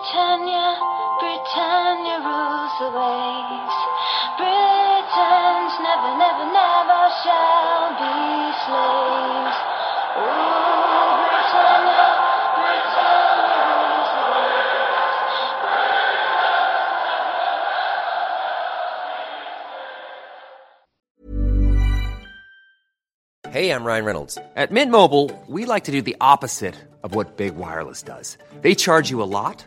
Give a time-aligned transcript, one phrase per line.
[0.00, 0.80] Britannia,
[1.20, 3.76] Britannia rules the waves.
[4.40, 9.60] Britons never, never, never shall be slaves.
[11.20, 12.08] Britannia,
[12.56, 14.24] Britannia rules the
[23.44, 23.52] waves.
[23.52, 24.38] Hey, I'm Ryan Reynolds.
[24.56, 28.38] At Mint Mobile, we like to do the opposite of what Big Wireless does.
[28.62, 29.66] They charge you a lot,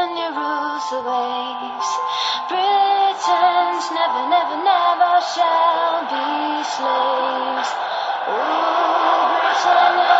[0.91, 1.89] rules the waves.
[2.49, 7.69] Britons never, never, never shall be slaves.
[8.27, 10.17] Ooh, Britannia,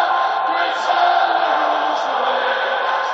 [0.47, 3.09] Britannia rules the waves.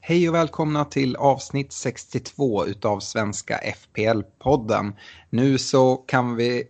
[0.00, 4.92] Hej och välkomna till avsnitt 62 utav Svenska FPL-podden.
[5.30, 6.64] Nu så kan vi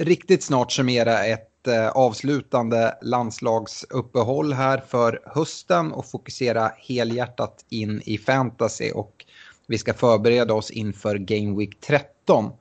[0.00, 8.18] riktigt snart summera ett Eh, avslutande landslagsuppehåll här för hösten och fokusera helhjärtat in i
[8.18, 9.24] fantasy och
[9.66, 12.52] vi ska förbereda oss inför Game Week 13.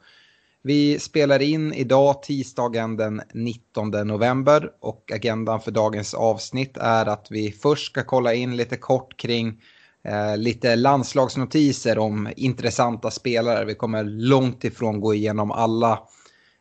[0.61, 7.27] Vi spelar in idag tisdagen den 19 november och agendan för dagens avsnitt är att
[7.29, 9.61] vi först ska kolla in lite kort kring
[10.03, 13.65] eh, lite landslagsnotiser om intressanta spelare.
[13.65, 15.99] Vi kommer långt ifrån gå igenom alla,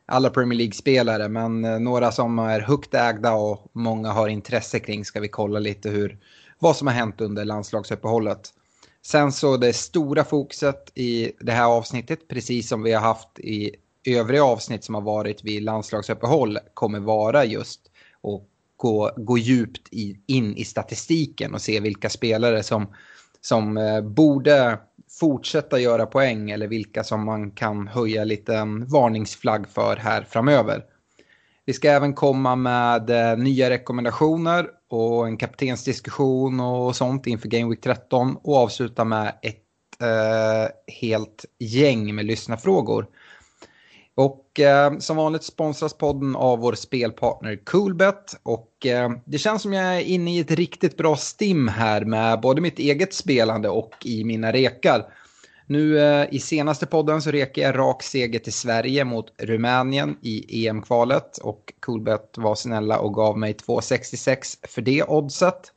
[0.08, 5.04] alla Premier League-spelare men eh, några som är högt ägda och många har intresse kring
[5.04, 6.18] ska vi kolla lite hur,
[6.58, 8.50] vad som har hänt under landslagsuppehållet.
[9.06, 13.76] Sen så det stora fokuset i det här avsnittet, precis som vi har haft i
[14.04, 17.80] övriga avsnitt som har varit vid landslagsuppehåll, kommer vara just
[18.22, 18.42] att
[18.76, 22.86] gå, gå djupt i, in i statistiken och se vilka spelare som,
[23.40, 24.78] som eh, borde
[25.20, 30.84] fortsätta göra poäng eller vilka som man kan höja lite en varningsflagg för här framöver.
[31.64, 37.70] Vi ska även komma med eh, nya rekommendationer och en kaptensdiskussion och sånt inför Game
[37.70, 43.06] Week 13 och avsluta med ett eh, helt gäng med lyssnarfrågor.
[44.58, 48.40] Och eh, som vanligt sponsras podden av vår spelpartner Coolbet.
[48.42, 52.40] Och eh, det känns som jag är inne i ett riktigt bra stim här med
[52.40, 55.04] både mitt eget spelande och i mina rekar.
[55.66, 60.66] Nu eh, i senaste podden så rekar jag rak seger till Sverige mot Rumänien i
[60.66, 61.38] EM-kvalet.
[61.38, 65.72] Och Coolbet var snälla och gav mig 2,66 för det oddset.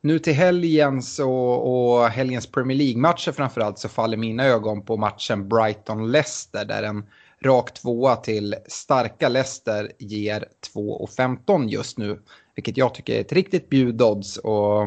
[0.00, 5.48] Nu till helgens och, och helgens Premier League-matcher framförallt så faller mina ögon på matchen
[5.48, 7.04] Brighton-Leicester där en
[7.40, 10.44] rak tvåa till starka Leicester ger
[10.74, 12.22] 2,15 just nu.
[12.54, 14.36] Vilket jag tycker är ett riktigt bjudodds.
[14.36, 14.82] Och,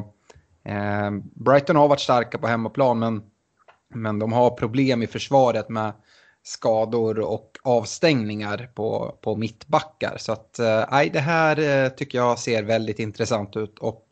[0.63, 3.21] eh, Brighton har varit starka på hemmaplan men,
[3.93, 5.93] men de har problem i försvaret med
[6.43, 10.17] skador och avstängningar på, på mittbackar.
[10.17, 13.79] Så att, eh, det här eh, tycker jag ser väldigt intressant ut.
[13.79, 14.05] Och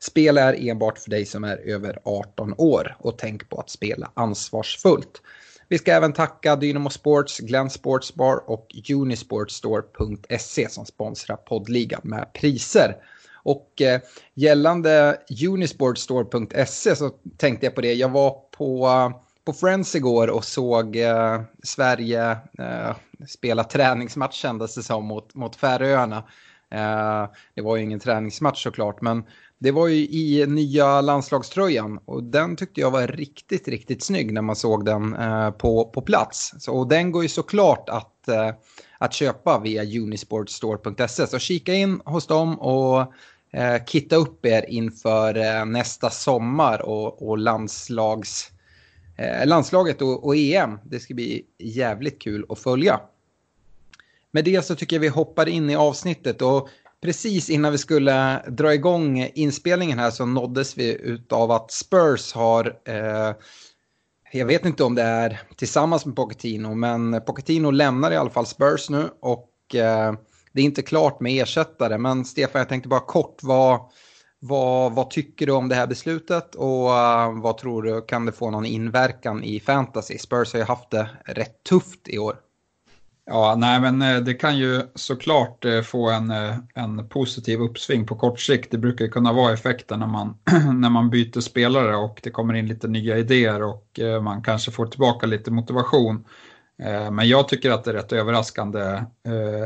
[0.00, 2.96] spel är enbart för dig som är över 18 år.
[2.98, 5.22] Och tänk på att spela ansvarsfullt.
[5.68, 12.32] Vi ska även tacka Dynamo Sports, Glenn Sports Bar och Unisportstore.se som sponsrar poddligan med
[12.32, 12.96] priser.
[13.42, 14.00] Och eh,
[14.34, 15.16] gällande
[15.48, 17.94] Unisportstore.se så tänkte jag på det.
[17.94, 19.10] Jag var på, eh,
[19.44, 22.96] på Friends igår och såg eh, Sverige eh,
[23.28, 26.24] spela träningsmatch kändes det som mot, mot Färöarna.
[26.70, 29.24] Eh, det var ju ingen träningsmatch såklart men
[29.58, 34.42] det var ju i nya landslagströjan och den tyckte jag var riktigt, riktigt snygg när
[34.42, 36.54] man såg den eh, på, på plats.
[36.58, 38.50] Så, och den går ju såklart att, eh,
[38.98, 41.26] att köpa via unisportstore.se.
[41.26, 43.00] Så kika in hos dem och
[43.52, 48.50] eh, kitta upp er inför eh, nästa sommar och, och landslags,
[49.16, 50.78] eh, landslaget och, och EM.
[50.84, 53.00] Det ska bli jävligt kul att följa.
[54.30, 56.68] Med det så tycker jag vi hoppar in i avsnittet och
[57.06, 62.76] precis innan vi skulle dra igång inspelningen här så nåddes vi av att Spurs har,
[62.84, 63.34] eh,
[64.32, 68.46] jag vet inte om det är tillsammans med Pochettino, men Pochettino lämnar i alla fall
[68.46, 70.12] Spurs nu och eh,
[70.52, 71.98] det är inte klart med ersättare.
[71.98, 73.80] Men Stefan, jag tänkte bara kort, vad,
[74.38, 78.32] vad, vad tycker du om det här beslutet och uh, vad tror du, kan det
[78.32, 80.18] få någon inverkan i fantasy?
[80.18, 82.36] Spurs har ju haft det rätt tufft i år.
[83.28, 88.06] Ja, nej men eh, det kan ju såklart eh, få en, eh, en positiv uppsving
[88.06, 88.70] på kort sikt.
[88.70, 90.38] Det brukar kunna vara effekten när man,
[90.80, 94.86] när man byter spelare och det kommer in lite nya idéer och man kanske får
[94.86, 96.24] tillbaka lite motivation.
[97.12, 99.02] Men jag tycker att det är rätt överraskande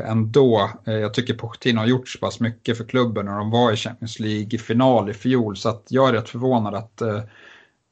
[0.05, 0.69] ändå.
[0.85, 4.19] Jag tycker Pochettino har gjort så pass mycket för klubben när de var i Champions
[4.19, 7.01] League-final i fjol så att jag är rätt förvånad att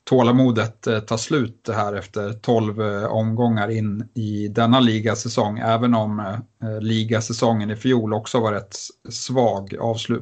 [0.09, 5.59] tålamodet ta tar slut här efter 12 eh, omgångar in i denna ligasäsong.
[5.59, 8.75] Även om eh, ligasäsongen i fjol också var rätt
[9.09, 9.75] svag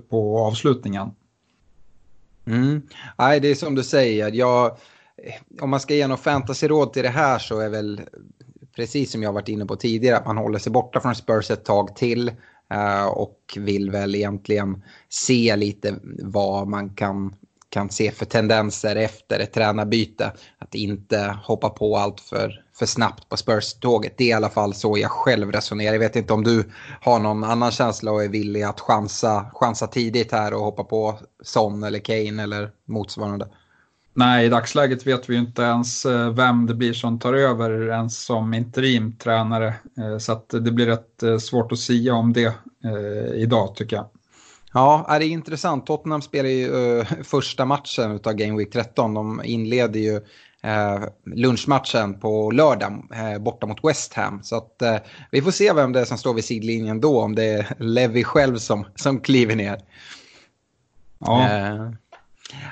[0.10, 1.12] på avslutningen.
[2.48, 2.82] Mm.
[3.18, 4.32] Nej, det är som du säger.
[4.32, 4.78] Jag,
[5.62, 8.02] om man ska ge något fantasyråd till det här så är väl
[8.76, 11.66] precis som jag varit inne på tidigare att man håller sig borta från Spurs ett
[11.66, 12.32] tag till
[13.12, 17.36] och vill väl egentligen se lite vad man kan
[17.70, 20.32] kan se för tendenser efter ett tränarbyte.
[20.58, 24.14] Att inte hoppa på allt för, för snabbt på Spurs-tåget.
[24.18, 25.94] Det är i alla fall så jag själv resonerar.
[25.94, 26.72] Jag vet inte om du
[27.02, 31.20] har någon annan känsla och är villig att chansa, chansa tidigt här och hoppa på
[31.44, 33.48] Son eller Kane eller motsvarande.
[34.14, 37.90] Nej, i dagsläget vet vi ju inte ens eh, vem det blir som tar över
[37.90, 39.74] ens som interimtränare.
[39.98, 42.54] Eh, så att det blir rätt eh, svårt att säga om det
[43.36, 44.06] idag tycker jag.
[44.78, 45.86] Ja, det är intressant.
[45.86, 49.14] Tottenham spelar ju uh, första matchen av Game Week 13.
[49.14, 54.44] De inleder ju uh, lunchmatchen på lördag uh, borta mot West Ham.
[54.44, 54.82] Så att,
[55.32, 57.22] vi får se vem det är som står vid sidlinjen då.
[57.22, 59.82] Om det är Levi själv som, som kliver ner.
[61.20, 61.50] Ja.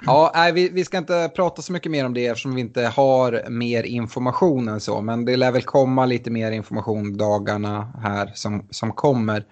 [0.06, 2.81] Ja, nej, vi, vi ska inte prata så mycket mer om det eftersom vi inte
[2.88, 5.01] har mer information än så.
[5.01, 9.46] Men det lär väl komma lite mer information dagarna här som, som kommer.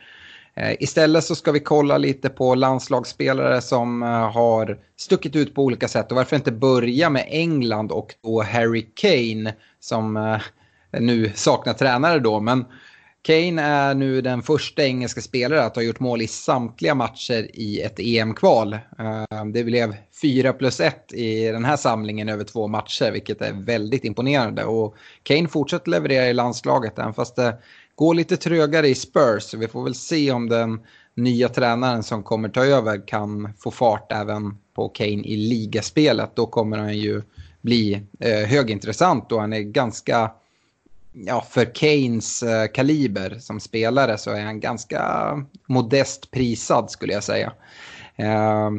[0.55, 5.63] Eh, istället så ska vi kolla lite på landslagsspelare som eh, har stuckit ut på
[5.63, 10.41] olika sätt och varför inte börja med England och då Harry Kane som eh,
[11.01, 12.39] nu saknar tränare då.
[12.39, 12.65] Men
[13.21, 17.81] Kane är nu den första engelska spelare att ha gjort mål i samtliga matcher i
[17.81, 18.77] ett EM-kval.
[19.53, 24.05] Det blev 4 plus 1 i den här samlingen över två matcher, vilket är väldigt
[24.05, 24.63] imponerande.
[24.63, 27.57] Och Kane fortsätter leverera i landslaget, även fast det
[27.95, 29.53] går lite trögare i Spurs.
[29.53, 30.79] Vi får väl se om den
[31.15, 36.35] nya tränaren som kommer ta över kan få fart även på Kane i ligaspelet.
[36.35, 37.21] Då kommer han ju
[37.61, 40.31] bli eh, högintressant och han är ganska,
[41.13, 45.31] ja för Kanes eh, kaliber som spelare så är han ganska
[45.65, 47.53] modest prisad skulle jag säga.
[48.15, 48.71] Eh,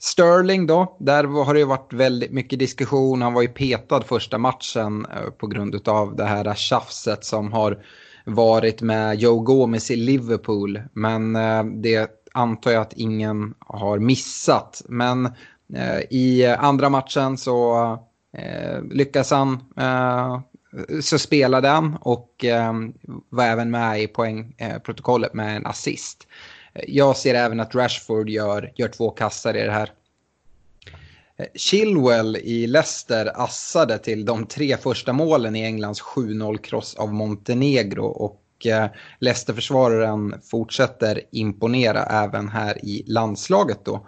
[0.00, 3.22] Sterling då, där har det varit väldigt mycket diskussion.
[3.22, 7.78] Han var ju petad första matchen eh, på grund av det här tjafset som har
[8.28, 10.82] varit med Joe Gomez i Liverpool.
[10.92, 14.82] Men eh, det antar jag att ingen har missat.
[14.88, 15.26] Men
[15.74, 17.90] eh, i andra matchen så
[18.36, 19.58] eh, lyckas han
[21.00, 22.44] så spelade han och
[23.28, 26.26] var även med i poängprotokollet med en assist.
[26.86, 29.90] Jag ser även att Rashford gör, gör två kassar i det här.
[31.38, 38.04] Eh, Chilwell i Leicester assade till de tre första målen i Englands 7-0-kross av Montenegro
[38.04, 38.86] och eh,
[39.20, 44.06] Leicester-försvararen fortsätter imponera även här i landslaget då.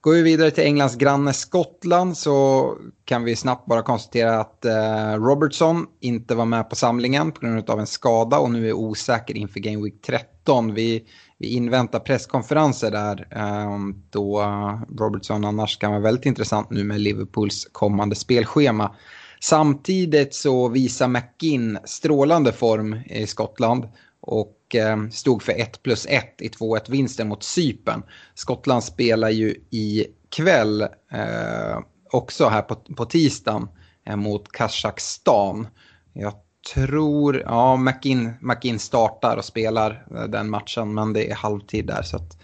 [0.00, 2.74] Går vi vidare till Englands granne Skottland så
[3.04, 7.70] kan vi snabbt bara konstatera att eh, Robertson inte var med på samlingen på grund
[7.70, 10.74] av en skada och nu är osäker inför Game Week 13.
[10.74, 11.04] Vi
[11.38, 13.78] vi inväntar presskonferenser där eh,
[14.10, 18.94] då eh, Robertson annars kan vara väldigt intressant nu med Liverpools kommande spelschema.
[19.40, 23.88] Samtidigt så visar McGinn strålande form i Skottland
[24.20, 28.02] och och eh, stod för 1 plus 1 i 2-1 vinsten mot Sypen.
[28.34, 30.82] Skottland spelar ju ikväll
[31.12, 31.78] eh,
[32.10, 33.68] också här på, på tisdagen
[34.06, 35.68] eh, mot Kazakstan.
[36.12, 36.34] Jag
[36.74, 42.02] tror, ja, McIn, McIn startar och spelar eh, den matchen, men det är halvtid där.
[42.02, 42.38] Så att,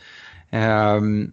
[0.50, 1.32] ehm,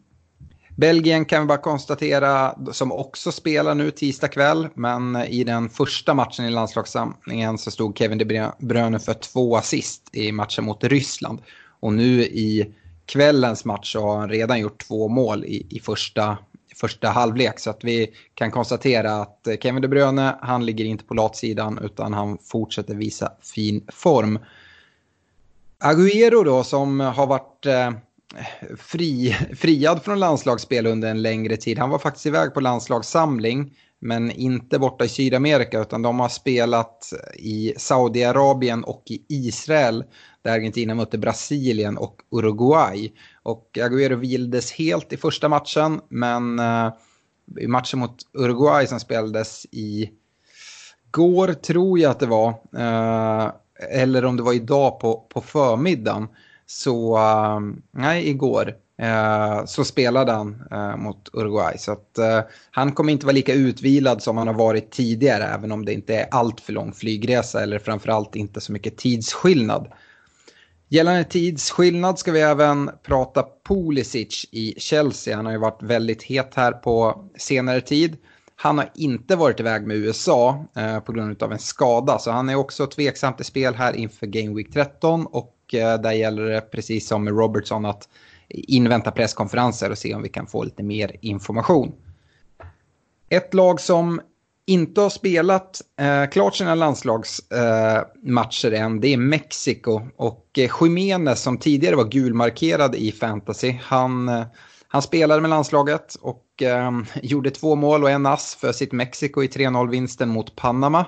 [0.82, 6.14] Belgien kan vi bara konstatera, som också spelar nu tisdag kväll, men i den första
[6.14, 11.42] matchen i landslagssamlingen så stod Kevin De Bruyne för två assist i matchen mot Ryssland.
[11.80, 12.74] Och nu i
[13.06, 16.38] kvällens match så har han redan gjort två mål i, i första
[16.76, 17.60] första halvlek.
[17.60, 22.14] Så att vi kan konstatera att Kevin De Bruyne, han ligger inte på latsidan utan
[22.14, 24.40] han fortsätter visa fin form.
[25.80, 27.92] Agüero då som har varit eh,
[28.78, 31.80] fri, friad från landslagsspel under en längre tid.
[31.80, 37.14] Han var faktiskt iväg på landslagssamling men inte borta i Sydamerika utan de har spelat
[37.36, 40.04] i Saudiarabien och i Israel
[40.42, 43.14] där Argentina mötte Brasilien och Uruguay.
[43.44, 46.94] Och Agüero vildes helt i första matchen, men eh,
[47.60, 50.10] i matchen mot Uruguay som spelades i
[51.12, 53.52] går, tror jag att det var, eh,
[53.90, 56.28] eller om det var idag på, på förmiddagen,
[56.72, 61.78] så, ehm, nej igår, eh, så spelade han eh, mot Uruguay.
[61.78, 62.40] Så att eh,
[62.72, 66.16] han kommer inte vara lika utvilad som han har varit tidigare, även om det inte
[66.16, 69.88] är allt för lång flygresa eller framförallt inte så mycket tidsskillnad.
[70.90, 75.36] Gällande tidsskillnad ska vi även prata Pulisic i Chelsea.
[75.36, 78.18] Han har ju varit väldigt het här på senare tid.
[78.56, 82.50] Han har inte varit iväg med USA eh, på grund av en skada, så han
[82.50, 86.62] är också tveksam till spel här inför Game Week 13 och eh, där gäller det
[86.62, 88.10] precis som med Robertson att
[88.50, 91.92] invänta presskonferenser och se om vi kan få lite mer information.
[93.30, 94.22] Ett lag som
[94.66, 100.02] inte har spelat eh, klart sina landslagsmatcher eh, än, det är Mexiko.
[100.18, 104.46] Och eh, Jiménez som tidigare var gulmarkerad i fantasy, han, eh,
[104.88, 109.44] han spelade med landslaget och eh, gjorde två mål och en ass för sitt Mexiko
[109.44, 111.06] i 3-0-vinsten mot Panama.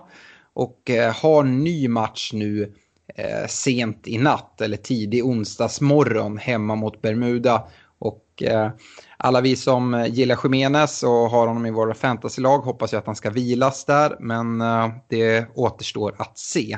[0.54, 2.74] Och eh, har ny match nu
[3.16, 7.68] eh, sent i natt eller tidig onsdagsmorgon hemma mot Bermuda.
[8.00, 8.72] Och eh,
[9.18, 13.16] alla vi som gillar Jiménez och har honom i våra fantasylag hoppas ju att han
[13.16, 16.78] ska vilas där, men eh, det återstår att se.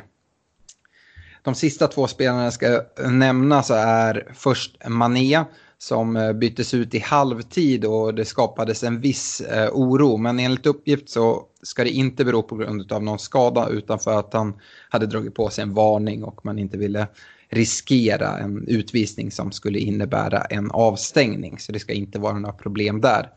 [1.43, 5.43] De sista två spelarna jag ska nämna så är först Mané
[5.77, 10.17] som eh, byttes ut i halvtid och det skapades en viss eh, oro.
[10.17, 14.19] Men enligt uppgift så ska det inte bero på grund av någon skada utan för
[14.19, 14.53] att han
[14.89, 17.07] hade dragit på sig en varning och man inte ville
[17.49, 21.59] riskera en utvisning som skulle innebära en avstängning.
[21.59, 23.29] Så det ska inte vara några problem där.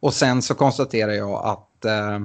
[0.00, 2.20] Och sen så konstaterar jag att eh,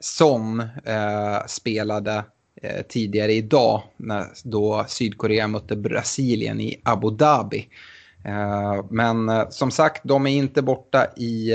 [0.00, 2.24] Son eh, spelade
[2.62, 7.68] eh, tidigare idag när, då Sydkorea mötte Brasilien i Abu Dhabi.
[8.24, 11.52] Eh, men eh, som sagt, de är inte borta i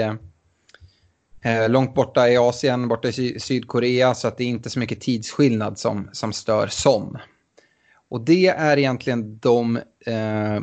[1.41, 5.01] eh, långt borta i Asien, borta i Sydkorea, så att det är inte så mycket
[5.01, 7.17] tidsskillnad som, som stör som.
[8.10, 10.60] Och det är egentligen de eh,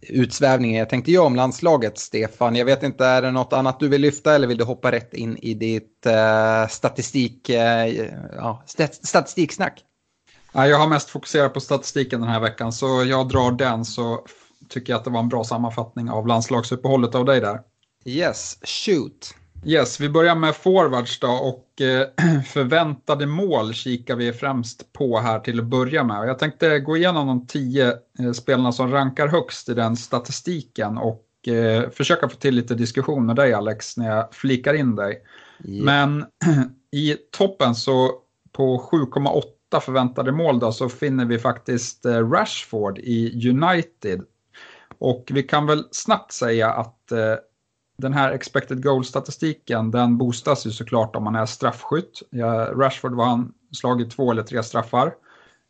[0.00, 2.56] utsvävningar jag tänkte göra om landslaget, Stefan.
[2.56, 5.14] Jag vet inte, är det något annat du vill lyfta eller vill du hoppa rätt
[5.14, 8.06] in i ditt eh, statistik, eh,
[8.36, 8.62] ja,
[9.02, 9.84] statistiksnack?
[10.52, 14.24] Jag har mest fokuserat på statistiken den här veckan, så jag drar den så
[14.68, 17.60] tycker jag att det var en bra sammanfattning av landslagsuppehållet av dig där.
[18.04, 19.34] Yes, shoot.
[19.64, 22.06] Yes, vi börjar med forwards då och eh,
[22.46, 26.28] förväntade mål kikar vi främst på här till att börja med.
[26.28, 31.48] Jag tänkte gå igenom de tio eh, spelarna som rankar högst i den statistiken och
[31.48, 35.22] eh, försöka få till lite diskussion med dig Alex när jag flikar in dig.
[35.64, 35.84] Yeah.
[35.84, 36.24] Men
[36.92, 38.12] i toppen så
[38.52, 44.22] på 7,8 förväntade mål då så finner vi faktiskt Rashford i United.
[44.98, 47.34] Och vi kan väl snabbt säga att eh,
[47.98, 52.22] den här expected goal-statistiken den boostas ju såklart om man är straffskytt.
[52.30, 55.14] Ja, Rashford var han slagit två eller tre straffar.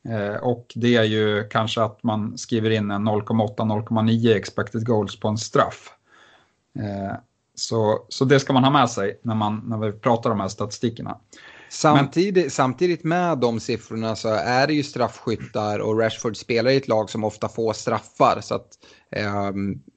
[0.08, 5.28] Eh, och det är ju kanske att man skriver in en 0,8-0,9 expected goals på
[5.28, 5.92] en straff.
[6.78, 7.16] Eh,
[7.54, 10.42] så, så det ska man ha med sig när, man, när vi pratar om de
[10.42, 11.18] här statistikerna.
[11.68, 12.50] Samtidigt, Men...
[12.50, 17.10] samtidigt med de siffrorna så är det ju straffskyttar och Rashford spelar i ett lag
[17.10, 18.40] som ofta får straffar.
[18.40, 18.68] Så att,
[19.10, 19.50] eh,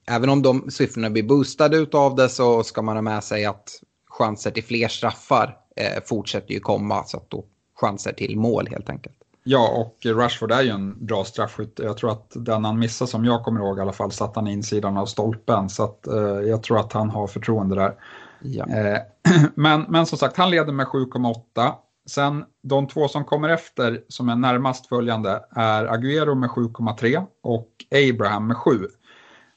[0.08, 3.70] även om de siffrorna blir boostade av det så ska man ha med sig att
[4.10, 7.04] chanser till fler straffar eh, fortsätter ju komma.
[7.04, 9.16] Så att då chanser till mål helt enkelt.
[9.44, 11.80] Ja, och Rashford är ju en bra straffskytt.
[11.84, 14.48] Jag tror att den han missade som jag kommer ihåg i alla fall satt han
[14.48, 15.70] insidan av stolpen.
[15.70, 17.94] Så att, eh, jag tror att han har förtroende där.
[18.42, 18.66] Ja.
[18.68, 19.00] Eh,
[19.56, 21.74] men, men som sagt, han leder med 7,8.
[22.06, 27.70] Sen de två som kommer efter som är närmast följande är Aguero med 7,3 och
[28.10, 28.88] Abraham med 7.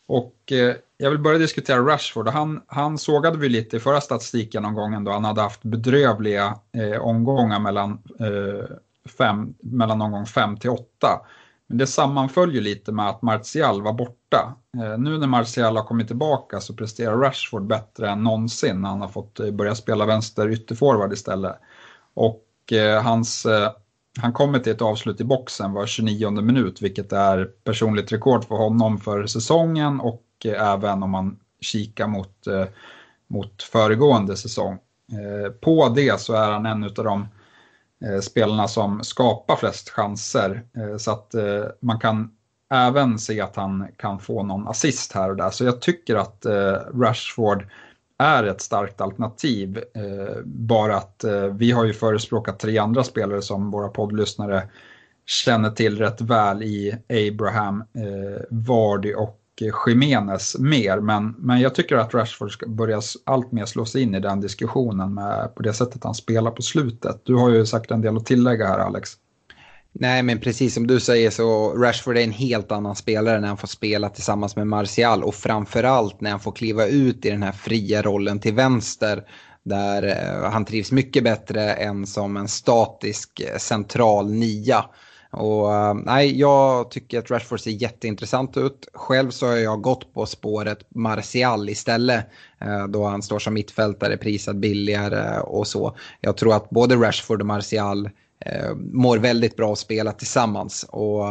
[0.06, 2.28] Och eh, jag vill börja diskutera Rashford.
[2.28, 5.12] Han, han sågade vi lite i förra statistiken omgången då.
[5.12, 8.76] Han hade haft bedrövliga eh, omgångar mellan, eh,
[9.18, 10.86] fem, mellan omgång 5 till 8.
[11.78, 14.56] Det sammanföll ju lite med att Martial var borta.
[14.76, 19.00] Eh, nu när Martial har kommit tillbaka så presterar Rashford bättre än någonsin när han
[19.00, 21.56] har fått eh, börja spela vänster ytterforward istället.
[22.14, 23.46] Och eh, hans,
[24.20, 28.54] han kommer till ett avslut i boxen var 29 minut vilket är personligt rekord för
[28.54, 32.46] honom för säsongen och även om man kikar mot,
[33.28, 34.78] mot föregående säsong.
[35.60, 37.28] På det så är han en av de
[38.06, 40.62] Eh, spelarna som skapar flest chanser.
[40.76, 42.30] Eh, så att eh, man kan
[42.74, 45.50] även se att han kan få någon assist här och där.
[45.50, 46.46] Så jag tycker att
[46.94, 47.66] Rashford
[48.18, 49.84] är ett starkt alternativ.
[50.44, 54.68] Bara att vi har ju förespråkat tre andra spelare som våra poddlyssnare
[55.26, 57.84] känner till rätt väl i Abraham,
[58.50, 59.43] Vardy och
[59.86, 61.00] Jiménez mer.
[61.00, 65.14] Men, men jag tycker att Rashford ska börja allt mer slås in i den diskussionen
[65.14, 67.20] med, på det sättet han spelar på slutet.
[67.24, 69.10] Du har ju sagt en del att tillägga här Alex.
[69.92, 73.56] Nej, men precis som du säger så Rashford är en helt annan spelare när han
[73.56, 77.52] får spela tillsammans med Martial och framförallt när han får kliva ut i den här
[77.52, 79.24] fria rollen till vänster
[79.64, 84.84] där eh, han trivs mycket bättre än som en statisk eh, central nia.
[85.34, 88.88] Och, eh, nej, jag tycker att Rashford ser jätteintressant ut.
[88.94, 92.26] Själv så har jag gått på spåret Martial istället.
[92.60, 95.96] Eh, då han står som mittfältare, prisad billigare och så.
[96.20, 98.10] Jag tror att både Rashford och Martial
[98.40, 100.86] eh, mår väldigt bra att spela tillsammans.
[100.88, 101.24] Och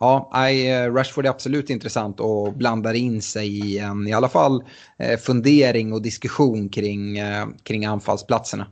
[0.00, 0.30] Ja,
[0.90, 4.64] Rashford är absolut intressant och blandar in sig i en i alla fall
[5.20, 7.18] fundering och diskussion kring,
[7.62, 8.66] kring anfallsplatserna.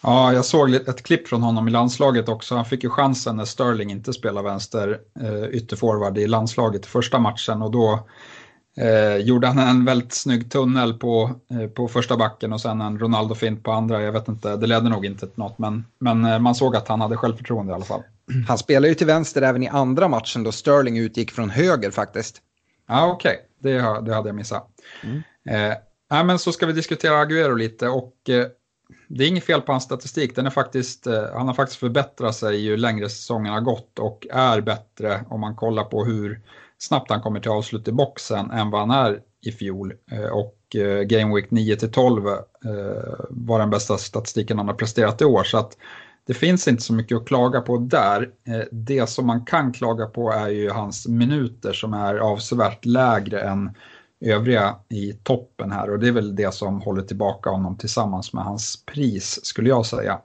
[0.00, 2.54] Ja, jag såg ett klipp från honom i landslaget också.
[2.54, 5.00] Han fick ju chansen när Sterling inte spelade vänster
[5.52, 8.06] ytterforward i landslaget i första matchen och då
[8.78, 12.98] eh, gjorde han en väldigt snygg tunnel på, eh, på första backen och sen en
[12.98, 14.02] Ronaldo-fint på andra.
[14.02, 17.00] Jag vet inte, det ledde nog inte till något men, men man såg att han
[17.00, 18.02] hade självförtroende i alla fall.
[18.48, 22.42] Han spelade ju till vänster även i andra matchen då Sterling utgick från höger faktiskt.
[22.88, 23.40] Ja, okej.
[23.60, 23.72] Okay.
[23.72, 24.68] Det, det hade jag missat.
[25.02, 25.72] Mm.
[26.10, 28.46] Eh, men så ska vi diskutera Aguero lite och eh,
[29.08, 30.36] det är inget fel på hans statistik.
[30.36, 34.26] Den är faktiskt, eh, han har faktiskt förbättrat sig ju längre säsongen har gått och
[34.30, 36.40] är bättre om man kollar på hur
[36.78, 39.94] snabbt han kommer till avslut i boxen än vad han är i fjol.
[40.10, 42.24] Eh, och eh, Game Week 9 12
[43.30, 45.44] var den bästa statistiken han har presterat i år.
[45.44, 45.76] Så att
[46.26, 48.30] det finns inte så mycket att klaga på där.
[48.70, 53.70] Det som man kan klaga på är ju hans minuter som är avsevärt lägre än
[54.20, 58.44] övriga i toppen här och det är väl det som håller tillbaka honom tillsammans med
[58.44, 60.20] hans pris skulle jag säga.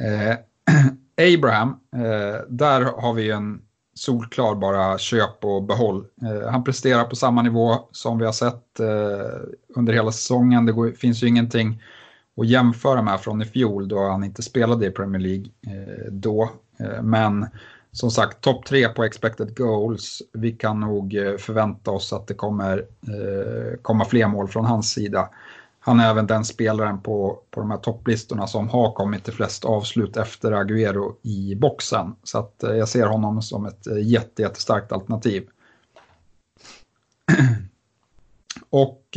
[0.00, 0.36] Eh,
[1.34, 3.62] Abraham, eh, där har vi en
[3.94, 6.04] solklar bara köp och behåll.
[6.22, 9.40] Eh, han presterar på samma nivå som vi har sett eh,
[9.76, 10.66] under hela säsongen.
[10.66, 11.82] Det går, finns ju ingenting
[12.36, 16.50] att jämföra med från i fjol då han inte spelade i Premier League eh, då.
[16.78, 17.46] Eh, men
[17.92, 20.22] som sagt, topp tre på expected goals.
[20.32, 24.92] Vi kan nog eh, förvänta oss att det kommer eh, komma fler mål från hans
[24.92, 25.30] sida.
[25.80, 29.64] Han är även den spelaren på, på de här topplistorna som har kommit till flest
[29.64, 32.14] avslut efter Aguero i boxen.
[32.22, 35.48] Så att eh, jag ser honom som ett jätte, jättestarkt alternativ.
[38.70, 39.16] Och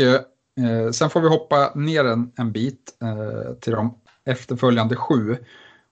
[0.57, 5.37] Eh, sen får vi hoppa ner en, en bit eh, till de efterföljande sju.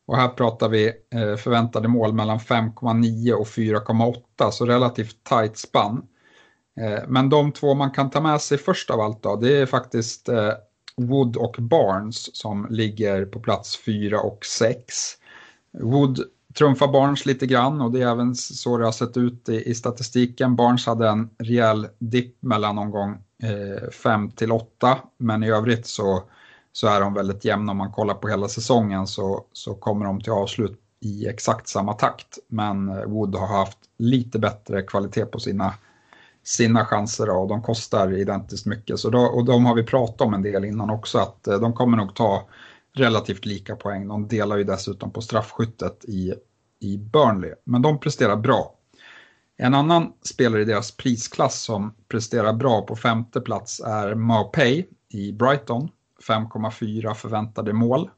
[0.06, 6.06] Och här pratar vi eh, förväntade mål mellan 5,9 och 4,8, så relativt tight spann.
[6.80, 9.66] Eh, men de två man kan ta med sig först av allt då, det är
[9.66, 10.52] faktiskt eh,
[10.98, 14.96] Wood och Barnes som ligger på plats 4 och 6.
[15.80, 16.20] Wood
[16.58, 19.76] trumfar Barnes lite grann och det är även så det har sett ut i, i
[19.76, 20.56] statistiken.
[20.56, 23.18] Barnes hade en rejäl dipp mellan någon gång
[24.04, 26.24] 5 eh, till 8 men i övrigt så,
[26.74, 30.22] så är de väldigt jämna om man kollar på hela säsongen så, så kommer de
[30.22, 32.40] till avslut i exakt samma takt.
[32.48, 35.74] Men eh, Wood har haft lite bättre kvalitet på sina,
[36.44, 39.00] sina chanser och de kostar identiskt mycket.
[39.00, 41.74] Så då, och de har vi pratat om en del innan också att eh, de
[41.74, 42.48] kommer nog ta
[42.94, 44.08] relativt lika poäng.
[44.08, 46.34] De delar ju dessutom på straffskyttet i,
[46.80, 47.54] i Burnley.
[47.64, 48.76] Men de presterar bra.
[49.58, 55.32] En annan spelare i deras prisklass som presterar bra på femte plats är Maupay i
[55.32, 55.90] Brighton.
[56.28, 58.10] 5,4 förväntade mål.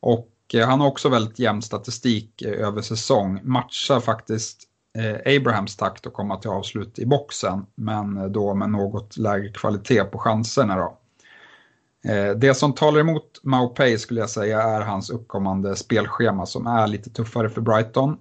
[0.00, 3.40] Och eh, han har också väldigt jämn statistik eh, över säsong.
[3.42, 4.62] Matchar faktiskt
[4.98, 7.66] eh, Abrahams takt att komma till avslut i boxen.
[7.74, 10.76] Men då med något lägre kvalitet på chanserna.
[10.76, 10.98] Då.
[12.36, 17.10] Det som talar emot Maupay skulle jag säga är hans uppkommande spelschema som är lite
[17.10, 18.16] tuffare för Brighton.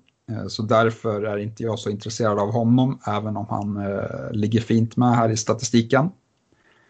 [0.48, 3.98] Så därför är inte jag så intresserad av honom, även om han
[4.32, 6.10] ligger fint med här i statistiken.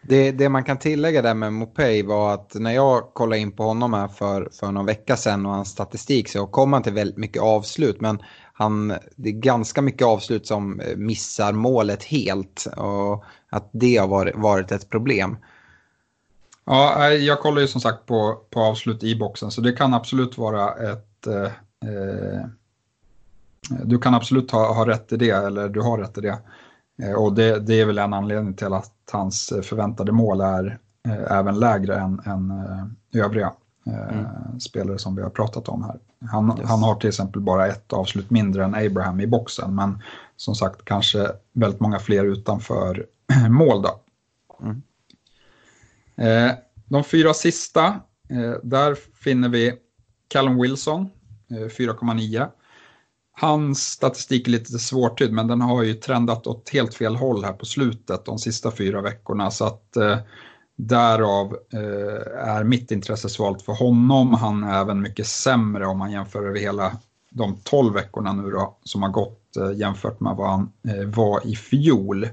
[0.08, 3.62] Det, det, man kan tillägga där med Mopey var att när jag kollade in på
[3.62, 7.16] honom här för, för någon vecka sedan och hans statistik så kom han till väldigt
[7.16, 8.00] mycket avslut.
[8.00, 8.18] Men
[8.52, 14.08] han, det är ganska mycket avslut som eh, missar målet helt och att det har
[14.08, 15.36] varit, varit ett problem.
[16.64, 19.94] Ja, eh, jag kollar ju som sagt på, på avslut i boxen så det kan
[19.94, 21.44] absolut vara ett eh,
[21.88, 22.46] eh
[23.70, 26.38] du kan absolut ha, ha rätt i det, eller du har rätt i det.
[27.02, 31.38] Eh, och det, det är väl en anledning till att hans förväntade mål är eh,
[31.38, 33.52] även lägre än, än eh, övriga
[33.86, 34.60] mm.
[34.60, 35.98] spelare som vi har pratat om här.
[36.30, 36.68] Han, yes.
[36.68, 40.02] han har till exempel bara ett avslut mindre än Abraham i boxen, men
[40.36, 43.06] som sagt kanske väldigt många fler utanför
[43.48, 43.82] mål.
[43.82, 44.00] Då.
[44.62, 44.82] Mm.
[46.84, 48.00] De fyra sista,
[48.62, 49.74] där finner vi
[50.28, 51.10] Callum Wilson,
[51.48, 52.48] 4,9.
[53.40, 57.52] Hans statistik är lite svårtydd men den har ju trendat åt helt fel håll här
[57.52, 60.18] på slutet de sista fyra veckorna så att eh,
[60.76, 64.34] därav eh, är mitt intresse svalt för honom.
[64.34, 66.92] Han är även mycket sämre om man jämför över hela
[67.30, 71.46] de 12 veckorna nu då som har gått eh, jämfört med vad han eh, var
[71.46, 72.24] i fjol.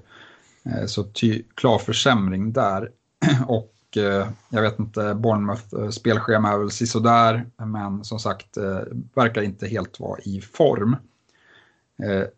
[0.65, 2.89] Eh, så ty, klar försämring där.
[3.47, 8.79] Och Eh, jag vet inte, Bournemouth eh, spelschema är väl sisådär, men som sagt eh,
[9.15, 10.95] verkar inte helt vara i form.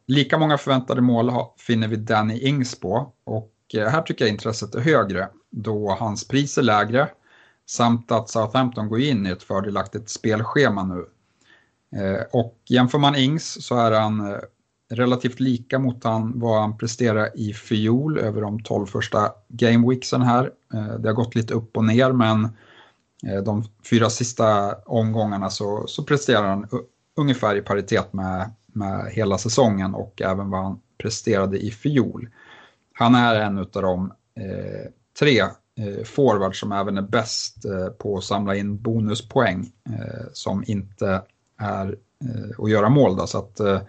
[0.08, 4.80] Lika många förväntade mål finner vi Danny Ings på och här tycker jag intresset är
[4.80, 7.10] högre då hans pris är lägre
[7.66, 11.06] samt att Southampton går in i ett fördelaktigt spelschema nu.
[12.32, 14.42] Och jämför man Ings så är han
[14.90, 20.52] relativt lika mot han, vad han presterade i fjol över de 12 första gameweeksen här.
[20.74, 22.44] Eh, det har gått lite upp och ner men
[23.28, 26.68] eh, de fyra sista omgångarna så, så presterar han
[27.16, 32.30] ungefär i paritet med, med hela säsongen och även vad han presterade i fjol.
[32.94, 38.18] Han är en av de eh, tre eh, forwards som även är bäst eh, på
[38.18, 41.22] att samla in bonuspoäng eh, som inte
[41.58, 43.16] är eh, att göra mål.
[43.16, 43.82] Då, så att, eh,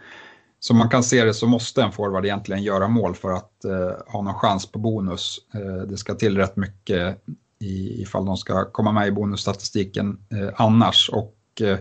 [0.61, 4.13] som man kan se det så måste en forward egentligen göra mål för att eh,
[4.13, 5.39] ha någon chans på bonus.
[5.55, 7.23] Eh, det ska till rätt mycket
[7.59, 11.11] i, ifall de ska komma med i bonusstatistiken eh, annars.
[11.13, 11.79] Och, eh,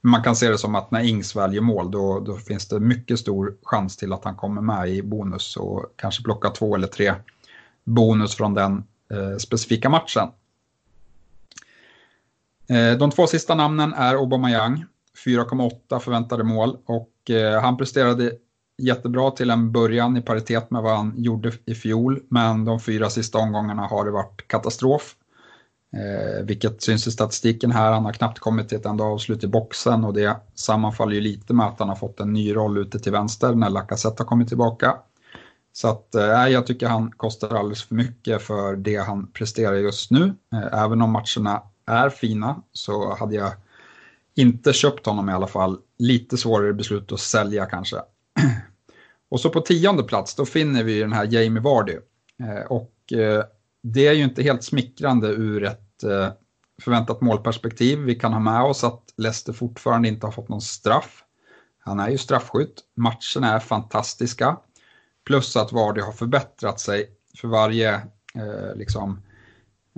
[0.00, 3.18] man kan se det som att när Ings väljer mål då, då finns det mycket
[3.18, 7.14] stor chans till att han kommer med i bonus och kanske plocka två eller tre
[7.84, 10.28] bonus från den eh, specifika matchen.
[12.68, 14.84] Eh, de två sista namnen är Aubameyang
[15.26, 18.32] 4,8 förväntade mål och eh, han presterade
[18.78, 22.20] jättebra till en början i paritet med vad han gjorde i fjol.
[22.28, 25.16] Men de fyra sista omgångarna har det varit katastrof.
[25.92, 27.92] Eh, vilket syns i statistiken här.
[27.92, 31.54] Han har knappt kommit till ett enda avslut i boxen och det sammanfaller ju lite
[31.54, 34.48] med att han har fått en ny roll ute till vänster när Lacazette har kommit
[34.48, 34.96] tillbaka.
[35.72, 40.10] Så att eh, jag tycker han kostar alldeles för mycket för det han presterar just
[40.10, 40.34] nu.
[40.52, 43.52] Eh, även om matcherna är fina så hade jag
[44.34, 45.78] inte köpt honom i alla fall.
[45.98, 47.96] Lite svårare beslut att sälja kanske.
[49.28, 51.96] Och så på tionde plats då finner vi den här Jamie Vardy.
[52.42, 53.44] Eh, och eh,
[53.82, 56.28] det är ju inte helt smickrande ur ett eh,
[56.82, 57.98] förväntat målperspektiv.
[57.98, 61.24] Vi kan ha med oss att Leicester fortfarande inte har fått någon straff.
[61.78, 62.80] Han är ju straffskytt.
[62.96, 64.56] Matcherna är fantastiska.
[65.26, 67.94] Plus att Vardy har förbättrat sig för varje,
[68.34, 69.22] eh, liksom,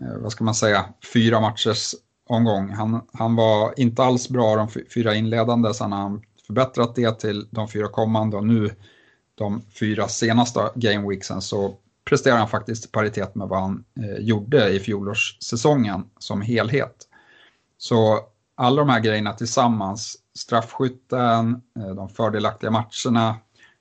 [0.03, 1.95] eh, vad ska man säga, fyra matchers
[2.29, 2.71] omgång.
[2.71, 7.49] Han, han var inte alls bra de fyra inledande, sen har han förbättrat det till
[7.51, 8.71] de fyra kommande och nu
[9.35, 14.71] de fyra senaste gameweeksen så presterar han faktiskt i paritet med vad han eh, gjorde
[14.71, 17.09] i fjolårssäsongen som helhet.
[17.79, 18.21] Så
[18.55, 23.37] alla de här grejerna tillsammans, straffskytten, eh, de fördelaktiga matcherna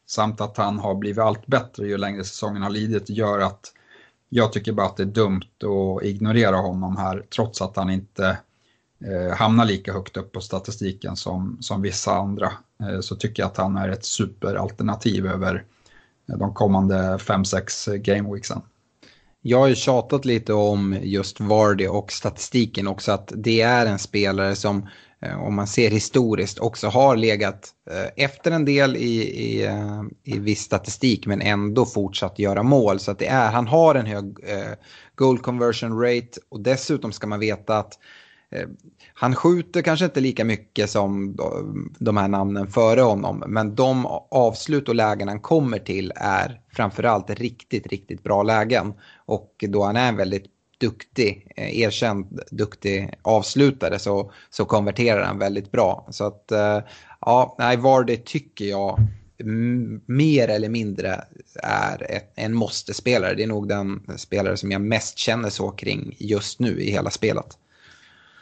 [0.08, 3.74] samt att han har blivit allt bättre ju längre säsongen har lidit gör att
[4.34, 8.38] jag tycker bara att det är dumt att ignorera honom här trots att han inte
[9.06, 12.52] eh, hamnar lika högt upp på statistiken som, som vissa andra.
[12.84, 15.64] Eh, så tycker jag att han är ett superalternativ över
[16.30, 18.62] eh, de kommande 5-6 gameweeksen.
[19.42, 24.00] Jag har ju tjatat lite om just Vardy och statistiken också att det är en
[24.00, 24.88] spelare som
[25.22, 30.02] Eh, om man ser historiskt också har legat eh, efter en del i, i, eh,
[30.24, 33.00] i viss statistik men ändå fortsatt göra mål.
[33.00, 34.74] Så att det är, han har en hög eh,
[35.16, 38.00] goal conversion rate och dessutom ska man veta att
[38.52, 38.68] eh,
[39.14, 41.46] han skjuter kanske inte lika mycket som eh,
[42.00, 47.30] de här namnen före honom men de avslut och lägen han kommer till är framförallt
[47.30, 48.94] riktigt, riktigt bra lägen.
[49.26, 50.46] Och då han är en väldigt
[50.82, 56.08] duktig, eh, erkänd duktig avslutare så, så konverterar han väldigt bra.
[56.10, 56.80] Så att eh,
[57.22, 59.00] ja, nej, Vardy tycker jag
[60.06, 61.24] mer eller mindre
[61.64, 63.34] är ett, en måste-spelare.
[63.34, 67.10] Det är nog den spelare som jag mest känner så kring just nu i hela
[67.10, 67.58] spelet.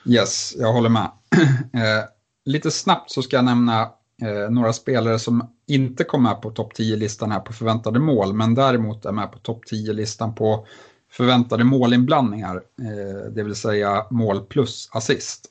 [0.05, 1.11] Yes, jag håller med.
[1.73, 2.03] eh,
[2.45, 3.81] lite snabbt så ska jag nämna
[4.21, 8.55] eh, några spelare som inte kom med på topp 10-listan här på förväntade mål, men
[8.55, 10.67] däremot är med på topp 10-listan på
[11.11, 15.45] förväntade målinblandningar, eh, det vill säga mål plus assist.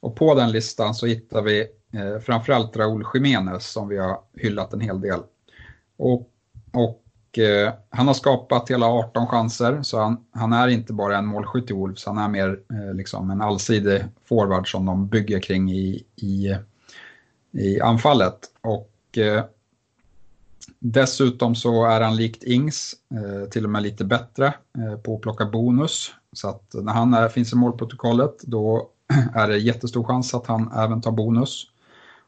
[0.00, 1.60] Och på den listan så hittar vi
[1.92, 5.20] eh, framförallt Raúl Jiménez som vi har hyllat en hel del.
[5.96, 6.30] Och,
[6.72, 11.26] och eh, han har skapat hela 18 chanser så han, han är inte bara en
[11.26, 15.70] målskytt i Wolves, han är mer eh, liksom en allsidig forward som de bygger kring
[15.72, 16.56] i, i,
[17.52, 18.38] i anfallet.
[18.60, 19.44] Och eh,
[20.86, 25.20] Dessutom så är han likt Ings, eh, till och med lite bättre eh, på att
[25.20, 26.12] plocka bonus.
[26.32, 28.90] Så att när han är, finns i målprotokollet då
[29.34, 31.66] är det jättestor chans att han även tar bonus.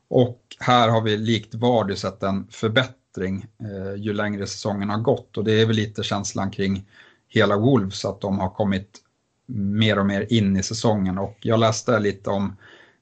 [0.09, 5.37] Och här har vi likt Vardy sett en förbättring eh, ju längre säsongen har gått
[5.37, 6.89] och det är väl lite känslan kring
[7.29, 8.99] hela Wolves att de har kommit
[9.47, 12.57] mer och mer in i säsongen och jag läste lite om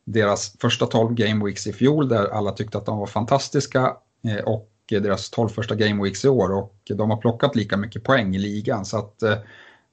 [0.04, 4.44] deras första 12 game weeks i fjol där alla tyckte att de var fantastiska eh,
[4.44, 8.04] och Eh, deras 12 första game weeks i år och de har plockat lika mycket
[8.04, 9.36] poäng i ligan så att eh,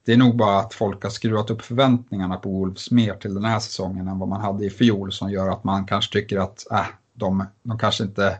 [0.04, 3.44] det är nog bara att folk har skruvat upp förväntningarna på Wolves mer till den
[3.44, 6.72] här säsongen än vad man hade i fjol som gör att man kanske tycker att
[6.72, 8.38] äh, de, de kanske inte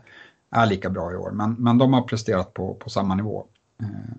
[0.51, 1.31] är lika bra i år.
[1.31, 3.45] Men, men de har presterat på, på samma nivå.
[3.81, 4.15] Eh,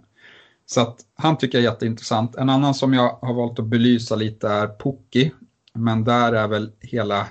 [0.66, 2.36] så att han tycker jag är jätteintressant.
[2.36, 5.32] En annan som jag har valt att belysa lite är Pukki.
[5.72, 7.26] Men där är väl hela...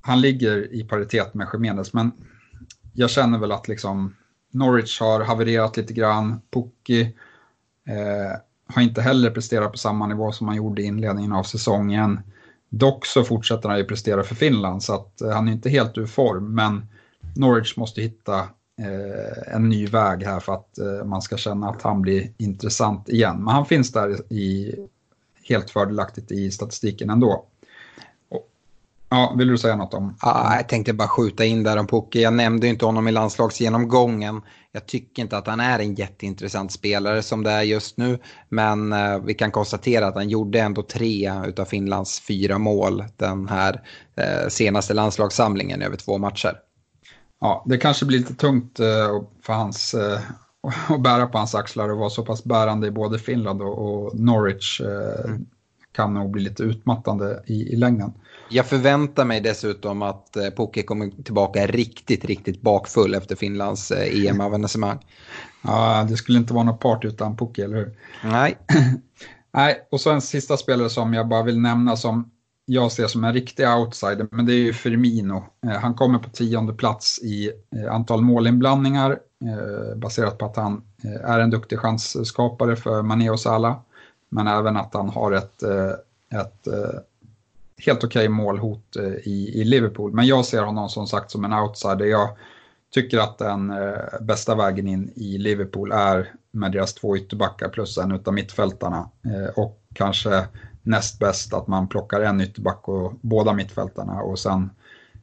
[0.00, 2.12] Han ligger i paritet med Jiménez, men
[2.92, 4.16] jag känner väl att liksom
[4.50, 6.40] Norwich har havererat lite grann.
[6.50, 7.00] Pukki
[7.88, 12.20] eh, har inte heller presterat på samma nivå som han gjorde i inledningen av säsongen.
[12.68, 15.98] Dock så fortsätter han ju prestera för Finland så att eh, han är inte helt
[15.98, 16.54] ur form.
[16.54, 16.86] Men
[17.36, 18.38] Norwich måste hitta
[18.78, 23.08] eh, en ny väg här för att eh, man ska känna att han blir intressant
[23.08, 23.44] igen.
[23.44, 24.74] Men han finns där i,
[25.48, 27.46] helt fördelaktigt i statistiken ändå.
[29.10, 30.16] Ja, vill du säga något om?
[30.22, 32.20] Ja, jag tänkte bara skjuta in där om Pucke.
[32.20, 34.42] Jag nämnde inte honom i landslagsgenomgången.
[34.72, 38.18] Jag tycker inte att han är en jätteintressant spelare som det är just nu.
[38.48, 43.48] Men eh, vi kan konstatera att han gjorde ändå tre av Finlands fyra mål den
[43.48, 43.82] här
[44.16, 46.56] eh, senaste landslagssamlingen över två matcher.
[47.40, 50.20] Ja, det kanske blir lite tungt eh, för hans, eh,
[50.88, 54.20] att bära på hans axlar och vara så pass bärande i både Finland och, och
[54.20, 54.80] Norwich.
[54.80, 55.46] Eh, mm.
[55.92, 58.12] Kan nog bli lite utmattande i, i längden.
[58.52, 64.26] Jag förväntar mig dessutom att eh, Poke kommer tillbaka riktigt, riktigt bakfull efter Finlands eh,
[64.26, 64.98] EM-avancemang.
[65.62, 67.98] Ja, det skulle inte vara något part utan Poke, eller hur?
[68.24, 68.58] Nej.
[69.52, 72.30] Nej, och så en sista spelare som jag bara vill nämna som
[72.64, 75.44] jag ser som en riktig outsider, men det är ju Firmino.
[75.66, 77.50] Eh, han kommer på tionde plats i
[77.90, 79.18] antal målinblandningar
[79.96, 80.82] baserat på att han
[81.24, 83.76] är en duktig chansskapare för Mané och Salah.
[84.28, 85.62] Men även att han har ett,
[86.32, 86.68] ett
[87.86, 90.12] helt okej okay målhot eh, i, i Liverpool.
[90.12, 92.04] Men jag ser honom som sagt som en outsider.
[92.04, 92.28] Jag
[92.94, 97.98] tycker att den eh, bästa vägen in i Liverpool är med deras två ytterbackar plus
[97.98, 99.10] en utav mittfältarna.
[99.24, 100.46] Eh, och kanske
[100.82, 104.70] näst bäst att man plockar en ytterback och båda mittfältarna och sen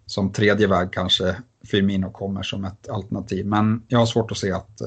[0.05, 3.45] som tredje väg kanske Firmino kommer som ett alternativ.
[3.45, 4.81] Men jag har svårt att se att,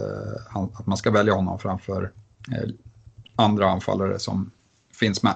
[0.72, 2.12] att man ska välja honom framför
[3.36, 4.50] andra anfallare som
[5.00, 5.34] finns med.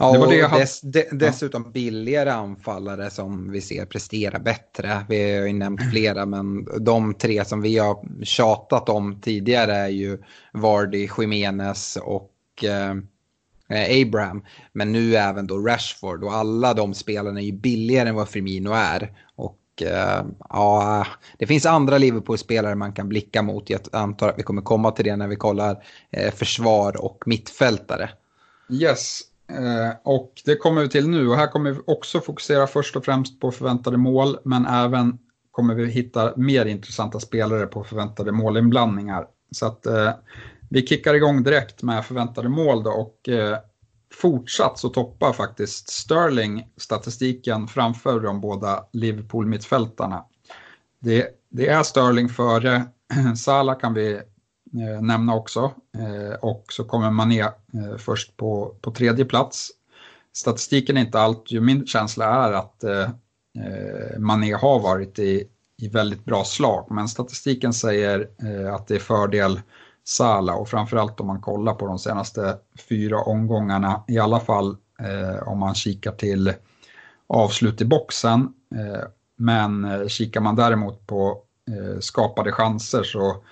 [0.00, 1.70] Ja, det var det dess, de, dessutom ja.
[1.70, 5.04] billigare anfallare som vi ser prestera bättre.
[5.08, 9.88] Vi har ju nämnt flera, men de tre som vi har tjatat om tidigare är
[9.88, 10.18] ju
[10.52, 12.30] Vardy, Jiménez och
[13.70, 14.44] Eh, Abraham.
[14.72, 18.72] Men nu även då Rashford och alla de spelarna är ju billigare än vad Firmino
[18.72, 19.12] är.
[19.34, 21.06] Och eh, ja,
[21.38, 23.70] det finns andra Liverpool-spelare man kan blicka mot.
[23.70, 28.10] Jag antar att vi kommer komma till det när vi kollar eh, försvar och mittfältare.
[28.70, 32.96] Yes, Eh, och det kommer vi till nu och här kommer vi också fokusera först
[32.96, 35.18] och främst på förväntade mål men även
[35.50, 39.26] kommer vi hitta mer intressanta spelare på förväntade målinblandningar.
[39.50, 40.10] Så att eh,
[40.70, 43.58] vi kickar igång direkt med förväntade mål då och eh,
[44.14, 50.24] fortsatt så toppar faktiskt Sterling statistiken framför de båda Liverpool-mittfältarna.
[51.00, 52.82] Det, det, är Sterling före
[53.36, 54.20] Salah kan vi
[54.74, 55.72] eh, nämna också.
[55.98, 59.70] Eh, och så kommer Mané eh, först på, på tredje plats.
[60.32, 63.10] Statistiken är inte allt, ju min känsla är att eh,
[63.58, 66.86] eh Mané har varit i, i väldigt bra slag.
[66.90, 69.60] Men statistiken säger eh, att det är fördel
[70.04, 75.48] Sala och framförallt om man kollar på de senaste fyra omgångarna, i alla fall eh,
[75.48, 76.52] om man kikar till
[77.26, 78.40] avslut i boxen.
[78.74, 79.04] Eh,
[79.36, 83.44] men eh, kikar man däremot på eh, skapade chanser så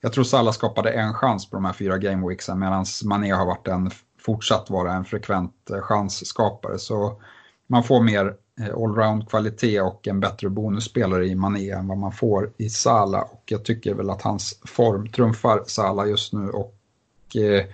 [0.00, 3.68] jag tror Salah skapade en chans på de här fyra gameweeksen medan Mané har varit
[3.68, 6.78] en, fortsatt vara en frekvent eh, chansskapare.
[6.78, 7.22] Så
[7.66, 12.52] man får mer eh, allround-kvalitet och en bättre bonusspelare i Mané än vad man får
[12.56, 13.22] i Salah.
[13.22, 16.50] Och jag tycker väl att hans form trumfar Salah just nu.
[16.50, 17.64] Och eh,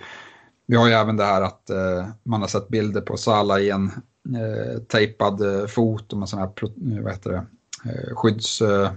[0.67, 3.71] vi har ju även det här att eh, man har sett bilder på Salah i
[3.71, 3.87] en
[4.37, 6.51] eh, tejpad eh, fot och med sån här
[7.03, 7.47] vad heter det,
[7.91, 8.93] eh, eh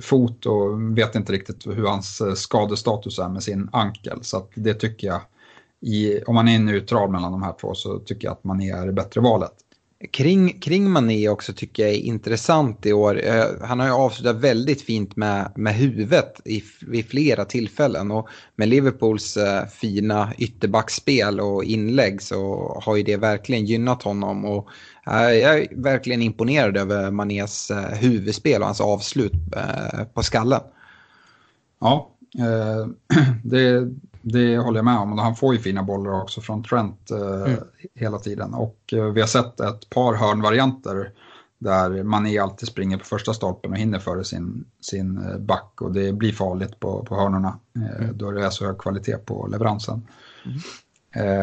[0.00, 4.18] fot och vet inte riktigt hur hans eh, skadestatus är med sin ankel.
[4.22, 5.20] Så det tycker jag,
[5.80, 8.86] i, om man är neutral mellan de här två så tycker jag att Mané är
[8.86, 9.52] det bättre valet.
[10.10, 13.20] Kring, kring Mané också tycker jag är intressant i år.
[13.24, 18.10] Eh, han har ju avslutat väldigt fint med, med huvudet i, vid flera tillfällen.
[18.10, 24.44] Och med Liverpools eh, fina ytterbackspel och inlägg så har ju det verkligen gynnat honom.
[24.44, 24.68] Och,
[25.06, 30.60] jag är verkligen imponerad över Manés eh, huvudspel och hans avslut eh, på skallen.
[31.80, 32.86] Ja, eh,
[33.44, 33.88] det,
[34.22, 35.18] det håller jag med om.
[35.18, 37.60] Han får ju fina bollar också från Trent eh, mm.
[37.94, 38.54] hela tiden.
[38.54, 41.12] Och eh, vi har sett ett par hörnvarianter
[41.58, 45.92] där Mané alltid springer på första stolpen och hinner före sin, sin eh, back och
[45.92, 48.18] det blir farligt på, på hörnorna eh, mm.
[48.18, 50.08] då det är så hög kvalitet på leveransen.
[50.44, 50.58] Mm.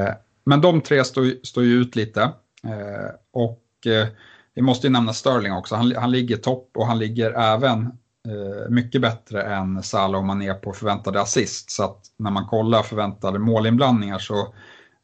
[0.05, 0.13] Eh,
[0.45, 2.31] men de tre står, står ju ut lite eh,
[2.67, 4.07] Eh, och eh,
[4.55, 5.75] vi måste ju nämna Sterling också.
[5.75, 7.81] Han, han ligger topp och han ligger även
[8.27, 11.71] eh, mycket bättre än Salah han är på förväntade assist.
[11.71, 14.53] Så att när man kollar förväntade målinblandningar så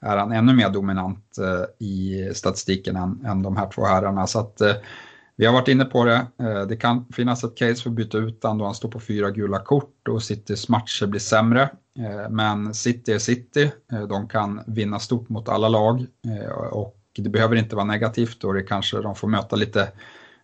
[0.01, 4.27] är han ännu mer dominant eh, i statistiken än, än de här två herrarna.
[4.27, 4.73] Så att, eh,
[5.35, 6.27] vi har varit inne på det.
[6.39, 8.99] Eh, det kan finnas ett case för att byta ut honom då han står på
[8.99, 11.61] fyra gula kort och Citys matcher blir sämre.
[11.99, 13.71] Eh, men City är City.
[14.09, 16.05] De kan vinna stort mot alla lag
[16.71, 19.91] och det behöver inte vara negativt och det kanske de får möta lite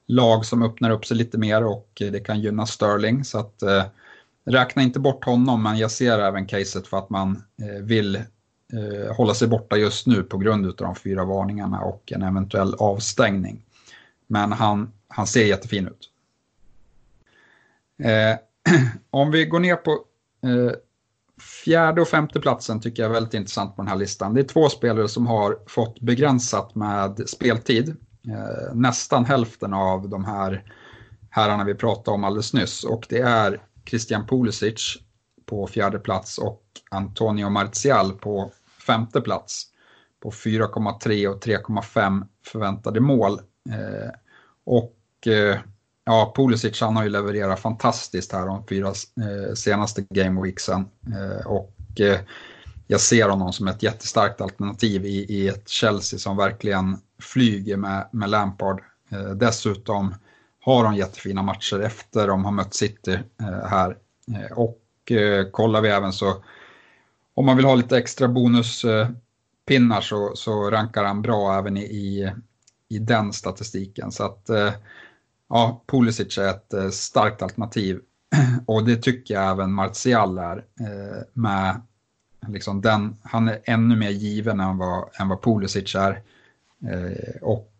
[0.08, 3.24] lag som öppnar upp sig lite mer och det kan gynna Sterling.
[3.24, 3.84] Så att eh,
[4.46, 9.16] räkna inte bort honom men jag ser även caset för att man eh, vill eh,
[9.16, 13.62] hålla sig borta just nu på grund av de fyra varningarna och en eventuell avstängning.
[14.28, 16.10] Men han, han ser jättefin ut.
[18.04, 18.38] Eh,
[19.10, 19.92] om vi går ner på
[20.44, 20.76] eh,
[21.42, 24.34] fjärde och femte platsen tycker jag är väldigt intressant på den här listan.
[24.34, 27.90] Det är två spelare som har fått begränsat med speltid.
[28.28, 30.64] Eh, nästan hälften av de här
[31.30, 32.84] herrarna vi pratade om alldeles nyss.
[32.84, 34.98] Och det är Christian Pulisic
[35.46, 38.52] på fjärde plats och Antonio Martial på
[38.88, 39.64] femte plats
[40.24, 44.12] på 4,3 och 3,5 förväntade mål Eh,
[44.64, 45.60] och eh,
[46.06, 50.86] ja, Pulisic han har ju levererat fantastiskt här de fyra eh, senaste gameweeksen.
[51.08, 52.20] Eh, och eh,
[52.88, 58.08] jag ser honom som ett jättestarkt alternativ i, i ett Chelsea som verkligen flyger med,
[58.12, 58.82] med Lampard.
[59.10, 60.16] Eh, dessutom
[60.62, 63.20] har de jättefina matcher efter de har mött City
[63.70, 63.98] här.
[64.56, 64.82] och
[65.52, 66.44] kollar vi även så,
[67.34, 72.32] om man vill ha lite extra bonuspinnar så, så rankar han bra även i, i
[72.90, 74.12] i den statistiken.
[74.12, 74.50] Så att
[75.50, 78.00] ja, Pulisic är ett eh, starkt alternativ
[78.66, 80.58] och det tycker jag även Martial är.
[80.58, 81.82] Eh, med
[82.48, 86.22] liksom den, han är ännu mer given än vad, än vad Pulisic är.
[86.88, 87.72] Eh, och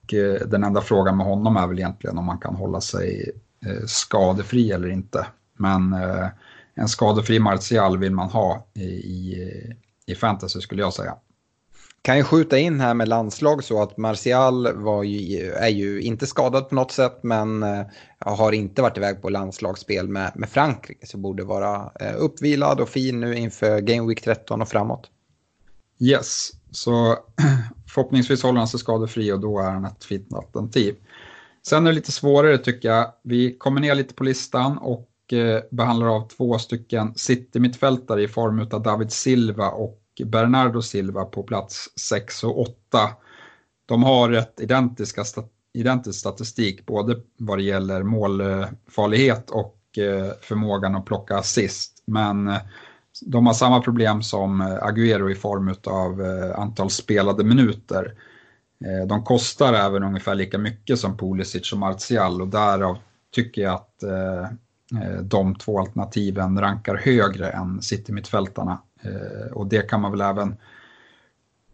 [0.46, 3.32] den enda frågan med honom är väl egentligen om man kan hålla sig
[3.86, 5.28] skadefri eller inte.
[5.58, 5.96] Men
[6.74, 9.52] en skadefri Martial vill man ha i, i,
[10.06, 11.16] i fantasy skulle jag säga.
[12.06, 16.28] Kan ju skjuta in här med landslag så att Martial var ju, är ju inte
[16.28, 17.86] skadad på något sätt men eh,
[18.20, 22.90] har inte varit iväg på landslagsspel med, med Frankrike så borde vara eh, uppvilad och
[22.90, 25.10] fin nu inför Game Week 13 och framåt.
[26.00, 27.18] Yes, så
[27.94, 30.96] förhoppningsvis håller han sig skadefri och då är han ett fint alternativ.
[31.68, 33.12] Sen är det lite svårare tycker jag.
[33.24, 38.68] Vi kommer ner lite på listan och eh, behandlar av två stycken City-mittfältare i form
[38.72, 42.76] av David Silva och Bernardo Silva på plats 6 och 8.
[43.86, 45.24] De har ett identiska
[45.76, 52.04] identisk statistik både vad det gäller målfarlighet och eh, förmågan att plocka assist.
[52.06, 52.58] Men eh,
[53.22, 56.22] de har samma problem som eh, Agüero i form av
[56.56, 58.14] antal spelade minuter.
[59.08, 62.98] De kostar även ungefär lika mycket som Pulisic och Martial och därav
[63.36, 64.04] tycker jag att
[65.22, 68.82] de två alternativen rankar högre än City-mittfältarna.
[69.06, 70.56] Eh, och det kan man väl även...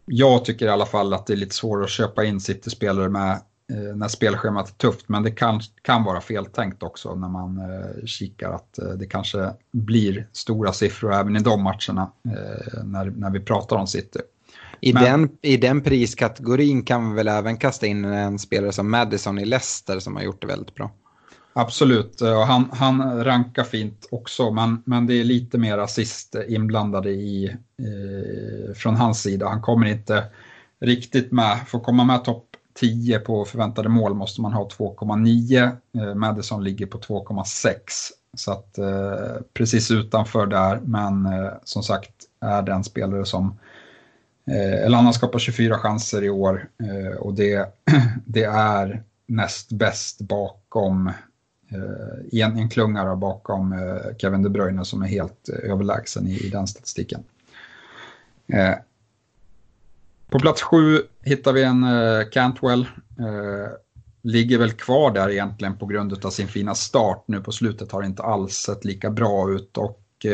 [0.04, 3.30] Jag tycker i alla fall att det är lite svårare att köpa in City-spelare med
[3.72, 8.04] eh, när spelschemat är tufft, men det kan, kan vara feltänkt också när man eh,
[8.06, 13.30] kikar att eh, det kanske blir stora siffror även i de matcherna eh, när, när
[13.30, 14.20] vi pratar om City.
[14.80, 18.90] I, men, den, I den priskategorin kan vi väl även kasta in en spelare som
[18.90, 20.90] Madison i Leicester som har gjort det väldigt bra.
[21.52, 26.36] Absolut, eh, och han, han rankar fint också, men, men det är lite mer assist
[26.48, 29.48] inblandade i, eh, från hans sida.
[29.48, 30.24] Han kommer inte
[30.80, 35.70] riktigt med, för att komma med topp 10 på förväntade mål måste man ha 2,9.
[35.98, 37.74] Eh, Madison ligger på 2,6.
[38.36, 43.58] Så att eh, precis utanför där, men eh, som sagt är den spelare som
[44.46, 47.68] eh, eller han har skapat 24 chanser i år eh, och det,
[48.26, 51.12] det är näst bäst bakom
[52.32, 56.46] i en, en klunga bakom eh, Kevin De Bruyne som är helt eh, överlägsen i,
[56.46, 57.24] i den statistiken.
[58.46, 58.74] Eh,
[60.30, 61.86] på plats sju hittar vi en
[62.32, 62.86] Cantwell.
[64.22, 67.24] ligger väl kvar där egentligen på grund av sin fina start.
[67.26, 69.78] Nu på slutet har det inte alls sett lika bra ut.
[69.78, 70.26] Och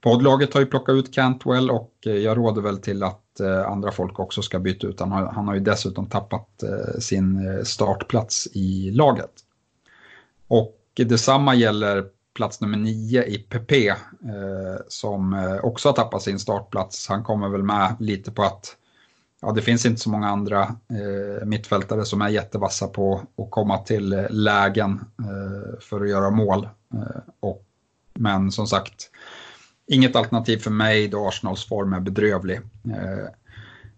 [0.00, 4.42] poddlaget har ju plockat ut Cantwell och jag råder väl till att andra folk också
[4.42, 5.00] ska byta ut.
[5.00, 6.64] Han har, han har ju dessutom tappat
[6.98, 9.43] sin startplats i laget.
[10.48, 13.96] Och detsamma gäller plats nummer 9, i PP eh,
[14.88, 17.08] som eh, också har tappat sin startplats.
[17.08, 18.76] Han kommer väl med lite på att
[19.40, 23.78] ja, det finns inte så många andra eh, mittfältare som är jättevassa på att komma
[23.78, 26.68] till eh, lägen eh, för att göra mål.
[26.94, 27.64] Eh, och,
[28.14, 29.10] men som sagt,
[29.86, 32.56] inget alternativ för mig då Arsenals form är bedrövlig.
[32.84, 33.28] Eh,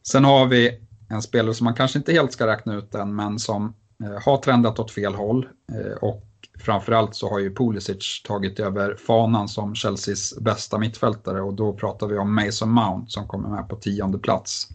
[0.02, 3.38] sen har vi en spelare som man kanske inte helt ska räkna ut än, men
[3.38, 3.74] som
[4.04, 5.48] eh, har trendat åt fel håll.
[5.72, 6.22] Eh, och
[6.58, 12.06] framförallt så har ju Pulisic tagit över fanan som Chelseas bästa mittfältare och då pratar
[12.06, 14.68] vi om Mason Mount som kommer med på tionde plats.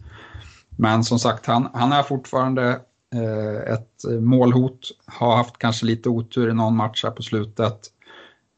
[0.76, 2.80] Men som sagt, han, han är fortfarande
[3.14, 4.90] eh, ett målhot.
[5.06, 7.80] Har haft kanske lite otur i någon match här på slutet.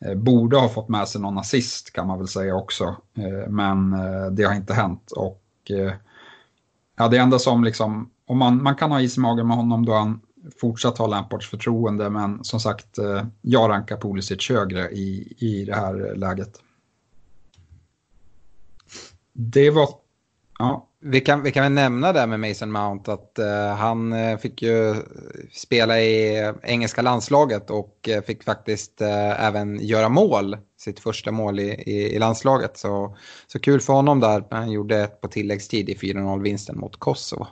[0.05, 2.97] Eh, borde ha fått med sig någon assist kan man väl säga också.
[3.19, 5.13] Eh, men eh, det har inte hänt.
[5.13, 5.93] Och eh,
[6.97, 9.87] ja, det enda som liksom, om man, man kan ha is i magen med honom
[9.87, 10.21] då han
[10.61, 12.11] fortsatt ha Lampards förtroende.
[12.11, 16.61] Men som sagt, eh, jag rankar Pulisic högre i, i det här läget.
[19.33, 19.89] Det var,
[20.59, 24.39] ja, vi kan, vi kan väl nämna det med Mason Mount att uh, han eh,
[24.39, 24.95] fick ju
[25.53, 32.15] spela i engelska landslaget och fick faktiskt även göra mål, sitt första mål i, i,
[32.15, 32.77] i, landslaget.
[32.79, 33.17] Så,
[33.47, 37.47] så kul för honom där, han gjorde ett på tilläggstid i 4-0-vinsten mot Kosovo.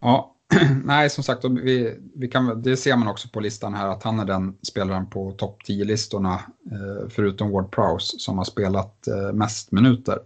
[0.00, 0.34] Ja,
[0.84, 4.20] nej som sagt, vi, vi kan, det ser man också på listan här att han
[4.20, 6.40] är den spelaren på topp 10-listorna,
[7.08, 10.18] förutom Ward Prowse, som har spelat mest minuter.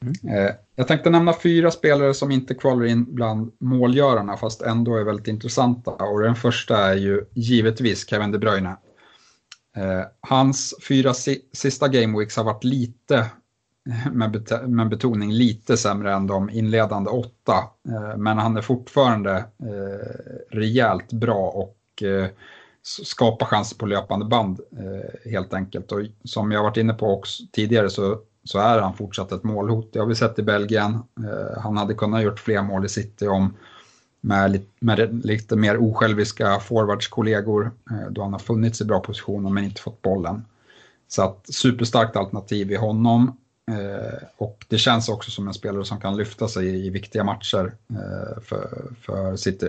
[0.00, 0.54] Mm.
[0.76, 5.28] Jag tänkte nämna fyra spelare som inte kvalar in bland målgörarna fast ändå är väldigt
[5.28, 5.90] intressanta.
[5.90, 8.76] Och den första är ju givetvis Kevin De Bruyne.
[9.76, 13.26] Eh, hans fyra si sista gameweeks har varit lite,
[14.12, 17.64] med, bet med betoning lite sämre än de inledande åtta.
[17.88, 22.26] Eh, men han är fortfarande eh, rejält bra och eh,
[22.82, 24.60] skapar chanser på löpande band
[25.24, 25.92] helt enkelt.
[25.92, 29.92] Och som jag varit inne på också tidigare så så är han fortsatt ett målhot.
[29.92, 30.98] Det har vi sett i Belgien.
[31.58, 33.56] Han hade kunnat gjort fler mål i City om
[34.20, 37.70] med, med lite mer osjälviska forwardskollegor
[38.10, 40.44] då han har funnits i bra positioner men inte fått bollen.
[41.08, 43.36] Så att superstarkt alternativ i honom.
[43.70, 47.72] Eh, och det känns också som en spelare som kan lyfta sig i viktiga matcher
[47.90, 49.68] eh, för, för City.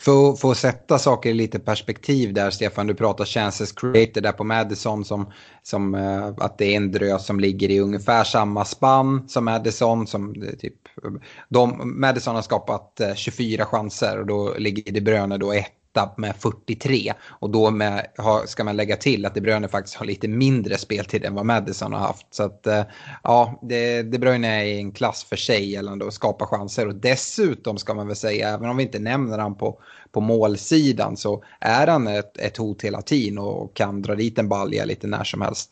[0.00, 4.32] För, för att sätta saker i lite perspektiv där, Stefan, du pratar chances created där
[4.32, 5.32] på Madison som,
[5.62, 10.06] som eh, att det är en drös som ligger i ungefär samma spann som Madison.
[10.06, 10.74] Som, eh, typ,
[11.48, 15.79] de, Madison har skapat eh, 24 chanser och då ligger De Bruyne då ett
[16.16, 17.12] med 43.
[17.26, 20.78] Och då med, ha, ska man lägga till att De Bruyne faktiskt har lite mindre
[20.78, 22.26] speltid än vad Madison har haft.
[22.30, 22.82] Så att eh,
[23.22, 26.88] ja, De, De Bruyne är i en klass för sig gällande att skapa chanser.
[26.88, 29.78] Och dessutom ska man väl säga, även om vi inte nämner han på,
[30.12, 34.48] på målsidan så är han ett, ett hot hela tiden och kan dra dit en
[34.48, 35.70] balja lite när som helst.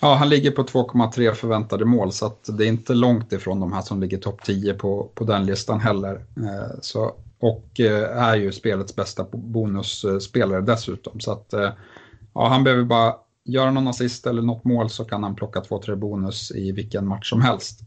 [0.00, 3.72] Ja, han ligger på 2,3 förväntade mål så att det är inte långt ifrån de
[3.72, 6.14] här som ligger topp 10 på, på den listan heller.
[6.36, 11.20] Eh, så, och eh, är ju spelets bästa bonusspelare dessutom.
[11.20, 11.70] Så att eh,
[12.34, 13.14] ja, han behöver bara
[13.44, 17.30] göra någon assist eller något mål så kan han plocka 2-3 bonus i vilken match
[17.30, 17.80] som helst.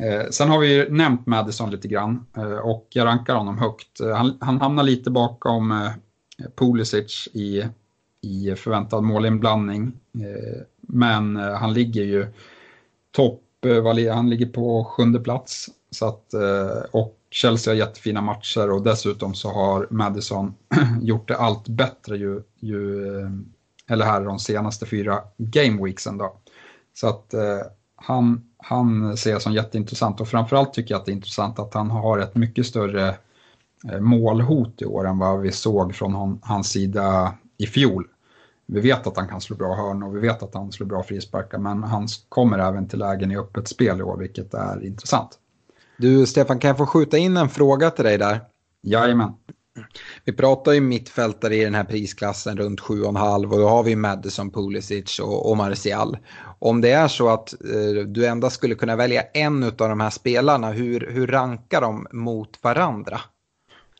[0.00, 4.00] Eh, sen har vi ju nämnt Madison lite grann eh, och jag rankar honom högt.
[4.00, 5.90] Eh, han, han hamnar lite bakom eh,
[6.56, 7.64] Pulisic i,
[8.20, 9.92] i förväntad målinblandning.
[10.14, 12.26] Eh, men han ligger ju
[13.10, 13.44] topp,
[14.12, 15.66] han ligger på sjunde plats.
[15.90, 16.34] Så att,
[16.90, 20.54] och Chelsea har jättefina matcher och dessutom så har Madison
[21.02, 23.30] gjort det allt bättre ju, ju eh,
[23.88, 26.36] eller här de senaste fyra gameweeksen då.
[26.94, 27.60] Så att eh,
[27.96, 31.74] han, han ser jag som jätteintressant och framförallt tycker jag att det är intressant att
[31.74, 33.08] han har ett mycket större
[33.92, 38.06] eh, målhot i år än vad vi såg från hans sida i fjol.
[38.66, 41.02] Vi vet att han kan slå bra hörn och vi vet att han slår bra
[41.02, 45.38] frisparkar men han kommer även till lägen i öppet spel i år vilket är intressant.
[45.98, 48.40] Du Stefan, kan jag få skjuta in en fråga till dig där?
[48.82, 49.32] Jajamän.
[50.24, 54.50] Vi pratar ju mittfältare i den här prisklassen runt 7,5 och då har vi Madison,
[54.50, 56.18] Pulisic och, och Martial.
[56.58, 60.10] Om det är så att eh, du endast skulle kunna välja en av de här
[60.10, 63.20] spelarna, hur, hur rankar de mot varandra?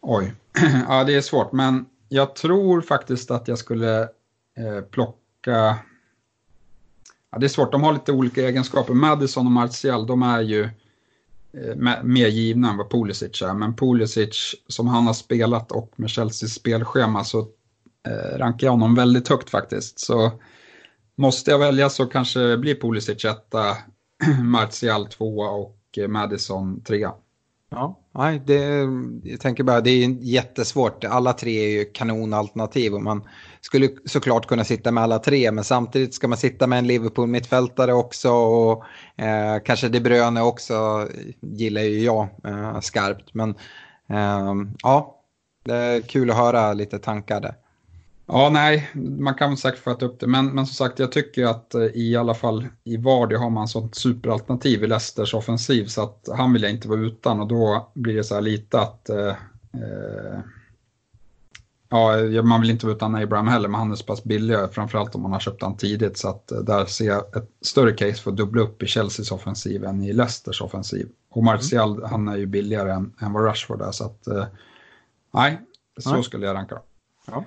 [0.02, 0.34] Oj,
[0.88, 5.78] ja det är svårt men jag tror faktiskt att jag skulle eh, plocka
[7.30, 8.94] Ja, det är svårt, de har lite olika egenskaper.
[8.94, 10.68] Madison och Martial, de är ju
[11.52, 13.54] Eh, mer givna än vad Pulisic är.
[13.54, 17.40] Men Pulisic, som han har spelat och med Chelseas spelschema så
[18.08, 19.98] eh, rankar jag honom väldigt högt faktiskt.
[20.00, 20.32] Så
[21.16, 23.76] måste jag välja så kanske blir Pulisic etta,
[24.42, 27.12] Martial tvåa och eh, Madison trea.
[27.70, 28.88] Ja, nej, det,
[29.22, 31.04] jag tänker bara det är jättesvårt.
[31.04, 33.28] Alla tre är ju kanonalternativ och man
[33.60, 37.92] skulle såklart kunna sitta med alla tre men samtidigt ska man sitta med en Liverpool-mittfältare
[37.92, 38.84] också och
[39.22, 41.08] eh, kanske De Bruyne också
[41.40, 43.34] gillar ju jag eh, skarpt.
[43.34, 43.50] Men
[44.08, 45.22] eh, ja,
[45.64, 47.54] det är kul att höra lite tankar där.
[48.30, 50.26] Ja, nej, man kan säkert få äta upp det.
[50.26, 53.68] Men, men som sagt, jag tycker att eh, i alla fall i Vardy har man
[53.68, 57.92] sånt superalternativ i Leicesters offensiv så att han vill jag inte vara utan och då
[57.94, 59.28] blir det så här lite att eh,
[59.72, 60.40] eh,
[61.90, 65.14] Ja, man vill inte vara utan Abraham heller, men han är så pass billig, framförallt
[65.14, 66.18] om man har köpt han tidigt.
[66.18, 69.32] Så att eh, där ser jag ett större case för att dubbla upp i Chelseas
[69.32, 71.08] offensiv än i Leicesters offensiv.
[71.30, 72.10] Och Martial, mm.
[72.10, 74.46] han är ju billigare än, än vad Rashford är, så att eh,
[75.34, 75.60] nej,
[76.00, 76.22] så nej.
[76.22, 76.78] skulle jag ranka.
[77.26, 77.44] Ja.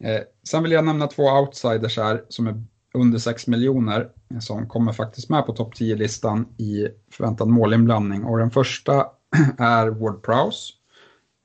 [0.00, 4.68] Eh, sen vill jag nämna två outsiders här som är under 6 miljoner eh, som
[4.68, 8.24] kommer faktiskt med på topp 10-listan i förväntad målinblandning.
[8.24, 9.06] Och den första
[9.58, 10.72] är Ward Prowse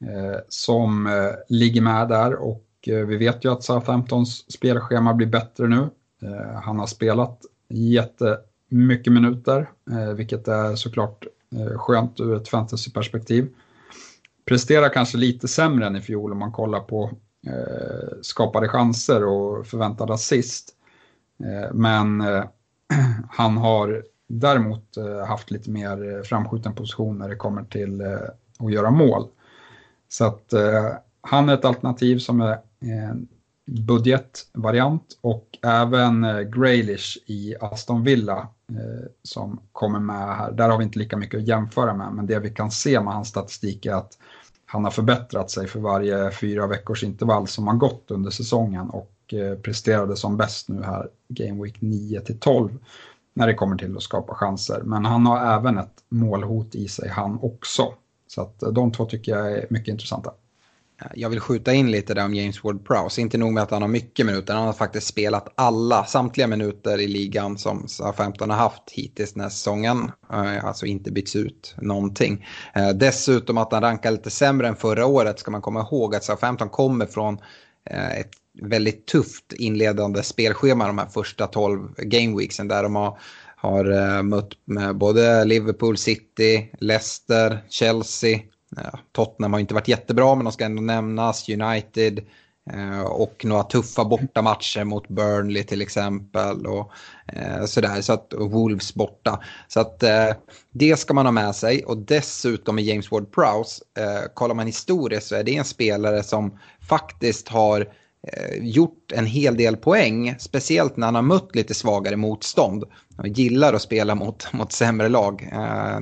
[0.06, 5.28] eh, som eh, ligger med där och eh, vi vet ju att Southamptons spelschema blir
[5.28, 5.90] bättre nu.
[6.22, 9.70] Eh, han har spelat jättemycket minuter,
[10.16, 11.26] vilket är såklart
[11.76, 13.50] skönt ur ett fantasyperspektiv.
[14.46, 17.12] Presterar kanske lite sämre än i fjol om man kollar på
[17.48, 20.70] Eh, skapade chanser och förväntad assist.
[21.44, 22.44] Eh, men eh,
[23.30, 28.18] han har däremot eh, haft lite mer framskjuten position när det kommer till eh,
[28.60, 29.28] att göra mål.
[30.10, 33.28] Så att eh, han är ett alternativ som är en
[33.66, 40.52] budgetvariant och även eh, Graylish i Aston Villa eh, som kommer med här.
[40.52, 43.14] Där har vi inte lika mycket att jämföra med, men det vi kan se med
[43.14, 44.18] hans statistik är att
[44.74, 49.34] han har förbättrat sig för varje fyra veckors intervall som har gått under säsongen och
[49.34, 52.78] eh, presterade som bäst nu här Game Week 9 till 12
[53.34, 54.82] när det kommer till att skapa chanser.
[54.84, 57.94] Men han har även ett målhot i sig han också.
[58.28, 60.34] Så att eh, de två tycker jag är mycket intressanta.
[61.16, 63.20] Jag vill skjuta in lite där om James Ward-Prowse.
[63.20, 67.02] Inte nog med att han har mycket minuter, han har faktiskt spelat alla, samtliga minuter
[67.02, 70.12] i ligan som SA-15 har haft hittills den här säsongen.
[70.34, 72.46] Eh, alltså inte bytts ut någonting.
[72.76, 76.24] Eh, dessutom att han rankar lite sämre än förra året ska man komma ihåg att
[76.24, 77.38] SA-15 kommer från
[77.90, 78.32] eh, ett
[78.62, 83.20] väldigt tufft inledande spelschema de här första 12 gameweeksen där de har
[83.56, 88.40] har mött med både Liverpool City, Leicester, Chelsea,
[88.76, 91.50] Ja, Tottenham har inte varit jättebra men de ska ändå nämnas.
[91.50, 92.20] United
[92.74, 96.66] eh, och några tuffa bortamatcher mot Burnley till exempel.
[96.68, 96.92] Och,
[97.28, 99.44] eh, sådär, så att, och Wolves borta.
[99.68, 100.30] Så att eh,
[100.72, 101.86] det ska man ha med sig.
[101.86, 106.60] Och dessutom med James Ward-Prowse, eh, kollar man historiskt så är det en spelare som
[106.88, 107.82] faktiskt har
[108.28, 112.84] eh, gjort en hel del poäng, speciellt när han har mött lite svagare motstånd.
[113.18, 115.50] Han gillar att spela mot, mot sämre lag.
[115.52, 116.00] Eh,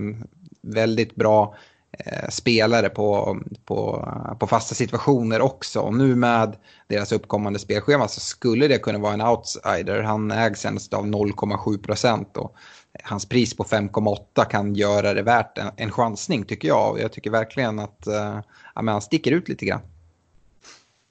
[0.62, 4.08] väldigt bra Eh, Eh, spelare på, på,
[4.40, 5.80] på fasta situationer också.
[5.80, 6.56] Och nu med
[6.88, 10.02] deras uppkommande spelschema så skulle det kunna vara en outsider.
[10.02, 12.56] Han ägs endast av 0,7 procent och
[13.04, 17.00] hans pris på 5,8 kan göra det värt en, en chansning tycker jag.
[17.00, 18.40] Jag tycker verkligen att eh,
[18.76, 19.82] ja, men han sticker ut lite grann.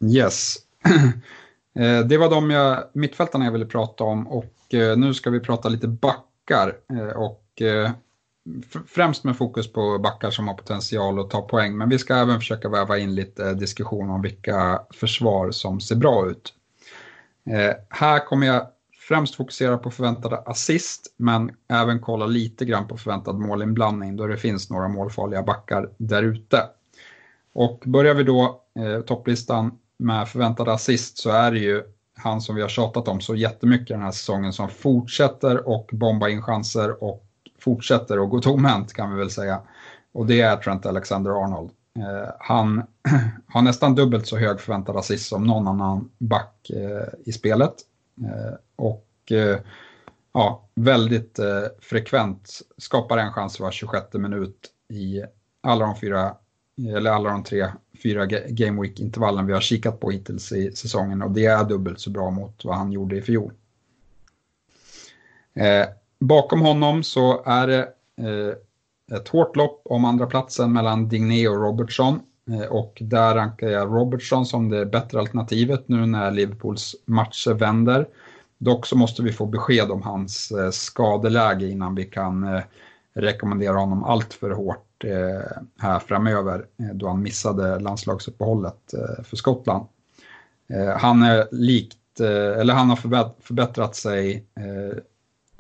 [0.05, 0.57] Yes.
[1.75, 4.55] Eh, det var de jag, mittfältarna jag ville prata om och
[4.97, 6.77] nu ska vi prata lite backar.
[7.17, 7.63] Och
[8.87, 12.39] främst med fokus på backar som har potential att ta poäng, men vi ska även
[12.39, 16.55] försöka väva in lite eh, diskussion om vilka försvar som ser bra ut.
[17.47, 18.67] Eh, här kommer jag
[19.09, 24.37] främst fokusera på förväntade assist, men även kolla lite grann på förväntad målinblandning då det
[24.37, 26.63] finns några målfarliga backar där ute.
[27.53, 31.83] Och börjar vi då eh, topplistan med förväntade assist så är det ju
[32.15, 36.29] han som vi har tjatat om så jättemycket den här säsongen som fortsätter och bomba
[36.29, 37.30] in chanser och
[37.61, 39.61] fortsätter att gå tomhänt kan vi väl säga.
[40.13, 41.71] Och det är Trent Alexander-Arnold.
[41.99, 42.83] Eh, han
[43.47, 47.75] har nästan dubbelt så hög förväntad assist som någon annan back eh, i spelet.
[48.21, 49.59] Eh, och eh,
[50.33, 55.23] ja, väldigt eh, frekvent skapar en chans var 26 minut i
[55.61, 56.35] alla de fyra
[56.97, 57.67] eller alla de tre,
[58.03, 62.11] fyra Game Week-intervallen vi har kikat på hittills i säsongen och det är dubbelt så
[62.11, 63.53] bra mot vad han gjorde i fjol.
[65.55, 65.87] Eh,
[66.21, 71.63] Bakom honom så är det eh, ett hårt lopp om andra platsen mellan Digné och
[71.63, 72.21] Robertson.
[72.51, 78.09] Eh, och där rankar jag Robertson som det bättre alternativet nu när Liverpools matcher vänder.
[78.59, 82.61] Dock så måste vi få besked om hans eh, skadeläge innan vi kan
[83.15, 84.87] rekommendera honom allt för hårt
[85.79, 88.95] här framöver då han missade landslagsuppehållet
[89.25, 89.87] för Skottland.
[90.99, 92.97] Han är likt, eller han har
[93.43, 94.45] förbättrat sig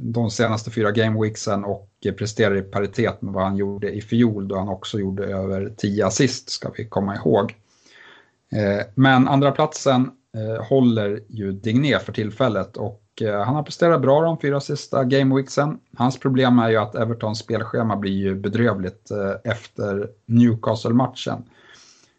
[0.02, 1.88] de senaste fyra gameweeksen och
[2.18, 6.06] presterar i paritet med vad han gjorde i fjol då han också gjorde över 10
[6.06, 7.54] assist ska vi komma ihåg.
[8.52, 14.02] Eh, men andra platsen eh, håller ju Digné för tillfället och eh, han har presterat
[14.02, 15.78] bra de fyra sista gameweeksen.
[15.96, 19.10] Hans problem är ju att Evertons spelschema blir ju bedrövligt
[19.44, 21.44] efter Newcastle-matchen.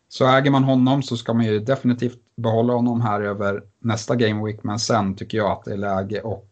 [0.09, 4.63] Så äger man honom så ska man ju definitivt behålla honom här över nästa gameweek
[4.63, 6.47] men sen tycker jag att det är läge och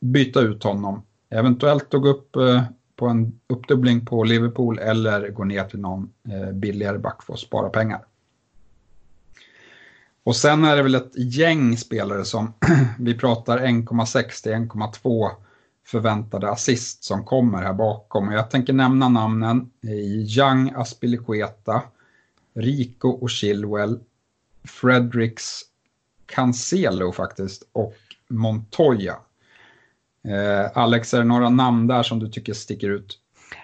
[0.00, 1.02] byta ut honom.
[1.30, 2.62] Eventuellt gå upp eh,
[2.96, 7.40] på en uppdubbling på Liverpool eller gå ner till någon eh, billigare back för att
[7.40, 8.04] spara pengar.
[10.24, 12.54] Och sen är det väl ett gäng spelare som
[12.98, 15.30] vi pratar 1,6 till 1,2
[15.86, 18.28] förväntade assist som kommer här bakom.
[18.28, 21.82] Och jag tänker nämna namnen i Young Aspilicueta,
[22.54, 24.00] Rico och Chilwell,
[24.64, 25.60] Fredericks
[26.26, 27.96] Cancelo faktiskt och
[28.28, 29.16] Montoya.
[30.28, 33.18] Eh, Alex, är det några namn där som du tycker sticker ut?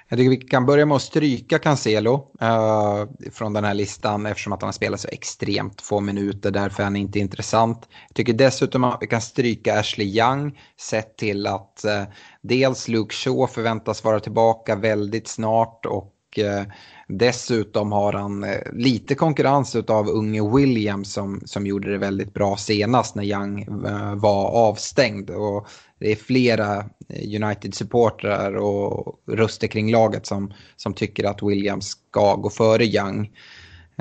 [0.08, 4.52] Jag tycker vi kan börja med att stryka Cancelo eh, från den här listan eftersom
[4.52, 6.50] att han har spelat så extremt få minuter.
[6.50, 7.88] Därför är han inte intressant.
[8.08, 12.02] Jag tycker dessutom att vi kan stryka Ashley Young sett till att eh,
[12.42, 16.64] dels Luke Shaw förväntas vara tillbaka väldigt snart och eh,
[17.08, 22.56] Dessutom har han eh, lite konkurrens av unge Williams som, som gjorde det väldigt bra
[22.56, 25.30] senast när Young eh, var avstängd.
[25.30, 26.78] Och det är flera
[27.08, 33.30] eh, United-supportrar och röster kring laget som, som tycker att Williams ska gå före Young.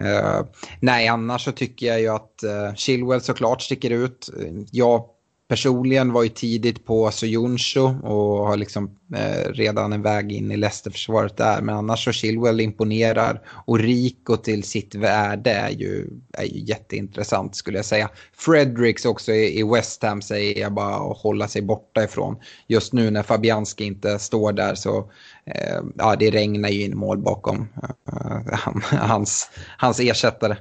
[0.02, 0.46] Uh,
[0.80, 4.30] nej, annars så tycker jag ju att uh, Chilwell såklart sticker ut.
[4.72, 5.06] Jag
[5.48, 10.58] personligen var ju tidigt på Soyuncu och har liksom eh, redan en väg in i
[10.58, 11.62] Leicester-försvaret där.
[11.62, 17.56] Men annars så Chilwell imponerar och Rico till sitt värde är ju, är ju jätteintressant
[17.56, 18.10] skulle jag säga.
[18.34, 22.36] Fredericks också i, i West Ham säger jag bara att hålla sig borta ifrån.
[22.68, 24.98] Just nu när Fabianski inte står där så
[25.46, 28.70] eh, ja, det regnar ju in mål bakom eh, eh
[29.00, 30.58] hans, hans ersättare.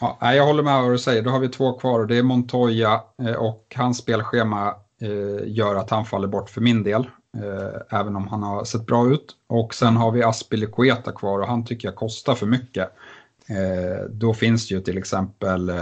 [0.00, 1.22] Ja, jag håller med vad du säger.
[1.22, 5.74] Då har vi två kvar och det är Montoya eh, och hans spelschema eh, gör
[5.74, 7.10] att han faller bort för min del.
[7.36, 9.36] Eh, även om han har sett bra ut.
[9.46, 12.88] Och sen har vi Aspilicueta kvar och han tycker jag kostar för mycket.
[14.10, 15.72] Då finns det ju till exempel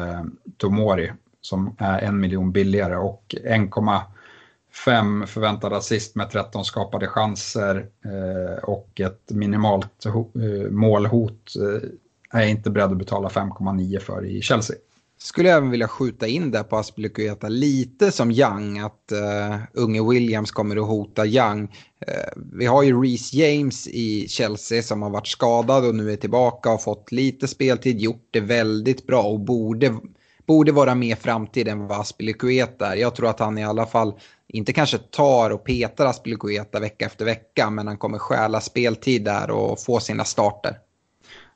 [0.57, 7.87] Tomori som är en miljon billigare och 1,5 förväntad assist med 13 skapade chanser
[8.63, 10.05] och ett minimalt
[10.71, 11.53] målhot
[12.33, 14.77] är jag inte beredd att betala 5,9 för i Chelsea.
[15.19, 20.09] Skulle jag även vilja skjuta in där på Aspilicueta lite som Young, att uh, unge
[20.11, 21.63] Williams kommer att hota Young.
[21.63, 26.17] Uh, vi har ju Reece James i Chelsea som har varit skadad och nu är
[26.17, 29.95] tillbaka och fått lite speltid, gjort det väldigt bra och borde,
[30.47, 32.97] borde vara mer framtid än vad Aspilicueta är.
[32.97, 34.15] Jag tror att han i alla fall
[34.49, 39.51] inte kanske tar och petar Aspilicueta vecka efter vecka, men han kommer stjäla speltid där
[39.51, 40.79] och få sina starter.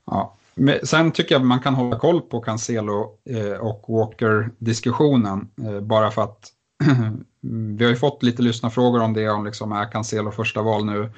[0.06, 0.36] Ja,
[0.82, 6.22] Sen tycker jag man kan hålla koll på Cancelo eh, och Walker-diskussionen eh, bara för
[6.22, 6.52] att
[7.76, 11.12] vi har ju fått lite lyssnarfrågor om det, om liksom är Cancelo första val nu.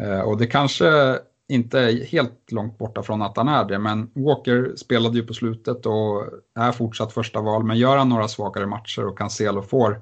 [0.00, 1.18] Eh, och det kanske
[1.48, 5.34] inte är helt långt borta från att han är det, men Walker spelade ju på
[5.34, 6.24] slutet och
[6.54, 7.64] är fortsatt första val.
[7.64, 10.00] Men gör han några svagare matcher och Cancelo får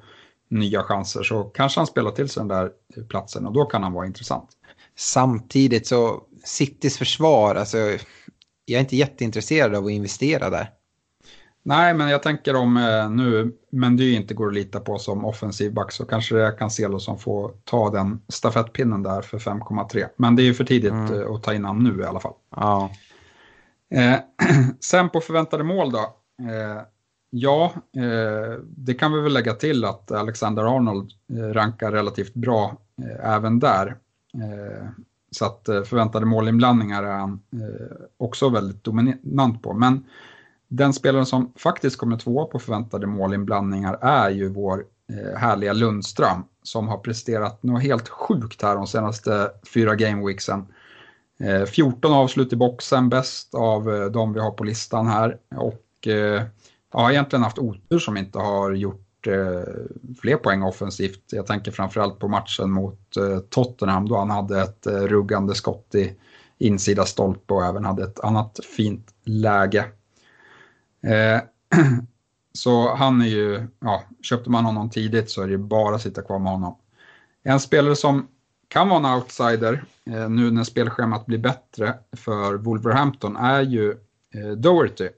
[0.51, 2.71] nya chanser så kanske han spelar till sig den där
[3.09, 4.49] platsen och då kan han vara intressant.
[4.97, 7.79] Samtidigt så Citys försvar, alltså
[8.73, 10.71] jag är inte jätteintresserad av att investera där.
[11.65, 15.73] Nej, men jag tänker om eh, nu Mendy inte går att lita på som offensiv
[15.73, 20.09] back så kanske det är Cancelo som får ta den stafettpinnen där för 5,3.
[20.17, 21.21] Men det är ju för tidigt mm.
[21.21, 22.35] Eh, att ta in honom nu i alla fall.
[22.57, 22.91] Ja.
[23.91, 24.15] Eh,
[24.81, 25.99] sen på förväntade mål då.
[26.49, 26.83] Eh,
[27.31, 31.11] ja, eh, det kan vi väl lägga till att Alexander Arnold
[31.53, 32.77] rankar relativt bra
[33.23, 33.97] även där.
[35.33, 37.41] Så att eh, förväntade målinblandningar är han
[38.17, 39.73] också väldigt dominant på.
[39.73, 40.05] Men
[40.69, 46.45] den spelaren som faktiskt kommer tvåa på förväntade målinblandningar är ju vår eh, härliga Lundström
[46.63, 50.67] som har presterat något helt sjukt här de senaste fyra gameweeksen.
[51.69, 55.37] 14 avslut i boxen, bäst av de vi har på listan här.
[55.57, 55.85] Och
[56.93, 59.63] jag har egentligen haft otur som inte har gjort Eh,
[60.21, 61.23] fler poäng offensivt.
[61.31, 65.95] Jag tänker framförallt på matchen mot eh, Tottenham då han hade ett eh, ruggande skott
[65.95, 66.13] i
[66.59, 69.85] insida stolpe och även hade ett annat fint läge.
[72.53, 76.23] Så han är ju, ja, köpte man honom tidigt så är det bara att sitta
[76.23, 76.77] kvar med honom.
[77.43, 78.29] En spelare som
[78.69, 83.97] kan vara en outsider nu när spelschemat blir bättre för Wolverhampton är ju
[84.57, 85.09] Doherty.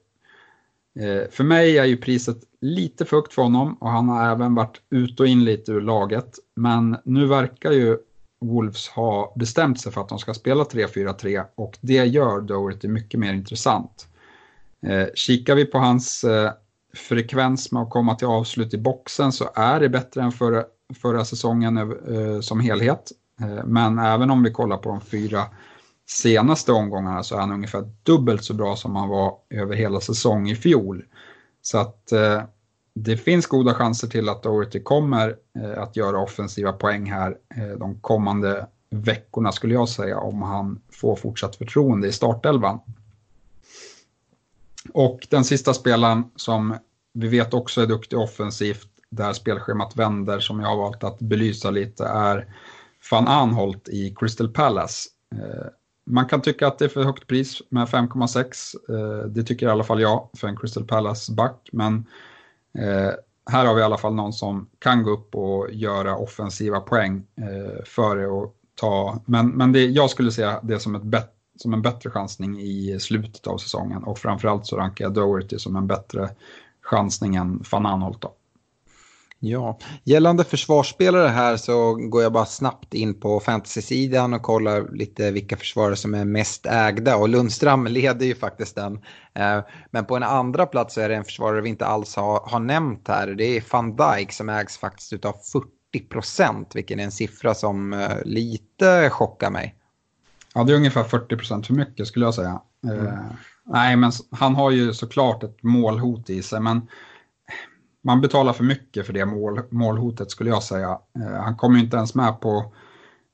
[0.99, 4.55] Eh, för mig är ju priset lite för högt för honom och han har även
[4.55, 6.35] varit ut och in lite ur laget.
[6.55, 7.97] Men nu verkar ju
[8.41, 13.19] Wolves ha bestämt sig för att de ska spela 3-4-3 och det gör Doherty mycket
[13.19, 14.07] mer intressant.
[14.87, 16.51] Eh, kikar vi på hans eh,
[16.93, 20.63] frekvens med att komma till avslut i boxen så är det bättre än förra,
[21.01, 21.95] förra säsongen
[22.41, 23.11] som helhet.
[23.65, 25.41] Men även om vi kollar på de fyra
[26.07, 30.49] senaste omgångarna så är han ungefär dubbelt så bra som han var över hela säsong
[30.49, 31.05] i fjol.
[31.61, 32.43] Så att eh,
[32.93, 37.77] det finns goda chanser till att Doherty kommer eh, att göra offensiva poäng här eh,
[37.77, 42.79] de kommande veckorna skulle jag säga om han får fortsatt förtroende i startelvan.
[44.93, 46.77] Och den sista spelaren som
[47.13, 51.71] vi vet också är duktig offensivt, där spelschemat vänder, som jag har valt att belysa
[51.71, 52.47] lite, är
[53.11, 55.09] van Anholt i Crystal Palace.
[55.35, 55.67] Eh,
[56.05, 58.75] man kan tycka att det är för högt pris med 5,6.
[58.89, 62.05] Eh, det tycker i alla fall jag för en Crystal Palace-back, men
[62.77, 63.11] eh,
[63.51, 67.23] här har vi i alla fall någon som kan gå upp och göra offensiva poäng
[67.35, 71.73] eh, före och ta, men, men det, jag skulle säga det som ett bet, som
[71.73, 75.87] en bättre chansning i slutet av säsongen och framförallt så rankar jag Doherty som en
[75.87, 76.29] bättre
[76.81, 78.33] chansning än van Anholt då.
[79.47, 85.31] Ja, gällande försvarsspelare här så går jag bara snabbt in på fantasy-sidan och kollar lite
[85.31, 88.99] vilka försvarare som är mest ägda och Lundström leder ju faktiskt den.
[89.33, 89.59] Eh,
[89.91, 92.59] men på en andra plats så är det en försvarare vi inte alls har, har
[92.59, 93.27] nämnt här.
[93.27, 97.93] Det är van Dijk som ägs faktiskt av 40 procent, vilken är en siffra som
[97.93, 99.75] eh, lite chockar mig.
[100.53, 102.61] Ja, det är ungefär 40 procent för mycket skulle jag säga.
[102.83, 103.05] Mm.
[103.05, 103.13] Uh,
[103.65, 106.87] nej, men han har ju såklart ett målhot i sig, men
[108.05, 110.99] man betalar för mycket för det mål, målhotet skulle jag säga.
[111.19, 112.73] Eh, han kommer ju inte ens med på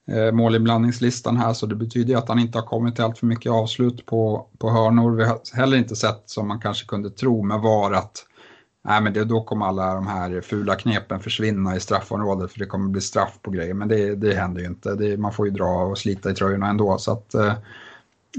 [0.07, 3.51] eh, målinblandningslistan här, så det betyder att han inte har kommit till allt för mycket
[3.51, 5.11] avslut på, på hörnor.
[5.15, 8.26] Vi har heller inte sett, som man kanske kunde tro med VAR, att
[8.84, 12.65] Nej, men det, då kommer alla de här fula knepen försvinna i straffområdet för det
[12.65, 13.74] kommer bli straff på grejer.
[13.74, 14.95] Men det, det händer ju inte.
[14.95, 16.97] Det, man får ju dra och slita i tröjorna ändå.
[16.97, 17.53] Så att, eh,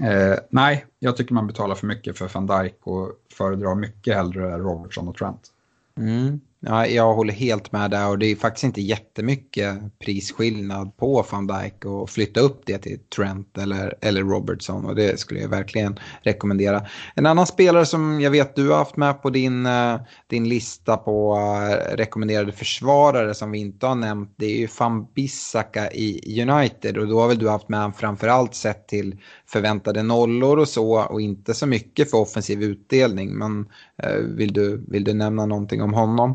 [0.03, 4.59] eh nej, jag tycker man betalar för mycket för van Dijk och föredrar mycket hellre
[4.59, 5.52] Robertson och Trent.
[5.97, 6.41] Mm.
[6.65, 11.47] Ja, jag håller helt med där och det är faktiskt inte jättemycket prisskillnad på van
[11.47, 15.99] Dijk och flytta upp det till Trent eller, eller Robertson och det skulle jag verkligen
[16.23, 16.87] rekommendera.
[17.15, 20.97] En annan spelare som jag vet du har haft med på din, eh, din lista
[20.97, 26.43] på eh, rekommenderade försvarare som vi inte har nämnt det är ju van Bissaka i
[26.43, 30.69] United och då har väl du haft med honom framförallt sett till förväntade nollor och
[30.69, 33.69] så och inte så mycket för offensiv utdelning men
[34.03, 36.35] eh, vill, du, vill du nämna någonting om honom?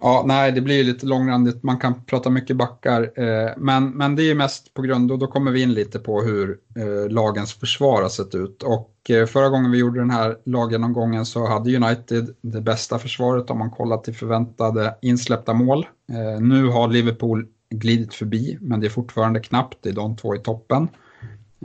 [0.00, 1.62] Ja, nej, det blir ju lite långrandigt.
[1.62, 3.02] Man kan prata mycket backar.
[3.16, 5.98] Eh, men, men det är ju mest på grund, och då kommer vi in lite
[5.98, 8.62] på hur eh, lagens försvar har sett ut.
[8.62, 13.50] Och eh, förra gången vi gjorde den här laggenomgången så hade United det bästa försvaret
[13.50, 15.86] om man kollar till förväntade insläppta mål.
[16.12, 19.78] Eh, nu har Liverpool glidit förbi, men det är fortfarande knappt.
[19.80, 20.88] Det är de två i toppen.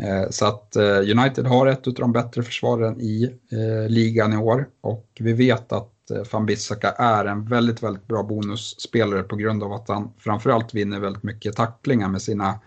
[0.02, 4.38] Eh, så att eh, United har ett av de bättre försvaren i eh, ligan i
[4.38, 5.93] år och vi vet att
[6.32, 11.00] van Bissaka är en väldigt, väldigt bra bonusspelare på grund av att han framförallt vinner
[11.00, 12.60] väldigt mycket tacklingar med sina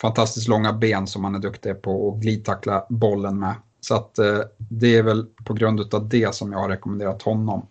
[0.00, 3.54] fantastiskt långa ben som han är duktig på att glidtackla bollen med.
[3.80, 7.66] Så att eh, det är väl på grund av det som jag har rekommenderat honom.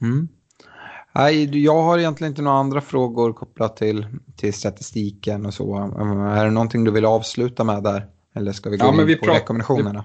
[0.00, 0.28] Mm.
[1.12, 4.06] Nej, jag har egentligen inte några andra frågor kopplat till,
[4.36, 5.76] till statistiken och så.
[6.36, 8.06] Är det någonting du vill avsluta med där?
[8.34, 10.04] Eller ska vi gå ja, in på rekommendationerna?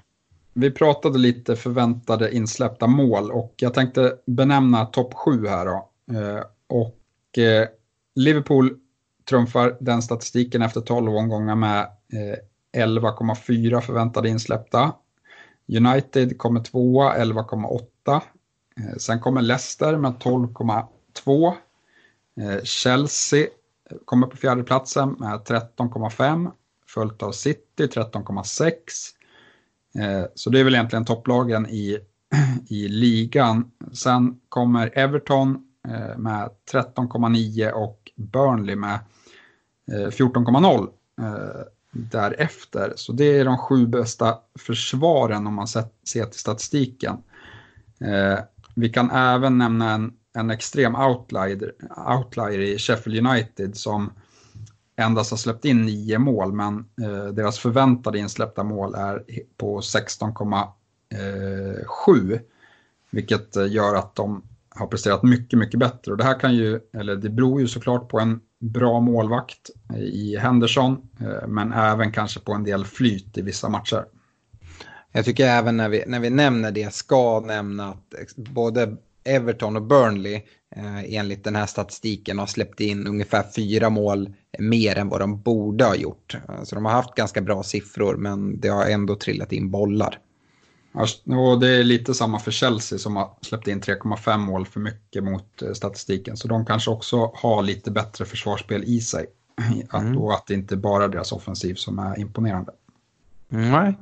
[0.58, 5.90] Vi pratade lite förväntade insläppta mål och jag tänkte benämna topp sju här då.
[6.18, 7.68] Eh, och eh,
[8.14, 8.76] Liverpool
[9.28, 11.80] trumfar den statistiken efter 12 omgångar med
[12.72, 14.92] eh, 11,4 förväntade insläppta.
[15.68, 18.20] United kommer tvåa, 11,8.
[18.98, 21.54] Sen kommer Leicester med 12,2.
[22.62, 23.46] Chelsea
[24.04, 26.50] kommer på fjärde platsen med 13,5.
[26.86, 28.72] Följt av City 13,6.
[29.94, 31.98] Eh, så det är väl egentligen topplagen i,
[32.68, 33.70] i ligan.
[33.92, 35.58] Sen kommer Everton
[35.88, 38.98] eh, med 13,9 och Burnley med
[39.92, 40.88] eh, 14,0
[41.92, 42.92] därefter.
[42.96, 47.16] Så det är de sju bästa försvaren om man ser till statistiken.
[48.74, 51.72] Vi kan även nämna en, en extrem outlier,
[52.16, 54.12] outlier i Sheffield United som
[54.98, 59.22] endast har släppt in nio mål, men eh, deras förväntade insläppta mål är
[59.56, 62.32] på 16,7.
[62.32, 62.40] Eh,
[63.10, 66.12] vilket eh, gör att de har presterat mycket, mycket bättre.
[66.12, 70.00] Och det här kan ju, eller det beror ju såklart på en bra målvakt eh,
[70.00, 74.04] i Henderson, eh, men även kanske på en del flyt i vissa matcher.
[75.12, 79.82] Jag tycker även när vi, när vi nämner det ska nämna att både Everton och
[79.82, 80.34] Burnley
[80.76, 85.42] eh, enligt den här statistiken har släppt in ungefär fyra mål mer än vad de
[85.42, 86.36] borde ha gjort.
[86.64, 90.18] Så de har haft ganska bra siffror men det har ändå trillat in bollar.
[91.26, 95.24] Och det är lite samma för Chelsea som har släppt in 3,5 mål för mycket
[95.24, 96.36] mot eh, statistiken.
[96.36, 99.26] Så de kanske också har lite bättre försvarsspel i sig.
[99.94, 100.18] Mm.
[100.18, 102.72] och att det inte bara är deras offensiv som är imponerande.
[103.48, 103.94] Nej,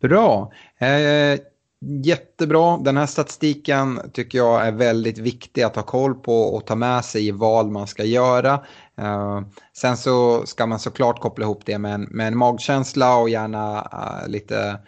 [0.00, 0.52] bra.
[0.78, 1.38] Eh,
[1.80, 2.76] jättebra.
[2.76, 7.04] Den här statistiken tycker jag är väldigt viktig att ha koll på och ta med
[7.04, 8.54] sig i val man ska göra.
[9.00, 9.40] Uh,
[9.72, 13.80] sen så ska man såklart koppla ihop det med en, med en magkänsla och gärna
[13.80, 14.78] uh, lite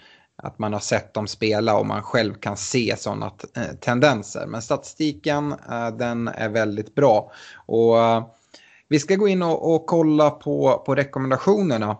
[0.42, 4.46] att man har sett dem spela och man själv kan se sådana uh, tendenser.
[4.46, 5.54] Men statistiken
[5.98, 7.32] den är väldigt bra.
[7.66, 7.96] Och
[8.88, 11.96] vi ska gå in och, och kolla på, på rekommendationerna.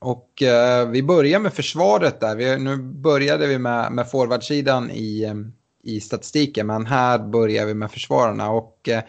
[0.00, 2.36] Och eh, vi börjar med försvaret där.
[2.36, 5.34] Vi, nu började vi med, med forwardsidan i, eh,
[5.82, 8.50] i statistiken, men här börjar vi med försvararna.
[8.50, 9.02] Och eh,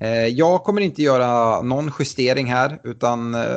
[0.00, 3.56] eh, jag kommer inte göra någon justering här, utan eh,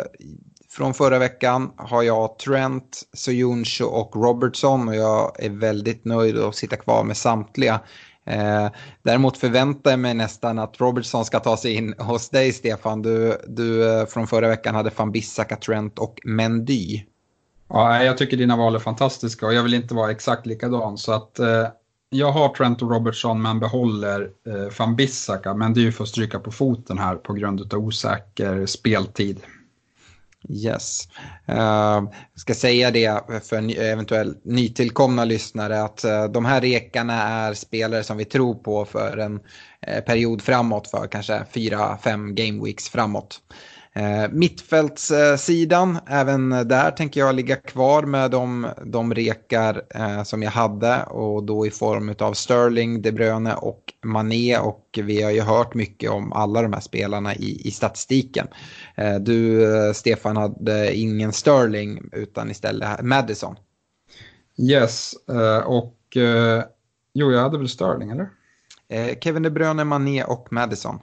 [0.70, 6.56] från förra veckan har jag Trent, Soyuncu och Robertson och jag är väldigt nöjd att
[6.56, 7.80] sitta kvar med samtliga.
[8.28, 8.70] Eh,
[9.04, 13.02] däremot förväntar jag mig nästan att Robertson ska ta sig in hos dig Stefan.
[13.02, 17.04] Du, du eh, från förra veckan hade van Bissaka, Trent och Mendy.
[17.70, 20.98] Ja, jag tycker dina val är fantastiska och jag vill inte vara exakt likadan.
[20.98, 21.68] Så att eh,
[22.10, 25.54] jag har Trent och Robertson men behåller eh, van Bissaka.
[25.54, 29.40] Men det är ju för att stryka på foten här på grund av osäker speltid.
[30.50, 31.08] Yes.
[31.50, 31.56] Uh,
[32.34, 38.04] jag ska säga det för eventuellt nytillkomna lyssnare att uh, de här rekarna är spelare
[38.04, 42.90] som vi tror på för en uh, period framåt för kanske fyra, fem game weeks
[42.90, 43.42] framåt.
[43.98, 50.52] Eh, mittfältssidan, även där tänker jag ligga kvar med de, de rekar eh, som jag
[50.52, 55.42] hade och då i form av Sterling, De Bruyne och Mané och vi har ju
[55.42, 58.48] hört mycket om alla de här spelarna i, i statistiken.
[58.96, 63.56] Eh, du, eh, Stefan, hade ingen Sterling utan istället Madison.
[64.58, 66.64] Yes, eh, och eh,
[67.14, 68.30] jo, jag hade väl Sterling, eller?
[69.22, 71.00] Kevin De Bruyne, Mané och Madison.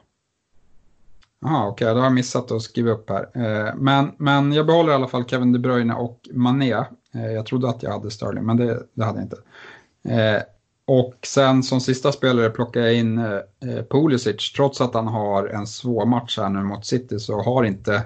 [1.41, 3.29] Jaha, okej, okay, då har jag missat att skriva upp här.
[3.35, 6.73] Eh, men, men jag behåller i alla fall Kevin De Bruyne och Mané.
[7.15, 9.39] Eh, jag trodde att jag hade Sterling, men det, det hade jag inte.
[10.09, 10.43] Eh,
[10.87, 13.41] och sen som sista spelare plockar jag in
[13.91, 14.53] Pulisic.
[14.53, 18.03] Trots att han har en svår match här nu mot City så har inte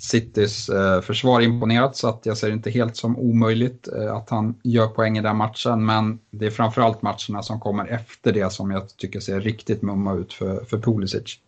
[0.00, 0.70] Citys
[1.02, 5.22] försvar imponerat så att jag ser inte helt som omöjligt att han gör poäng i
[5.22, 5.86] den matchen.
[5.86, 10.14] Men det är framförallt matcherna som kommer efter det som jag tycker ser riktigt mumma
[10.14, 11.38] ut för, för Pulisic.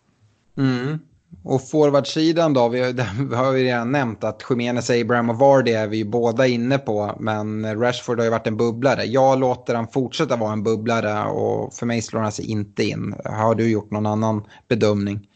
[0.57, 0.99] Mm.
[1.43, 2.93] Och forwardsidan då, vi,
[3.29, 6.77] vi har ju redan nämnt att Jiménez, Abraham och Vardy är vi ju båda inne
[6.77, 7.15] på.
[7.19, 9.03] Men Rashford har ju varit en bubblare.
[9.03, 13.15] Jag låter han fortsätta vara en bubblare och för mig slår han sig inte in.
[13.25, 15.27] Har du gjort någon annan bedömning?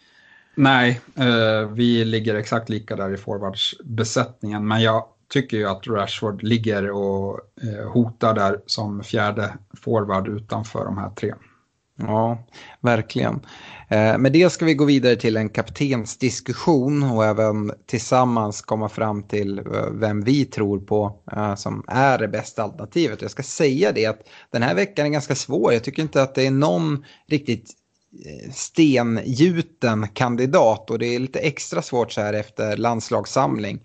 [0.55, 4.67] Nej, eh, vi ligger exakt lika där i forwardsbesättningen.
[4.67, 10.85] Men jag tycker ju att Rashford ligger och eh, hotar där som fjärde forward utanför
[10.85, 11.33] de här tre.
[11.97, 12.37] Ja,
[12.81, 13.39] verkligen.
[13.89, 19.23] Eh, med det ska vi gå vidare till en kaptensdiskussion och även tillsammans komma fram
[19.23, 23.21] till eh, vem vi tror på eh, som är det bästa alternativet.
[23.21, 24.19] Jag ska säga det att
[24.51, 25.73] den här veckan är ganska svår.
[25.73, 27.71] Jag tycker inte att det är någon riktigt
[28.53, 33.79] stengjuten kandidat och det är lite extra svårt så här efter landslagssamling.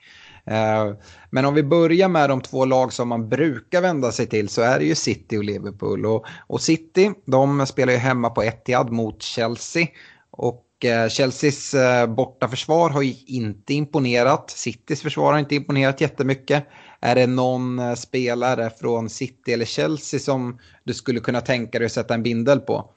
[0.45, 0.95] Eh,
[1.31, 4.63] men om vi börjar med de två lag som man brukar vända sig till så
[4.63, 6.07] är det ju City och Liverpool.
[6.07, 9.87] Och, och City, de spelar ju hemma på Etihad mot Chelsea.
[10.31, 14.51] Och eh, Chelseas eh, bortaförsvar har ju inte imponerat.
[14.51, 16.67] Citys försvar har inte imponerat jättemycket.
[17.01, 21.87] Är det någon eh, spelare från City eller Chelsea som du skulle kunna tänka dig
[21.87, 22.91] att sätta en bindel på?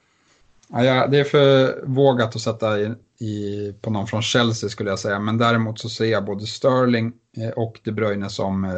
[0.68, 4.98] Ja, det är för vågat att sätta i, i, på någon från Chelsea skulle jag
[4.98, 5.18] säga.
[5.18, 7.12] Men däremot så ser jag både Sterling
[7.56, 8.70] och De Bruyne som eh,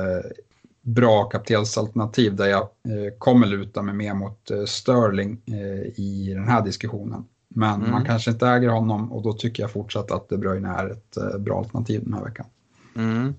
[0.87, 6.49] bra kaptensalternativ där jag eh, kommer luta mig mer mot eh, Sterling eh, i den
[6.49, 7.25] här diskussionen.
[7.49, 7.91] Men mm.
[7.91, 11.17] man kanske inte äger honom och då tycker jag fortsatt att De Bruyne är ett
[11.17, 12.47] eh, bra alternativ den här veckan.
[12.97, 13.35] Mm.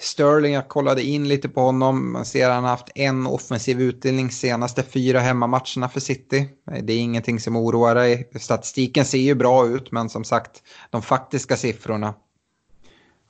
[0.00, 2.12] Sterling, jag kollade in lite på honom.
[2.12, 6.48] Man ser att han har haft en offensiv utdelning senaste fyra hemmamatcherna för City.
[6.82, 8.30] Det är ingenting som oroar dig.
[8.40, 12.14] Statistiken ser ju bra ut, men som sagt, de faktiska siffrorna.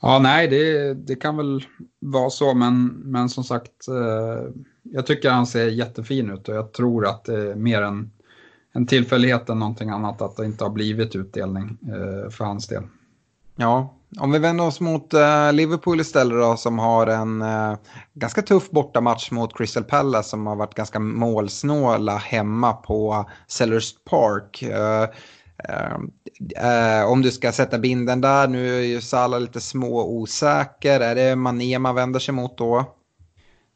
[0.01, 1.64] Ja, nej, det, det kan väl
[2.01, 4.51] vara så, men, men som sagt, eh,
[4.82, 8.11] jag tycker han ser jättefin ut och jag tror att det är mer en,
[8.72, 12.82] en tillfällighet än någonting annat att det inte har blivit utdelning eh, för hans del.
[13.57, 17.76] Ja, Om vi vänder oss mot eh, Liverpool istället då som har en eh,
[18.14, 24.62] ganska tuff bortamatch mot Crystal Palace som har varit ganska målsnåla hemma på Sellers Park.
[24.62, 25.09] Eh,
[25.64, 31.00] Uh, om du ska sätta binden där, nu är ju Salah lite små osäker.
[31.00, 32.84] Är det Mané man vänder sig mot då?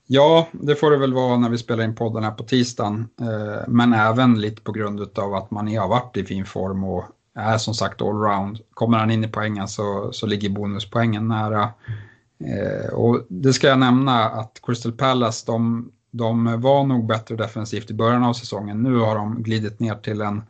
[0.06, 3.08] Ja, det får det väl vara när vi spelar in podden här på tisdagen.
[3.20, 7.04] Eh, men även lite på grund av att Mané har varit i fin form och
[7.34, 8.58] är som sagt allround.
[8.74, 11.68] Kommer han in i poängen så, så ligger bonuspoängen nära.
[12.44, 17.90] Eh, och det ska jag nämna att Crystal Palace, de, de var nog bättre defensivt
[17.90, 18.82] i början av säsongen.
[18.82, 20.42] Nu har de glidit ner till en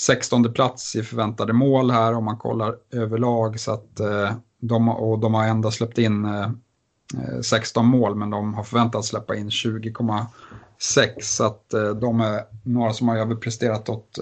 [0.00, 3.60] 16 plats i förväntade mål här om man kollar överlag.
[3.60, 6.50] Så att, eh, de, och de har ändå släppt in eh,
[7.14, 12.42] eh 16 mål men de har förväntat släppa in 20,6 så att eh, de är
[12.64, 14.18] några som har överpresterat åt,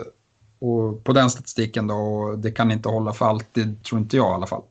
[0.60, 4.30] och på den statistiken då, och det kan inte hålla för alltid, tror inte jag
[4.30, 4.62] i alla fall.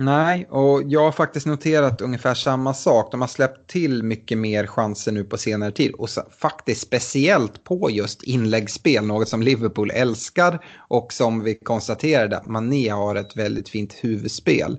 [0.00, 3.10] Nej, och jag har faktiskt noterat ungefär samma sak.
[3.10, 5.92] De har släppt till mycket mer chanser nu på senare tid.
[5.92, 10.64] Och så, faktiskt speciellt på just inläggsspel, något som Liverpool älskar.
[10.88, 14.78] Och som vi konstaterade att Mané har ett väldigt fint huvudspel.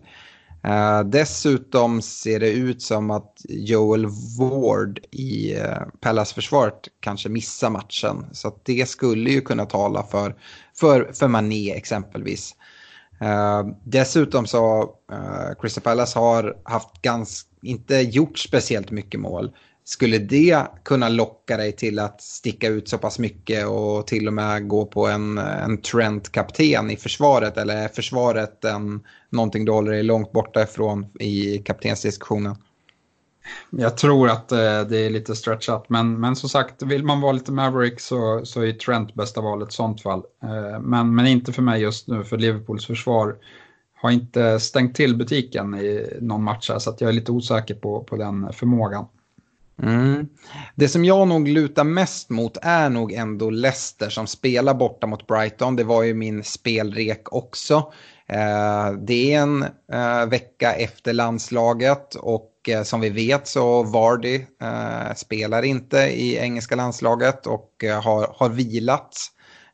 [0.68, 4.08] Uh, dessutom ser det ut som att Joel
[4.40, 8.26] Ward i eh, uh, Palace-försvaret kanske missar matchen.
[8.32, 10.36] Så det skulle ju kunna tala för,
[10.80, 12.56] för, för Mané exempelvis.
[13.22, 19.52] Uh, dessutom så uh, Crystal Palace har haft ganska, inte gjort speciellt mycket mål.
[19.84, 24.34] Skulle det kunna locka dig till att sticka ut så pass mycket och till och
[24.34, 27.58] med gå på en, en Trent-kapten i försvaret?
[27.58, 32.56] Eller är försvaret en, någonting du håller dig långt borta ifrån i kaptensdiskussionen?
[33.70, 37.32] Jag tror att eh, det är lite stretchat, men, men som sagt, vill man vara
[37.32, 40.24] lite Maverick så, så är Trent bästa valet i sånt fall.
[40.44, 43.36] Eh, men, men inte för mig just nu, för Liverpools försvar
[44.02, 48.04] har inte stängt till butiken i någon match här, så jag är lite osäker på,
[48.04, 49.06] på den förmågan.
[49.84, 50.28] Mm.
[50.76, 55.28] Det som jag nog lutar mest mot är nog ändå Leicester som spelar borta mot
[55.28, 55.76] Brighton.
[55.76, 57.92] Det var ju min spelrek också.
[58.28, 64.36] Eh, det är en eh, vecka efter landslaget och eh, som vi vet så Vardy
[64.62, 69.18] eh, spelar inte i engelska landslaget och eh, har, har vilat.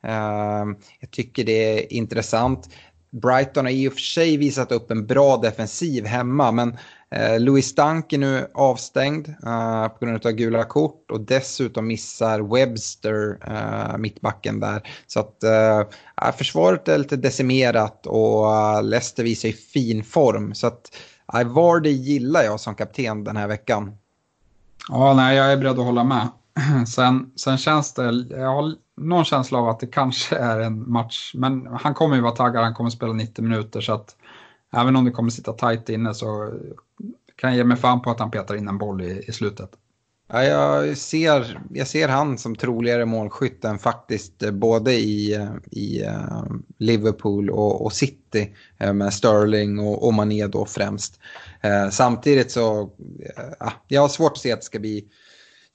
[0.04, 0.66] Eh,
[1.00, 2.70] jag tycker det är intressant.
[3.12, 6.78] Brighton har i och för sig visat upp en bra defensiv hemma men
[7.16, 12.40] Eh, Louis Dunk är nu avstängd eh, på grund av gula kort och dessutom missar
[12.56, 14.90] Webster eh, mittbacken där.
[15.08, 15.84] Så att eh,
[16.38, 20.54] försvaret är lite decimerat och Leicester visar i fin form.
[20.54, 20.96] Så att
[21.28, 23.98] Vardy gillar jag som kapten den här veckan.
[24.90, 26.28] Ja, nej, jag är beredd att hålla med.
[26.88, 31.32] Sen, sen känns det, jag har någon känsla av att det kanske är en match,
[31.36, 34.16] men han kommer ju vara taggad, han kommer spela 90 minuter så att
[34.74, 36.54] även om det kommer sitta tajt inne så
[37.36, 39.70] kan jag ge mig fan på att han petar in en boll i, i slutet.
[40.28, 45.50] Ja, jag, ser, jag ser han som troligare målskytt än faktiskt eh, både i, eh,
[45.72, 46.44] i eh,
[46.78, 48.56] Liverpool och, och City
[48.94, 51.20] med Sterling och, och Mané då främst.
[51.92, 52.92] Samtidigt så,
[53.60, 55.06] ja, jag har svårt att se att det ska bli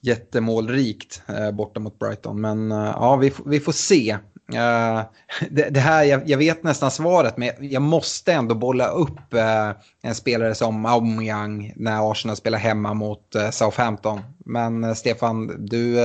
[0.00, 1.22] jättemålrikt
[1.52, 2.40] borta mot Brighton.
[2.40, 4.18] Men ja, vi, vi får se.
[4.54, 5.02] Uh,
[5.50, 9.70] det, det, här, jag, jag, vet nästan svaret, men jag måste ändå bolla upp uh,
[10.02, 14.20] en spelare som Aubameyang när Arsenal spelar hemma mot uh, Southampton.
[14.38, 15.96] Men Stefan, du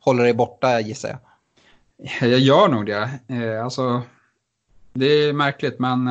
[0.00, 1.18] håller dig borta gissar jag.
[2.30, 3.10] Jag gör nog det.
[3.62, 4.02] alltså,
[4.92, 6.08] det är märkligt, men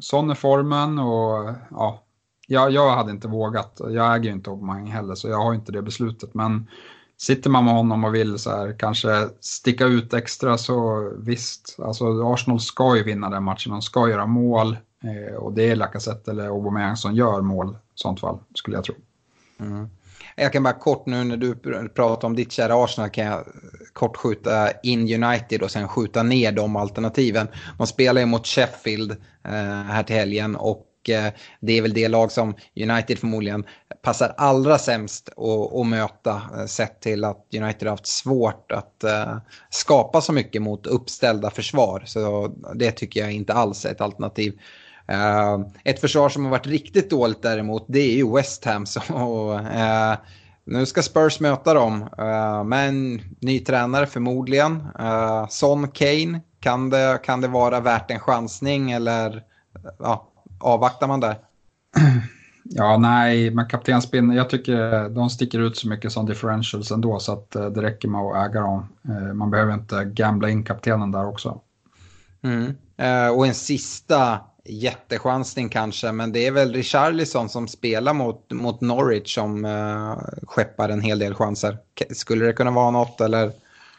[0.00, 2.04] sån är formen och ja,
[2.46, 3.80] jag, jag hade inte vågat.
[3.88, 6.34] Jag äger ju inte Aubameyang heller, så jag har inte det beslutet.
[6.34, 6.68] Men
[7.16, 12.32] sitter man med honom och vill så här, kanske sticka ut extra så visst, alltså
[12.32, 16.30] Arsenal ska ju vinna den matchen, de ska göra mål eh, och det är Lacazette
[16.30, 18.94] eller Aubameyang som gör mål i sånt fall, skulle jag tro.
[19.60, 19.88] Mm.
[20.36, 21.54] Jag kan bara kort nu när du
[21.88, 23.44] pratar om ditt kära Arsenal kan jag
[23.92, 27.48] kort skjuta in United och sen skjuta ner de alternativen.
[27.78, 29.10] Man spelar ju mot Sheffield
[29.44, 33.64] eh, här till helgen och Eh, det är väl det lag som United förmodligen
[34.02, 36.42] passar allra sämst att, att möta.
[36.56, 39.36] Eh, sett till att United har haft svårt att eh,
[39.70, 42.02] skapa så mycket mot uppställda försvar.
[42.06, 44.58] Så det tycker jag inte alls är ett alternativ.
[45.84, 48.86] Ett försvar som har varit riktigt dåligt däremot det är ju West Ham.
[48.86, 49.00] Så,
[50.64, 54.86] nu ska Spurs möta dem Men med en ny tränare förmodligen.
[55.50, 59.42] Son Kane, kan det, kan det vara värt en chansning eller
[59.98, 61.36] ja, avvaktar man där?
[62.66, 67.32] Ja, nej, men kaptensbindeln, jag tycker de sticker ut så mycket som differentials ändå så
[67.32, 68.88] att eh, det räcker med att äga dem.
[69.08, 71.60] Eh, man behöver inte gambla in kaptenen där också.
[72.42, 72.74] Mm.
[72.96, 78.80] Eh, och en sista jättechansning kanske, men det är väl Richarlison som spelar mot, mot
[78.80, 81.78] Norwich som uh, skeppar en hel del chanser.
[82.10, 83.52] Skulle det kunna vara något eller?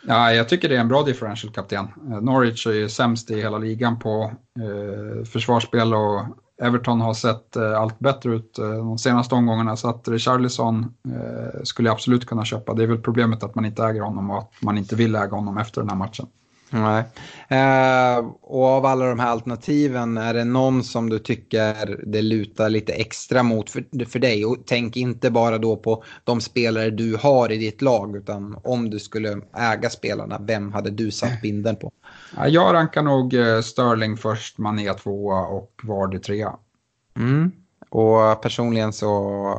[0.07, 1.87] Ja, jag tycker det är en bra differential-kapten.
[2.21, 6.25] Norwich är ju sämst i hela ligan på uh, försvarsspel och
[6.61, 11.63] Everton har sett eh, allt bättre ut eh, de senaste omgångarna så att Richarlison eh,
[11.63, 12.73] skulle jag absolut kunna köpa.
[12.73, 15.35] Det är väl problemet att man inte äger honom och att man inte vill äga
[15.35, 16.27] honom efter den här matchen.
[16.69, 17.03] Nej.
[17.47, 22.69] Eh, och av alla de här alternativen, är det någon som du tycker det lutar
[22.69, 24.45] lite extra mot för, för dig?
[24.45, 28.89] Och tänk inte bara då på de spelare du har i ditt lag, utan om
[28.89, 31.91] du skulle äga spelarna, vem hade du satt binden på?
[32.35, 36.55] Ja, jag rankar nog eh, Sterling först, Mané tvåa och Vardy trea.
[37.17, 37.51] Mm.
[37.95, 39.09] Och personligen så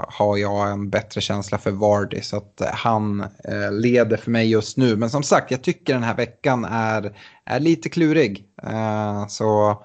[0.08, 4.50] har jag en bättre känsla för Vardy så att eh, han eh, leder för mig
[4.50, 4.96] just nu.
[4.96, 8.44] Men som sagt, jag tycker den här veckan är, är lite klurig.
[8.62, 9.78] Eh, så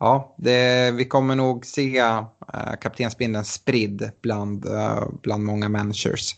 [0.00, 2.22] ja, det, vi kommer nog se eh,
[2.80, 6.36] kaptensbindeln spridd bland, eh, bland många managers.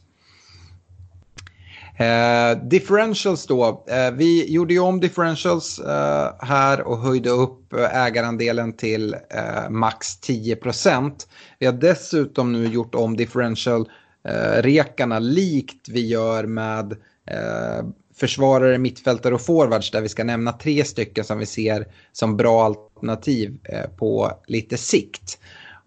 [2.01, 3.85] Eh, differentials då.
[3.89, 9.71] Eh, vi gjorde ju om differentials eh, här och höjde upp eh, ägarandelen till eh,
[9.71, 11.13] max 10%.
[11.59, 16.93] Vi har dessutom nu gjort om differential-rekarna eh, likt vi gör med
[17.27, 22.37] eh, försvarare, mittfältare och forwards där vi ska nämna tre stycken som vi ser som
[22.37, 25.39] bra alternativ eh, på lite sikt.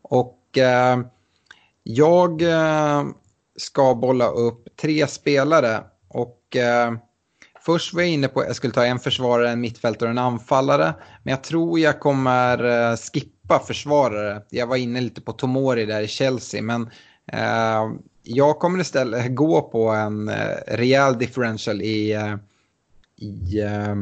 [0.01, 0.99] Och eh,
[1.84, 2.43] jag
[3.57, 5.84] ska bolla upp tre spelare
[6.56, 6.93] eh,
[7.66, 10.18] först var jag inne på att jag skulle ta en försvarare, en mittfältare och en
[10.18, 10.93] anfallare.
[11.24, 14.41] Men jag tror jag kommer eh, skippa försvarare.
[14.49, 16.62] Jag var inne lite på Tomori där i Chelsea.
[16.62, 16.89] Men
[17.28, 17.91] eh,
[18.24, 22.36] jag kommer istället gå på en eh, rejäl differential i, eh,
[23.18, 23.95] i eh,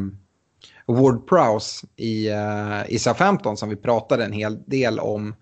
[0.85, 5.35] Ward Prowse i, uh, i Southampton som vi pratade en hel del om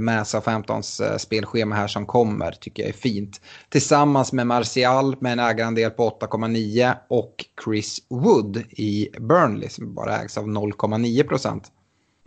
[0.00, 3.40] med Southamptons uh, spelschema här som kommer tycker jag är fint.
[3.68, 10.18] Tillsammans med Martial med en ägarandel på 8,9 och Chris Wood i Burnley som bara
[10.18, 11.72] ägs av 0,9 procent.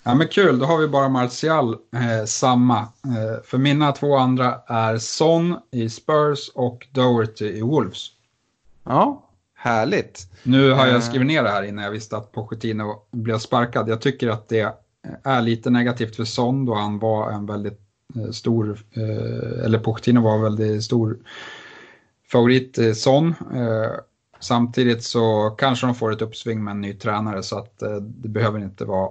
[0.03, 2.79] Ja men kul, då har vi bara Martial eh, samma.
[2.79, 8.07] Eh, för mina två andra är Son i Spurs och Doherty i Wolves.
[8.83, 9.21] Ja,
[9.65, 10.27] Härligt.
[10.43, 11.01] Nu har jag eh.
[11.01, 13.89] skrivit ner det här innan jag visste att Pochettino blev sparkad.
[13.89, 14.73] Jag tycker att det
[15.23, 17.79] är lite negativt för Son då han var en väldigt
[18.15, 21.17] eh, stor, eh, eller Pochettino var en väldigt stor
[22.31, 23.33] favorit eh, Son.
[24.39, 28.59] Samtidigt så kanske de får ett uppsving med en ny tränare så att det behöver
[28.59, 29.09] inte vara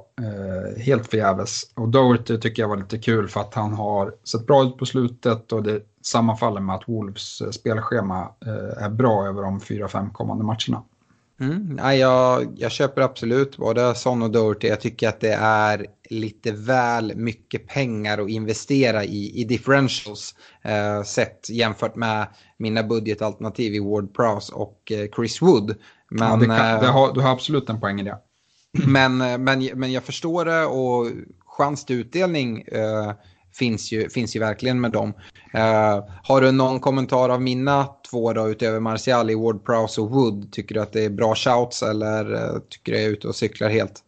[0.76, 1.62] helt förgäves.
[1.74, 4.86] Och Doherty tycker jag var lite kul för att han har sett bra ut på
[4.86, 8.28] slutet och det sammanfaller med att Wolves spelschema
[8.76, 10.82] är bra över de fyra, fem kommande matcherna.
[11.41, 14.68] Mm, ja, jag, jag köper absolut både Son och Doherty.
[14.68, 21.03] Jag tycker att det är lite väl mycket pengar att investera i, i differentials eh,
[21.03, 22.26] sett jämfört med
[22.59, 25.76] mina budgetalternativ i Ward Prowse och eh, Chris Wood.
[26.11, 28.18] Men, ja, det kan, det har, du har absolut en poäng i det.
[28.87, 31.07] Men, men, men jag förstår det och
[31.47, 33.12] chans till utdelning eh,
[33.55, 35.14] finns ju, finns ju verkligen med dem.
[35.55, 40.11] Uh, har du någon kommentar av mina två då utöver Martial i Ward Prowse och
[40.11, 40.53] Wood?
[40.53, 43.29] Tycker du att det är bra shouts eller eh, tycker du att jag är ute
[43.29, 44.03] och cyklar helt?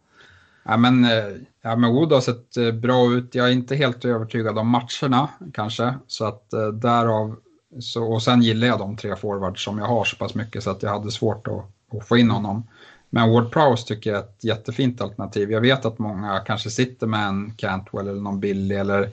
[0.63, 1.27] Ja men, eh,
[1.61, 3.35] ja, men Wood har sett eh, bra ut.
[3.35, 5.93] Jag är inte helt övertygad om matcherna kanske.
[6.07, 7.35] Så att därav,
[7.79, 10.69] så, och sen gillar jag de tre forwards som jag har så pass mycket så
[10.69, 12.67] att jag hade svårt att, att få in honom.
[13.09, 15.51] Men Ward Prowse tycker jag är ett jättefint alternativ.
[15.51, 19.09] Jag vet att många kanske sitter med en Cantwell eller någon Billy eller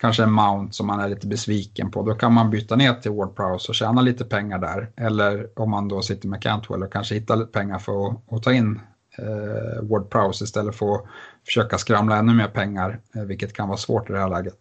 [0.00, 2.02] kanske en Mount som man är lite besviken på.
[2.02, 4.90] Då kan man byta ner till Ward Prowse och tjäna lite pengar där.
[4.96, 8.42] Eller om man då sitter med Cantwell och kanske hittar lite pengar för att, att
[8.42, 8.80] ta in
[9.18, 11.04] eh, Ward Prowse istället för att
[11.46, 14.58] försöka skramla ännu mer pengar, eh, vilket kan vara svårt i det här läget.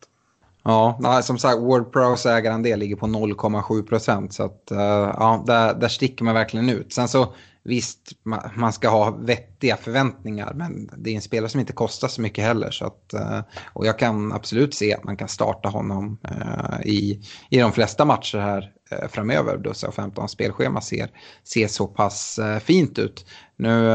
[0.63, 4.33] Ja, som sagt, Ward Prowse ägarandel ligger på 0,7 procent.
[4.33, 4.79] Så att, eh,
[5.17, 6.93] ja, där, där sticker man verkligen ut.
[6.93, 7.33] Sen så
[7.65, 8.11] visst,
[8.55, 12.43] man ska ha vettiga förväntningar, men det är en spelare som inte kostar så mycket
[12.43, 12.71] heller.
[12.71, 13.39] Så att, eh,
[13.73, 18.05] och jag kan absolut se att man kan starta honom eh, i, i de flesta
[18.05, 19.57] matcher här eh, framöver.
[19.57, 21.09] Då så 15 spelschema ser,
[21.43, 23.25] ser så pass fint ut.
[23.55, 23.89] Nu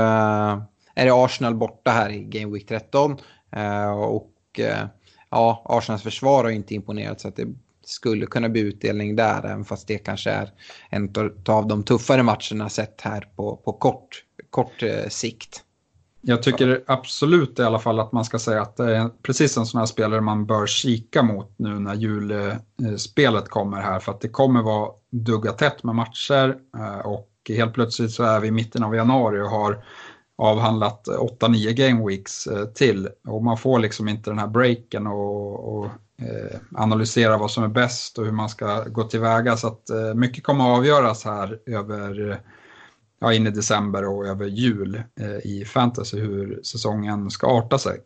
[0.95, 3.17] är det Arsenal borta här i Game Week 13.
[3.97, 4.61] och
[5.31, 7.47] ja, Arsenals försvar har inte imponerat så att det
[7.91, 10.51] skulle kunna bli utdelning där, även fast det kanske är
[10.91, 11.15] en
[11.49, 15.65] av de tuffare matcherna sett här på, på kort, kort eh, sikt.
[16.23, 19.67] Jag tycker absolut i alla fall att man ska säga att det är precis en
[19.67, 24.29] sån här spelare man bör kika mot nu när julspelet kommer här för att det
[24.29, 28.85] kommer vara dugga tätt med matcher eh, och helt plötsligt så är vi i mitten
[28.85, 29.85] av januari och har
[30.39, 35.77] avhandlat 8-9 game weeks eh, till och man får liksom inte den här breaken och,
[35.77, 35.87] och
[36.21, 40.15] Eh, analysera vad som är bäst och hur man ska gå tillväga så att eh,
[40.15, 42.41] mycket kommer att avgöras här över
[43.21, 48.01] ja, in i december och över jul eh, i fantasy hur säsongen ska arta sig.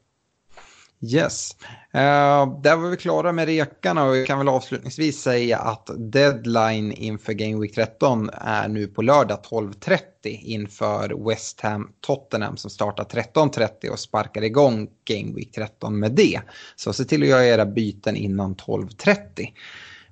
[1.12, 1.56] Yes.
[1.94, 6.92] Uh, där var vi klara med rekarna och vi kan väl avslutningsvis säga att deadline
[6.92, 13.04] inför Game Week 13 är nu på lördag 12.30 inför West Ham Tottenham som startar
[13.04, 16.40] 13.30 och sparkar igång Game Week 13 med det.
[16.76, 19.16] Så se till att göra era byten innan 12.30.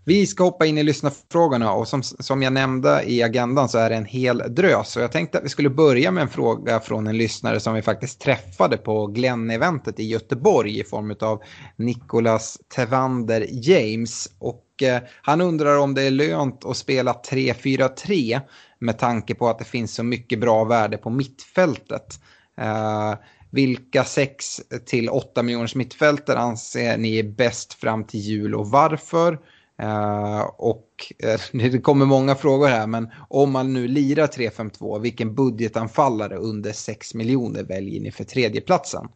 [0.04, 3.90] Vi ska hoppa in i lyssnarfrågorna och som, som jag nämnde i agendan så är
[3.90, 4.96] det en hel drös.
[4.96, 7.82] Och jag tänkte att vi skulle börja med en fråga från en lyssnare som vi
[7.82, 11.42] faktiskt träffade på Glenn-eventet i Göteborg i form av
[11.76, 14.28] Nicolas Tevander James.
[14.38, 18.40] Och eh, han undrar om det är lönt att spela 3-4-3
[18.78, 22.20] med tanke på att det finns så mycket bra värde på mittfältet.
[22.58, 23.14] Eh,
[23.50, 29.38] vilka 6 till 8 miljoners mittfältare anser ni är bäst fram till jul och varför?
[29.82, 31.40] Eh, och eh,
[31.70, 37.14] det kommer många frågor här, men om man nu lirar 3-5-2, vilken budgetanfallare under 6
[37.14, 39.08] miljoner väljer ni för tredjeplatsen?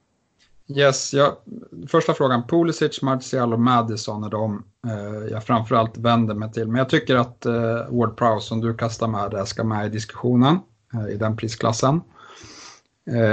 [0.68, 1.42] Yes, ja,
[1.88, 2.46] första frågan.
[2.46, 6.66] Pulisic, Martial och Madison är de eh, jag framförallt vänder mig till.
[6.66, 7.52] Men jag tycker att eh,
[7.90, 10.58] Ward Prowse som du kastar med där ska med i diskussionen
[10.94, 12.00] eh, i den prisklassen.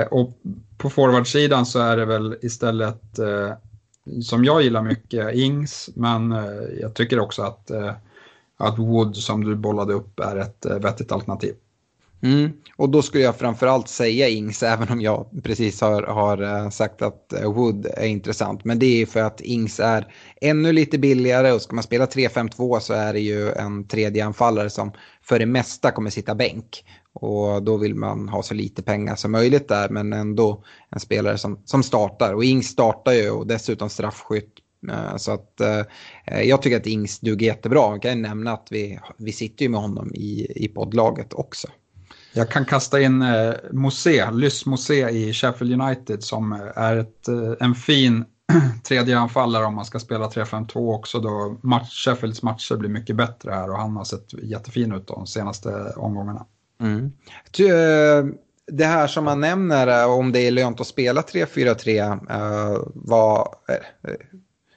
[0.09, 0.39] och
[0.77, 3.19] på forwardsidan så är det väl istället
[4.23, 7.93] som jag gillar mycket, Ings, men eh, jag tycker också att, eh,
[8.57, 11.53] att Wood som du bollade upp är ett eh, vettigt alternativ.
[12.23, 12.51] Mm.
[12.75, 17.01] Och då skulle jag framförallt säga Ings, även om jag precis har, har eh, sagt
[17.01, 18.65] att eh, Wood är intressant.
[18.65, 22.79] Men det är för att Ings är ännu lite billigare och ska man spela 3-5-2
[22.79, 24.91] så är det ju en tredje anfallare som
[25.21, 26.85] för det mesta kommer sitta bänk.
[27.13, 31.37] Och då vill man ha så lite pengar som möjligt där, men ändå en spelare
[31.37, 32.33] som, som startar.
[32.33, 34.53] Och Ings startar ju och dessutom straffskytt.
[34.91, 35.61] Eh, så att
[36.43, 37.79] jag tycker att Ings duger jättebra.
[37.79, 41.67] Jag kan nämna att vi, vi sitter ju med honom i, i poddlaget också.
[42.33, 47.53] Jag kan kasta in eh, Mosé, Lys Mosé i Sheffield United som är ett, eh,
[47.59, 48.25] en fin
[48.83, 53.51] tredje anfallare om man ska spela 3-5-2 också då match, Sheffields matcher blir mycket bättre
[53.51, 56.45] här och han har sett jättefin ut de senaste omgångarna.
[56.81, 57.05] Mm.
[57.59, 58.33] Eh,
[58.67, 63.47] det här som man nämner eh, om det är lönt att spela 3-4-3 uh, vad,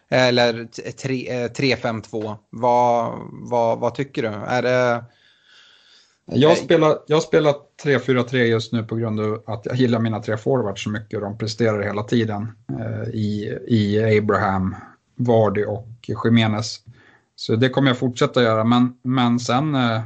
[0.08, 4.28] eller 3-5-2, vad, vad, vad tycker du?
[4.28, 5.04] Är det...
[6.26, 7.54] Jag spelar, jag spelar
[7.84, 11.24] 3-4-3 just nu på grund av att jag gillar mina tre forwards så mycket och
[11.24, 14.76] de presterar hela tiden eh, i, i Abraham,
[15.14, 15.88] Vardy och
[16.24, 16.80] Jiménez.
[17.36, 20.00] Så det kommer jag fortsätta göra, men, men sen eh,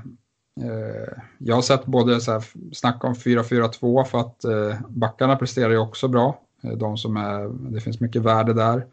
[0.61, 5.71] Eh, jag har sett både så här, snack om 4-4-2 för att eh, backarna presterar
[5.71, 6.41] ju också bra.
[6.63, 8.87] Eh, de som är, det finns mycket värde där.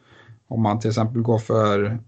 [0.47, 1.99] Om man till exempel går för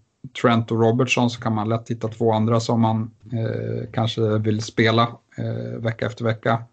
[0.41, 4.61] Trent och Robertson så kan man lätt hitta två andra som man eh, kanske vill
[4.61, 6.63] spela eh, vecka efter vecka.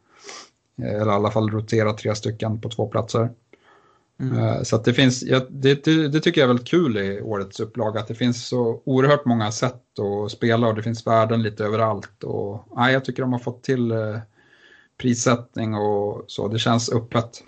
[0.82, 3.30] eller i alla fall rotera tre stycken på två platser.
[4.20, 4.38] Mm.
[4.38, 5.20] Eh, så det finns,
[5.50, 8.82] det, det, det, tycker jag är väldigt kul i årets upplaga, att det finns så
[8.84, 12.24] oerhört många sätt att spela och det finns värden lite överallt.
[12.24, 14.18] Och, ja, jag tycker de har fått till eh,
[14.98, 17.42] prissättning och så, det känns öppet.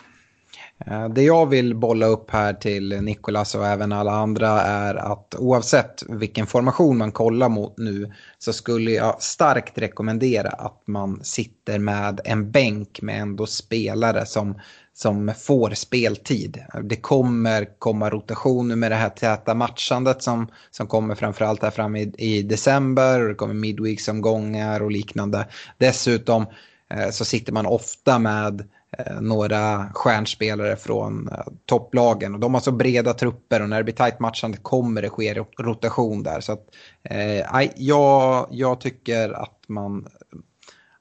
[0.87, 5.35] Eh, det jag vill bolla upp här till Nikolas och även alla andra är att
[5.39, 11.79] oavsett vilken formation man kollar mot nu så skulle jag starkt rekommendera att man sitter
[11.79, 14.61] med en bänk med ändå spelare som
[14.99, 16.65] som får speltid.
[16.83, 21.97] Det kommer komma rotationer med det här täta matchandet som, som kommer framförallt här fram
[21.97, 23.23] i, i december.
[23.23, 25.47] Och det kommer midweeksomgångar och liknande.
[25.79, 26.47] Dessutom
[26.91, 32.35] eh, så sitter man ofta med eh, Eh, några stjärnspelare från eh, topplagen.
[32.35, 35.35] Och de har så breda trupper och när det blir tajt matchande kommer det ske
[35.59, 36.41] rotation där.
[36.41, 36.67] Så att,
[37.03, 40.09] eh, jag, jag tycker att man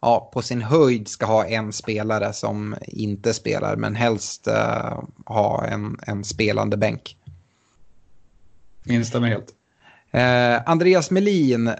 [0.02, 5.66] ja, på sin höjd ska ha en spelare som inte spelar men helst eh, ha
[5.66, 7.18] en, en spelande bänk.
[8.86, 9.57] Instämmer helt.
[10.18, 11.76] Eh, Andreas Melin eh,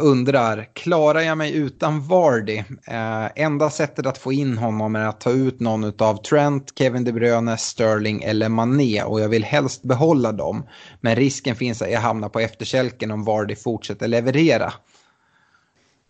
[0.00, 2.58] undrar, klarar jag mig utan Vardy?
[2.86, 7.04] Eh, enda sättet att få in honom är att ta ut någon av Trent, Kevin
[7.04, 10.66] De Bruyne, Sterling eller Mané och jag vill helst behålla dem.
[11.00, 14.72] Men risken finns att jag hamnar på efterkälken om Vardy fortsätter leverera.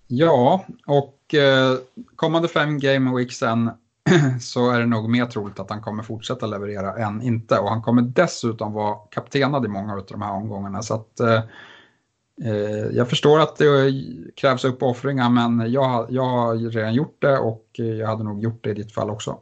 [0.06, 1.76] Ja, och eh,
[2.16, 3.70] kommande fem game weeksen
[4.40, 7.58] så är det nog mer troligt att han kommer fortsätta leverera än inte.
[7.58, 10.82] Och han kommer dessutom vara kaptenad i många av de här omgångarna.
[10.82, 11.42] Så att, eh,
[12.44, 13.92] eh jag förstår att det
[14.36, 18.70] krävs uppoffringar men jag, jag har redan gjort det och jag hade nog gjort det
[18.70, 19.38] i ditt fall också.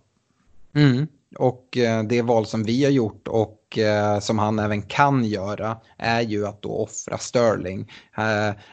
[0.74, 1.06] Mm.
[1.38, 5.76] Och eh, det val som vi har gjort och eh, som han även kan göra
[5.98, 7.92] är ju att då offra Sterling.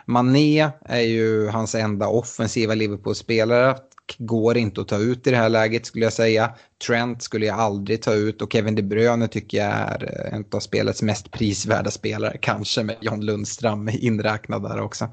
[0.05, 3.75] Mané är ju hans enda offensiva Liverpool-spelare.
[4.17, 6.51] Går inte att ta ut i det här läget skulle jag säga.
[6.87, 10.45] Trent skulle jag aldrig ta ut och Kevin De Bruyne tycker jag är eh, en
[10.51, 12.37] av spelets mest prisvärda spelare.
[12.41, 15.09] Kanske med John Lundström inräknad där också.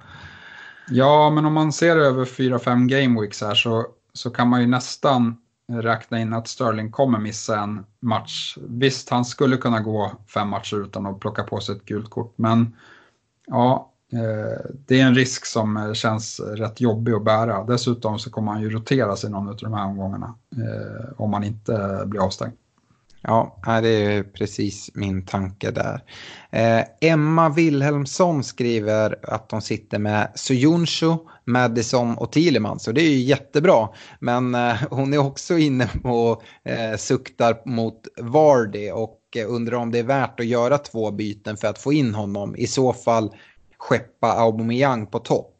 [0.90, 5.36] Ja, men om man ser över 4-5 gameweeks här så, så kan man ju nästan
[5.72, 8.58] räkna in att Sterling kommer missa en match.
[8.68, 12.34] Visst, han skulle kunna gå fem matcher utan att plocka på sig ett gult kort,
[12.36, 12.76] men
[13.46, 17.64] ja, Eh, det är en risk som eh, känns rätt jobbig att bära.
[17.64, 21.44] Dessutom så kommer han ju rotera sig någon av de här omgångarna eh, om han
[21.44, 22.52] inte blir avstängd.
[23.22, 26.02] Ja, det är precis min tanke där.
[27.00, 33.18] Emma Wilhelmsson skriver att de sitter med Soyuncu, Madison och Thielemans och det är ju
[33.18, 33.88] jättebra.
[34.20, 34.54] Men
[34.90, 39.18] hon är också inne och eh, suktar mot Vardy och
[39.48, 42.56] undrar om det är värt att göra två byten för att få in honom.
[42.56, 43.34] I så fall
[43.78, 45.54] skeppa Aubameyang på topp.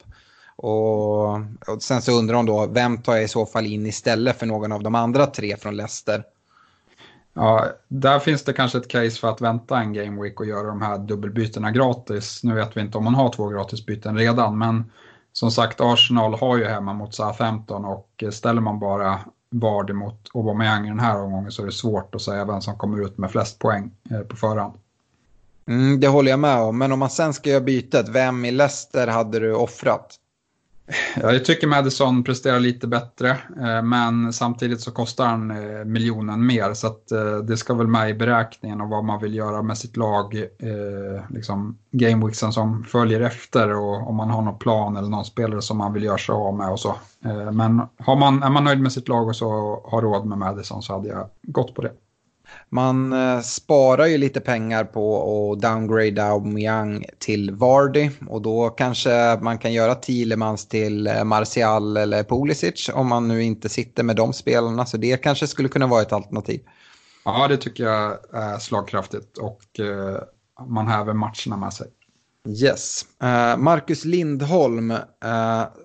[0.56, 1.34] Och,
[1.66, 4.46] och sen så undrar hon då, vem tar jag i så fall in istället för
[4.46, 6.24] någon av de andra tre från Leicester?
[7.32, 10.66] Ja, där finns det kanske ett case för att vänta en game week och göra
[10.66, 12.44] de här dubbelbytena gratis.
[12.44, 14.92] Nu vet vi inte om man har två gratisbyten redan, men
[15.32, 19.20] som sagt Arsenal har ju hemma mot SA-15 och ställer man bara
[19.50, 22.78] Vardy mot Aubameyang i den här omgången så är det svårt att säga vem som
[22.78, 24.74] kommer ut med flest poäng eh, på förhand.
[25.68, 28.50] Mm, det håller jag med om, men om man sen ska göra bytet, vem i
[28.50, 30.18] Leicester hade du offrat?
[31.16, 33.30] Jag tycker Madison presterar lite bättre,
[33.60, 36.74] eh, men samtidigt så kostar han eh, miljonen mer.
[36.74, 39.78] Så att eh, det ska väl med i beräkningen och vad man vill göra med
[39.78, 45.08] sitt lag, eh, liksom gameweeksen som följer efter och om man har någon plan eller
[45.08, 46.94] någon spelare som man vill göra sig av med och så.
[47.24, 49.48] Eh, men har man, är man nöjd med sitt lag och så
[49.84, 51.92] har råd med Madison så hade jag gått på det.
[52.68, 55.22] Man eh, sparar ju lite pengar på
[55.52, 61.96] att downgrade Aubameyang till Vardy och då kanske man kan göra Thielemans till eh, Martial
[61.96, 65.86] eller Pulisic om man nu inte sitter med de spelarna så det kanske skulle kunna
[65.86, 66.60] vara ett alternativ.
[67.24, 70.18] Ja, det tycker jag är slagkraftigt och eh,
[70.68, 71.86] man häver matcherna med sig.
[72.48, 73.04] Yes.
[73.58, 74.94] Marcus Lindholm,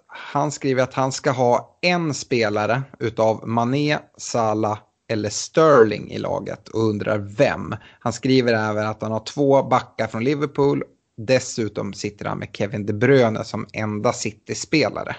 [0.07, 4.77] han skriver att han ska ha en spelare utav Mané, Salah
[5.07, 7.75] eller Sterling i laget och undrar vem.
[7.99, 10.84] Han skriver även att han har två backar från Liverpool.
[11.17, 15.15] Dessutom sitter han med Kevin De Bruyne som enda City-spelare.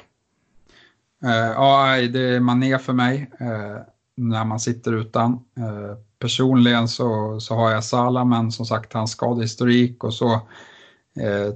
[1.24, 3.78] Uh, ja, det är mané för mig uh,
[4.16, 5.32] när man sitter utan.
[5.32, 10.40] Uh, personligen så, så har jag Salah, men som sagt hans skadehistorik och så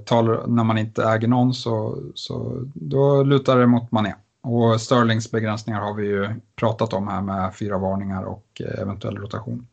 [0.05, 4.15] tar, när man inte äger någon så, så då lutar det mot mané.
[4.41, 9.67] Och Sterlings begränsningar har vi ju pratat om här med fyra varningar och eventuell rotation.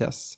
[0.00, 0.32] Yes.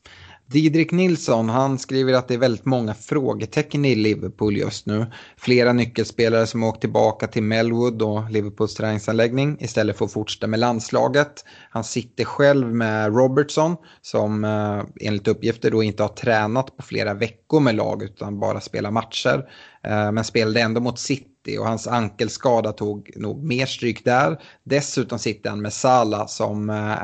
[0.52, 5.06] Didrik Nilsson, han skriver att det är väldigt många frågetecken i Liverpool just nu.
[5.36, 10.60] Flera nyckelspelare som åkt tillbaka till Melwood och Liverpools träningsanläggning istället för att fortsätta med
[10.60, 11.44] landslaget.
[11.70, 17.14] Han sitter själv med Robertson som eh, enligt uppgifter då inte har tränat på flera
[17.14, 19.48] veckor med lag utan bara spelar matcher.
[19.84, 24.40] Eh, men spelade ändå mot City och hans ankelskada tog nog mer stryk där.
[24.64, 26.96] Dessutom sitter han med Sala som eh,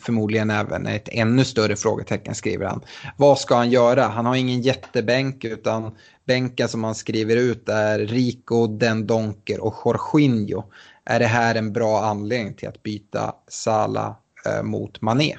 [0.00, 2.80] förmodligen även ett ännu större frågetecken skriver han.
[3.16, 4.02] Vad ska han göra?
[4.02, 5.94] Han har ingen jättebänk utan
[6.24, 10.64] bänken som han skriver ut är Rico, Den Donker och Jorginho.
[11.04, 14.16] Är det här en bra anledning till att byta Sala
[14.46, 15.36] eh, mot Mané?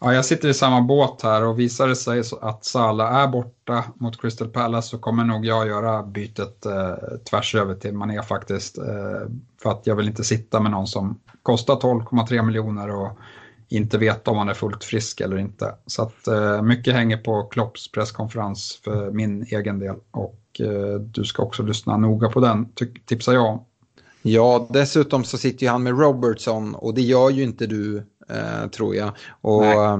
[0.00, 3.84] Ja, jag sitter i samma båt här och visar det sig att Sala är borta
[3.94, 6.94] mot Crystal Palace så kommer nog jag göra bytet eh,
[7.30, 8.78] tvärs över till Mané faktiskt.
[8.78, 8.84] Eh,
[9.62, 13.18] för att jag vill inte sitta med någon som kostar 12,3 miljoner och
[13.68, 15.74] inte vet om han är fullt frisk eller inte.
[15.86, 21.24] Så att eh, mycket hänger på Klopps presskonferens för min egen del och eh, du
[21.24, 22.68] ska också lyssna noga på den,
[23.06, 23.64] tipsar jag.
[24.22, 27.96] Ja, dessutom så sitter ju han med Robertson och det gör ju inte du
[28.28, 29.10] eh, tror jag.
[29.40, 29.98] Och eh,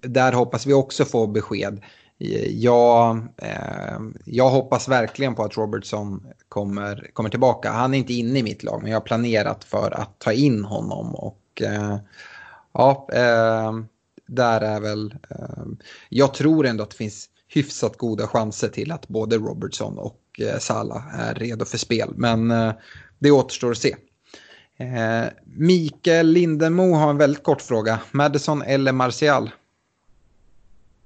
[0.00, 1.80] där hoppas vi också få besked.
[2.50, 7.70] Jag, eh, jag hoppas verkligen på att Robertson kommer, kommer tillbaka.
[7.70, 10.64] Han är inte inne i mitt lag men jag har planerat för att ta in
[10.64, 11.14] honom.
[11.14, 11.96] Och eh,
[12.74, 13.72] ja, eh,
[14.26, 15.14] där är väl...
[15.30, 15.64] Eh,
[16.08, 20.20] jag tror ändå att det finns hyfsat goda chanser till att både Robertson och
[20.58, 22.12] Salah är redo för spel.
[22.16, 22.52] Men
[23.18, 23.96] det återstår att se.
[24.76, 28.00] Eh, Mikael Lindemo har en väldigt kort fråga.
[28.10, 29.50] Madison eller Martial?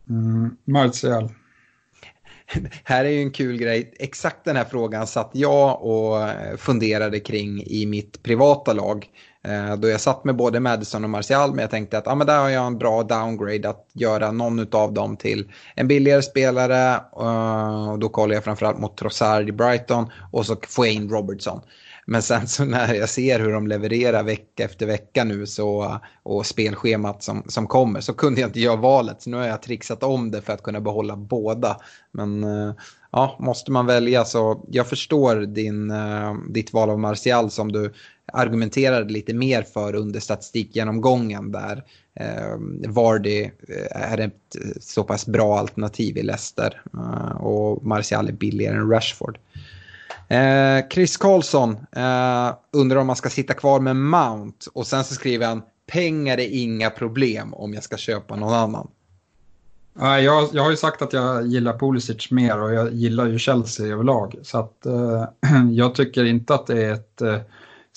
[0.09, 1.33] Mm, Martial.
[2.85, 3.95] här är ju en kul grej.
[3.99, 9.09] Exakt den här frågan satt jag och funderade kring i mitt privata lag.
[9.49, 12.27] Eh, då jag satt med både Madison och Martial, men jag tänkte att ah, men
[12.27, 16.95] där har jag en bra downgrade att göra någon av dem till en billigare spelare.
[17.21, 21.11] Eh, och då kollar jag framförallt mot Trossard i Brighton och så får jag in
[21.11, 21.61] Robertson.
[22.07, 26.47] Men sen så när jag ser hur de levererar vecka efter vecka nu så, och
[26.47, 29.23] spelschemat som, som kommer så kunde jag inte göra valet.
[29.23, 31.77] Så nu har jag trixat om det för att kunna behålla båda.
[32.13, 32.75] Men eh,
[33.13, 35.93] ja, måste man välja så jag förstår din,
[36.49, 37.93] ditt val av Martial som du
[38.33, 41.85] argumenterade lite mer för under statistikgenomgången där
[42.15, 43.51] ehm, eh, Vardy
[43.91, 48.91] är ett eh, så pass bra alternativ i Leicester eh, och Martial är billigare än
[48.91, 49.39] Rashford.
[50.29, 55.15] Eh, Chris Karlsson eh, undrar om man ska sitta kvar med Mount och sen så
[55.15, 58.89] skriver han pengar är inga problem om jag ska köpa någon annan.
[60.01, 63.87] Jag, jag har ju sagt att jag gillar Pulisic mer och jag gillar ju Chelsea
[63.87, 64.35] överlag.
[64.43, 65.25] Så att eh,
[65.73, 67.39] jag tycker inte att det är ett eh,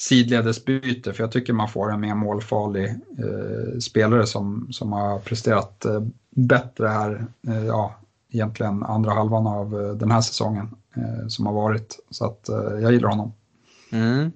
[0.01, 5.85] sidledesbyte för jag tycker man får en mer målfarlig eh, spelare som, som har presterat
[5.85, 7.95] eh, bättre här, eh, ja,
[8.31, 11.99] egentligen andra halvan av eh, den här säsongen eh, som har varit.
[12.09, 13.33] Så att eh, jag gillar honom.
[13.91, 14.31] Mm.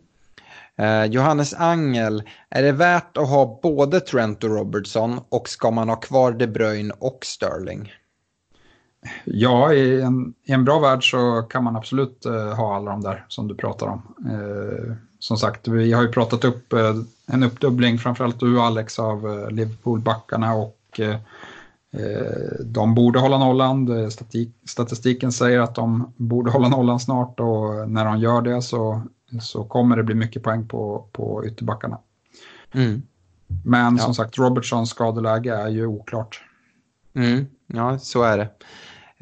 [1.10, 5.96] Johannes Angel, är det värt att ha både Trent och Robertson och ska man ha
[5.96, 7.92] kvar De Bruyne och Sterling?
[9.26, 12.26] Ja, i en, i en bra värld så kan man absolut
[12.58, 14.02] ha alla de där som du pratar om
[15.26, 16.96] som sagt, vi har ju pratat upp eh,
[17.26, 21.16] en uppdubbling, framförallt du och Alex, av eh, Liverpool-backarna och eh,
[22.66, 24.12] de borde hålla nollan.
[24.66, 29.02] statistiken säger att de borde hålla nollan snart och när de gör det så,
[29.42, 31.98] så kommer det bli mycket poäng på, på ytterbackarna.
[32.72, 33.02] Mm.
[33.66, 34.04] Men ja.
[34.04, 36.42] som sagt, Robertsons skadeläge är ju oklart.
[37.14, 37.46] Mm.
[37.68, 38.50] Ja, så är det.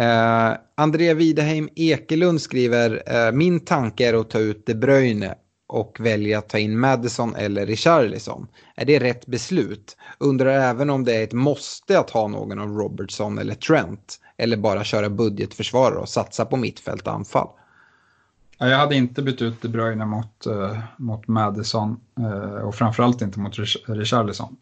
[0.04, 5.36] Eh, André Wideheim Ekelund skriver, eh, min tanke är att ta ut De Bruyne
[5.74, 8.48] och välja att ta in Madison eller Richarlison.
[8.76, 9.98] Är det rätt beslut?
[10.18, 14.20] Undrar även om det är ett måste att ha någon av Robertson eller Trent.
[14.38, 17.48] Eller bara köra budgetförsvarare och satsa på mittfält och anfall.
[18.58, 23.40] Jag hade inte bytt ut De Bruyne mot, eh, mot Madison eh, och framförallt inte
[23.40, 24.56] mot Richarlison.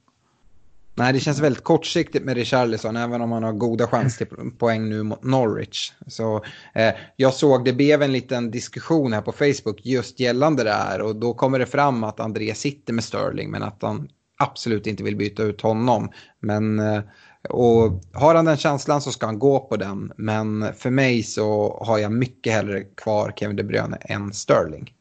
[1.02, 4.90] Nej, det känns väldigt kortsiktigt med Richarlison, även om han har goda chanser till poäng
[4.90, 5.92] nu mot Norwich.
[6.08, 10.72] Så, eh, jag såg, det blev en liten diskussion här på Facebook just gällande det
[10.72, 14.88] här och då kommer det fram att André sitter med Sterling men att han absolut
[14.88, 16.12] inte vill byta ut honom.
[16.40, 17.02] Men, eh,
[17.50, 21.78] och har han den känslan så ska han gå på den, men för mig så
[21.86, 24.94] har jag mycket hellre kvar Kevin De Bruyne än Sterling.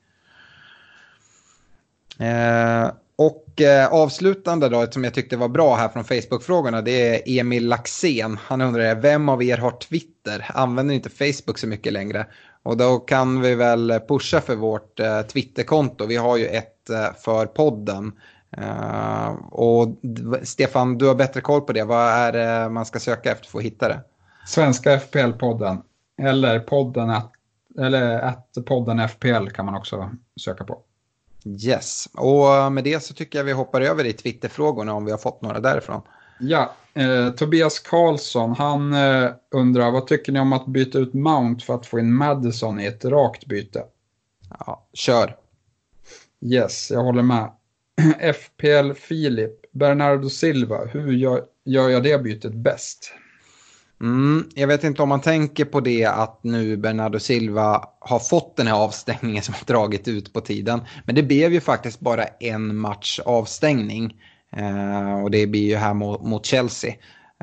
[2.18, 2.90] Eh,
[3.20, 7.68] och eh, avslutande då, som jag tyckte var bra här från Facebook-frågorna, det är Emil
[7.68, 8.38] Laxén.
[8.42, 10.50] Han undrar, vem av er har Twitter?
[10.54, 12.26] Använder inte Facebook så mycket längre?
[12.62, 16.06] Och då kan vi väl pusha för vårt eh, Twitterkonto.
[16.06, 18.12] Vi har ju ett eh, för podden.
[18.56, 19.96] Eh, och
[20.42, 21.84] Stefan, du har bättre koll på det.
[21.84, 24.00] Vad är det man ska söka efter för att hitta det?
[24.46, 25.78] Svenska FPL-podden.
[26.22, 27.14] Eller podden,
[27.78, 30.10] eller att podden FPL kan man också
[30.40, 30.82] söka på.
[31.44, 35.18] Yes, och med det så tycker jag vi hoppar över i Twitterfrågorna om vi har
[35.18, 36.02] fått några därifrån.
[36.40, 41.64] Ja, eh, Tobias Karlsson, han eh, undrar vad tycker ni om att byta ut Mount
[41.64, 43.84] för att få in Madison i ett rakt byte?
[44.58, 45.36] Ja, kör.
[46.40, 47.50] Yes, jag håller med.
[48.34, 53.12] FPL Filip, Bernardo Silva, hur gör, gör jag det bytet bäst?
[54.00, 58.56] Mm, jag vet inte om man tänker på det att nu Bernardo Silva har fått
[58.56, 60.80] den här avstängningen som har dragit ut på tiden.
[61.04, 64.14] Men det blev ju faktiskt bara en match avstängning.
[64.56, 66.94] Eh, och det blir ju här mot, mot Chelsea.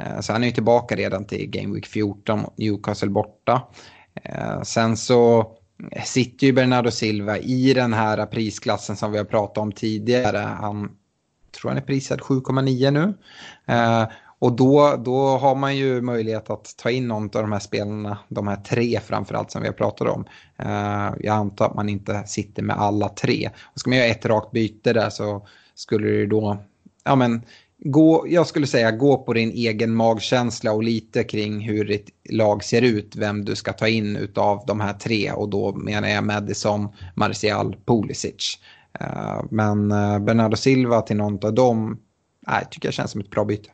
[0.02, 3.62] Eh, så han är ju tillbaka redan till Game Week 14 mot Newcastle borta.
[4.24, 5.52] Eh, sen så
[6.06, 10.38] sitter ju Bernardo Silva i den här prisklassen som vi har pratat om tidigare.
[10.38, 10.90] Han
[11.52, 13.14] tror han är prisad 7,9 nu.
[13.66, 14.08] Eh,
[14.40, 18.18] och då, då har man ju möjlighet att ta in någon av de här spelarna,
[18.30, 20.26] de här tre framförallt som vi har pratat om.
[20.66, 23.50] Uh, jag antar att man inte sitter med alla tre.
[23.64, 26.58] Och ska man göra ett rakt byte där så skulle det då,
[27.04, 27.42] ja men,
[27.78, 32.64] gå, jag skulle säga gå på din egen magkänsla och lite kring hur ditt lag
[32.64, 35.32] ser ut, vem du ska ta in av de här tre.
[35.32, 38.60] Och då menar jag Madison, Martial, Pulisic.
[39.02, 42.00] Uh, men uh, Bernardo Silva till någon av dem,
[42.48, 43.70] nej, tycker jag känns som ett bra byte.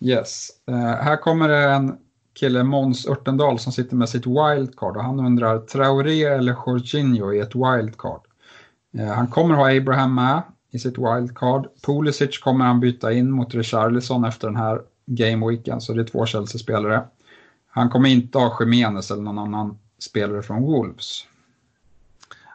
[0.00, 0.48] Yes.
[0.70, 1.98] Uh, här kommer det en
[2.34, 7.40] kille, Måns Örtendal, som sitter med sitt wildcard och han undrar Traoré eller Jorginho i
[7.40, 8.20] ett wildcard.
[8.98, 11.66] Uh, han kommer ha Abraham med i sitt wildcard.
[11.86, 16.26] Pulisic kommer han byta in mot Richarlison efter den här gameweeken, så det är två
[16.26, 17.04] Chelsea-spelare.
[17.66, 21.26] Han kommer inte ha Jiménez eller någon annan spelare från Wolves.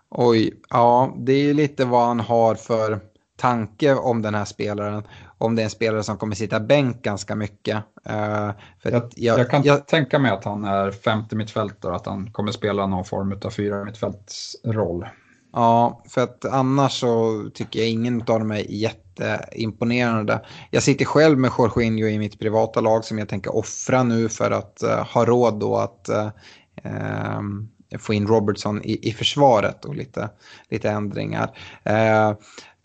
[0.09, 2.99] Oj, ja, det är ju lite vad han har för
[3.35, 5.03] tanke om den här spelaren.
[5.41, 7.77] Om det är en spelare som kommer sitta bänk ganska mycket.
[8.09, 8.51] Uh,
[8.83, 12.51] jag, jag, jag, kan jag, tänka mig att han är femte mittfältare, att han kommer
[12.51, 15.05] spela någon form av fyra mittfältsroll.
[15.53, 20.45] Ja, för att annars så tycker jag ingen av dem är jätteimponerande.
[20.71, 24.51] Jag sitter själv med Jorginho i mitt privata lag som jag tänker offra nu för
[24.51, 27.41] att uh, ha råd då att uh,
[27.99, 30.29] få in Robertson i, i försvaret och lite,
[30.69, 31.57] lite ändringar.
[31.89, 32.37] Uh,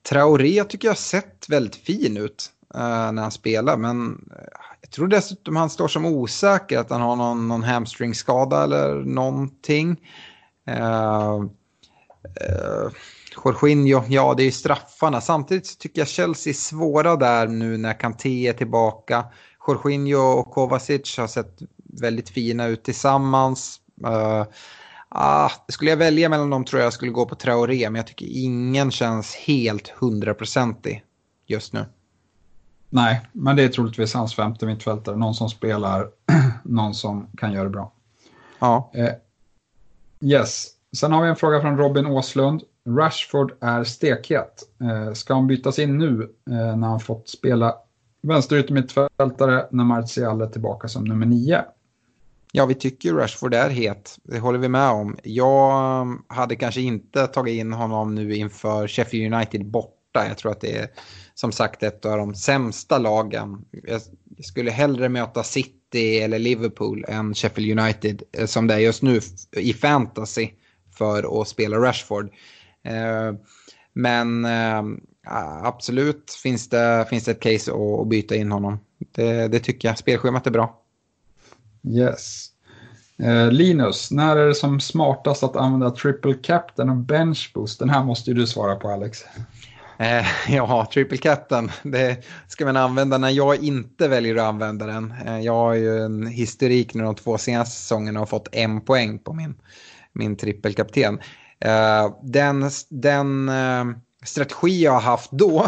[0.09, 4.45] Traoré tycker jag har sett väldigt fin ut eh, när han spelar, men eh,
[4.81, 10.01] jag tror dessutom han står som osäker, att han har någon, någon hamstringskada eller någonting.
[10.71, 11.45] Uh,
[12.25, 12.91] Uh,
[13.45, 15.21] Jorginho, ja det är ju straffarna.
[15.21, 19.25] Samtidigt så tycker jag Chelsea är svåra där nu när Kanté är tillbaka.
[19.67, 21.59] Jorginho och Kovacic har sett
[22.01, 23.81] väldigt fina ut tillsammans.
[24.07, 24.45] Uh,
[25.15, 28.27] ah, skulle jag välja mellan dem tror jag skulle gå på Traoré, men jag tycker
[28.31, 31.05] ingen känns helt hundraprocentig
[31.47, 31.85] just nu.
[32.91, 35.17] Nej, men det är troligtvis hans femte mittfältare.
[35.17, 36.09] Någon som spelar,
[36.63, 37.93] någon som kan göra det bra.
[38.59, 38.91] Ja.
[38.97, 39.11] Uh,
[40.21, 42.63] yes, Sen har vi en fråga från Robin Åslund.
[42.89, 44.63] Rashford är stekhet.
[44.81, 47.75] Eh, ska han bytas in nu eh, när han fått spela
[48.23, 51.65] vänsteryttermittfältare när Martial är tillbaka som nummer nio?
[52.57, 54.19] Ja, vi tycker ju Rashford är het.
[54.23, 55.17] Det håller vi med om.
[55.23, 60.29] Jag hade kanske inte tagit in honom nu inför Sheffield United borta.
[60.29, 60.89] Jag tror att det är
[61.35, 63.65] som sagt ett av de sämsta lagen.
[63.71, 64.01] Jag
[64.45, 69.21] skulle hellre möta City eller Liverpool än Sheffield United eh, som det är just nu
[69.57, 70.49] i fantasy
[70.99, 72.31] för att spela Rashford.
[72.85, 73.33] Eh,
[73.93, 74.83] men eh,
[75.63, 78.79] absolut finns det, finns det ett case att byta in honom.
[79.13, 79.99] Det, det tycker jag.
[79.99, 80.84] Spelschemat är bra.
[81.89, 82.47] Yes.
[83.19, 87.79] Eh, Linus, när är det som smartast att använda triple captain och bench boost?
[87.79, 89.25] Den här måste ju du svara på Alex.
[89.99, 95.15] Eh, ja, triple captain, det ska man använda när jag inte väljer att använda den.
[95.27, 99.19] Eh, jag har ju en historik nu de två senaste säsongerna och fått en poäng
[99.19, 99.55] på min
[100.15, 101.21] min trippelkapten.
[101.61, 103.85] Eh, den den eh,
[104.25, 105.65] strategi jag har haft då,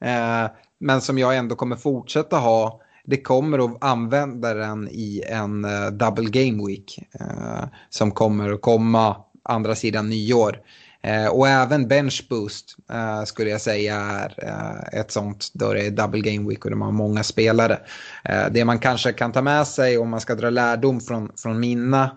[0.00, 0.46] eh,
[0.80, 2.80] men som jag ändå kommer fortsätta ha,
[3.10, 8.60] det kommer att använda den i en eh, double game week eh, som kommer att
[8.60, 10.58] komma andra sidan nyår.
[11.02, 15.86] Eh, och även bench boost eh, skulle jag säga är eh, ett sånt då det
[15.86, 17.78] är double game week och de har många spelare.
[18.24, 21.60] Eh, det man kanske kan ta med sig om man ska dra lärdom från, från
[21.60, 22.16] mina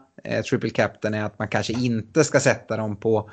[0.49, 3.29] triple captain är att man kanske inte ska sätta dem på,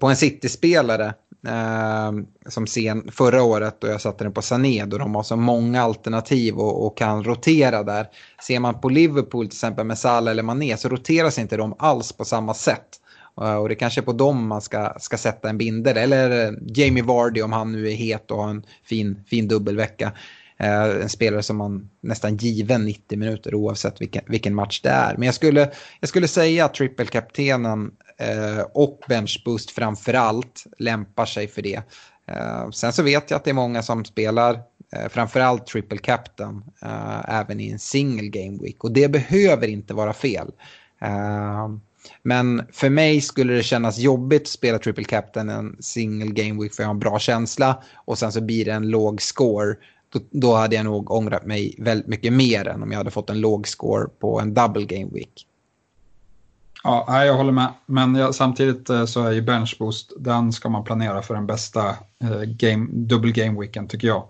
[0.00, 1.14] på en City-spelare.
[1.48, 5.36] Ehm, som sen förra året då jag satte den på Sané då de har så
[5.36, 8.06] många alternativ och, och, kan rotera där.
[8.46, 12.12] Ser man på Liverpool till exempel med Salah eller Mané så roteras inte de alls
[12.12, 12.86] på samma sätt.
[13.40, 15.94] Eh, och det kanske är på dem man ska, ska sätta en binder.
[15.94, 20.12] Eller eh, Jamie Vardy om han nu är het och har en fin, fin dubbelvecka.
[20.58, 25.16] Eh, en spelare som man nästan given 90 minuter oavsett vilken, vilken match det är.
[25.16, 25.70] Men jag skulle,
[26.00, 31.82] jag skulle säga att trippelkaptenen eh, och benchboost framförallt lämpar sig för det.
[32.26, 34.60] Eh, sen så vet jag att det är många som spelar
[34.92, 38.84] eh, framförallt triple captain eh, även i en single game week.
[38.84, 40.52] Och det behöver inte vara fel.
[41.00, 41.68] Eh,
[42.22, 46.74] men för mig skulle det kännas jobbigt att spela triple captain en single game week
[46.74, 49.74] för jag har en bra känsla och sen så blir det en låg score.
[50.16, 53.30] Då, då hade jag nog ångrat mig väldigt mycket mer än om jag hade fått
[53.30, 55.46] en låg score på en double game week.
[56.84, 57.72] Ja, jag håller med.
[57.86, 61.46] Men jag, samtidigt eh, så är ju bench boost, den ska man planera för den
[61.46, 61.88] bästa
[62.22, 64.24] eh, game, double game weekend tycker jag.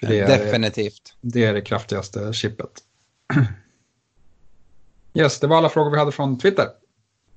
[0.00, 1.14] Det är, Definitivt.
[1.20, 2.70] Det är det kraftigaste chippet.
[5.14, 6.66] Yes, det var alla frågor vi hade från Twitter.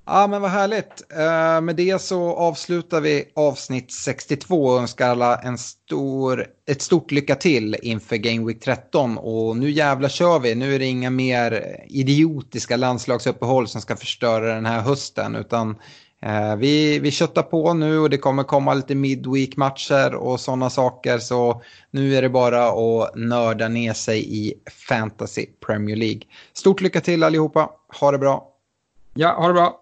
[0.07, 1.03] Ja, men vad härligt.
[1.11, 7.11] Uh, med det så avslutar vi avsnitt 62 och önskar alla en stor, ett stort
[7.11, 9.17] lycka till inför Game Week 13.
[9.17, 10.55] Och nu jävla kör vi.
[10.55, 15.35] Nu är det inga mer idiotiska landslagsuppehåll som ska förstöra den här hösten.
[15.35, 15.69] Utan
[16.25, 21.17] uh, vi, vi köttar på nu och det kommer komma lite midweek-matcher och sådana saker.
[21.17, 21.61] Så
[21.91, 24.53] nu är det bara att nörda ner sig i
[24.87, 26.21] Fantasy Premier League.
[26.53, 27.69] Stort lycka till allihopa.
[27.99, 28.47] Ha det bra.
[29.13, 29.81] Ja, ha det bra.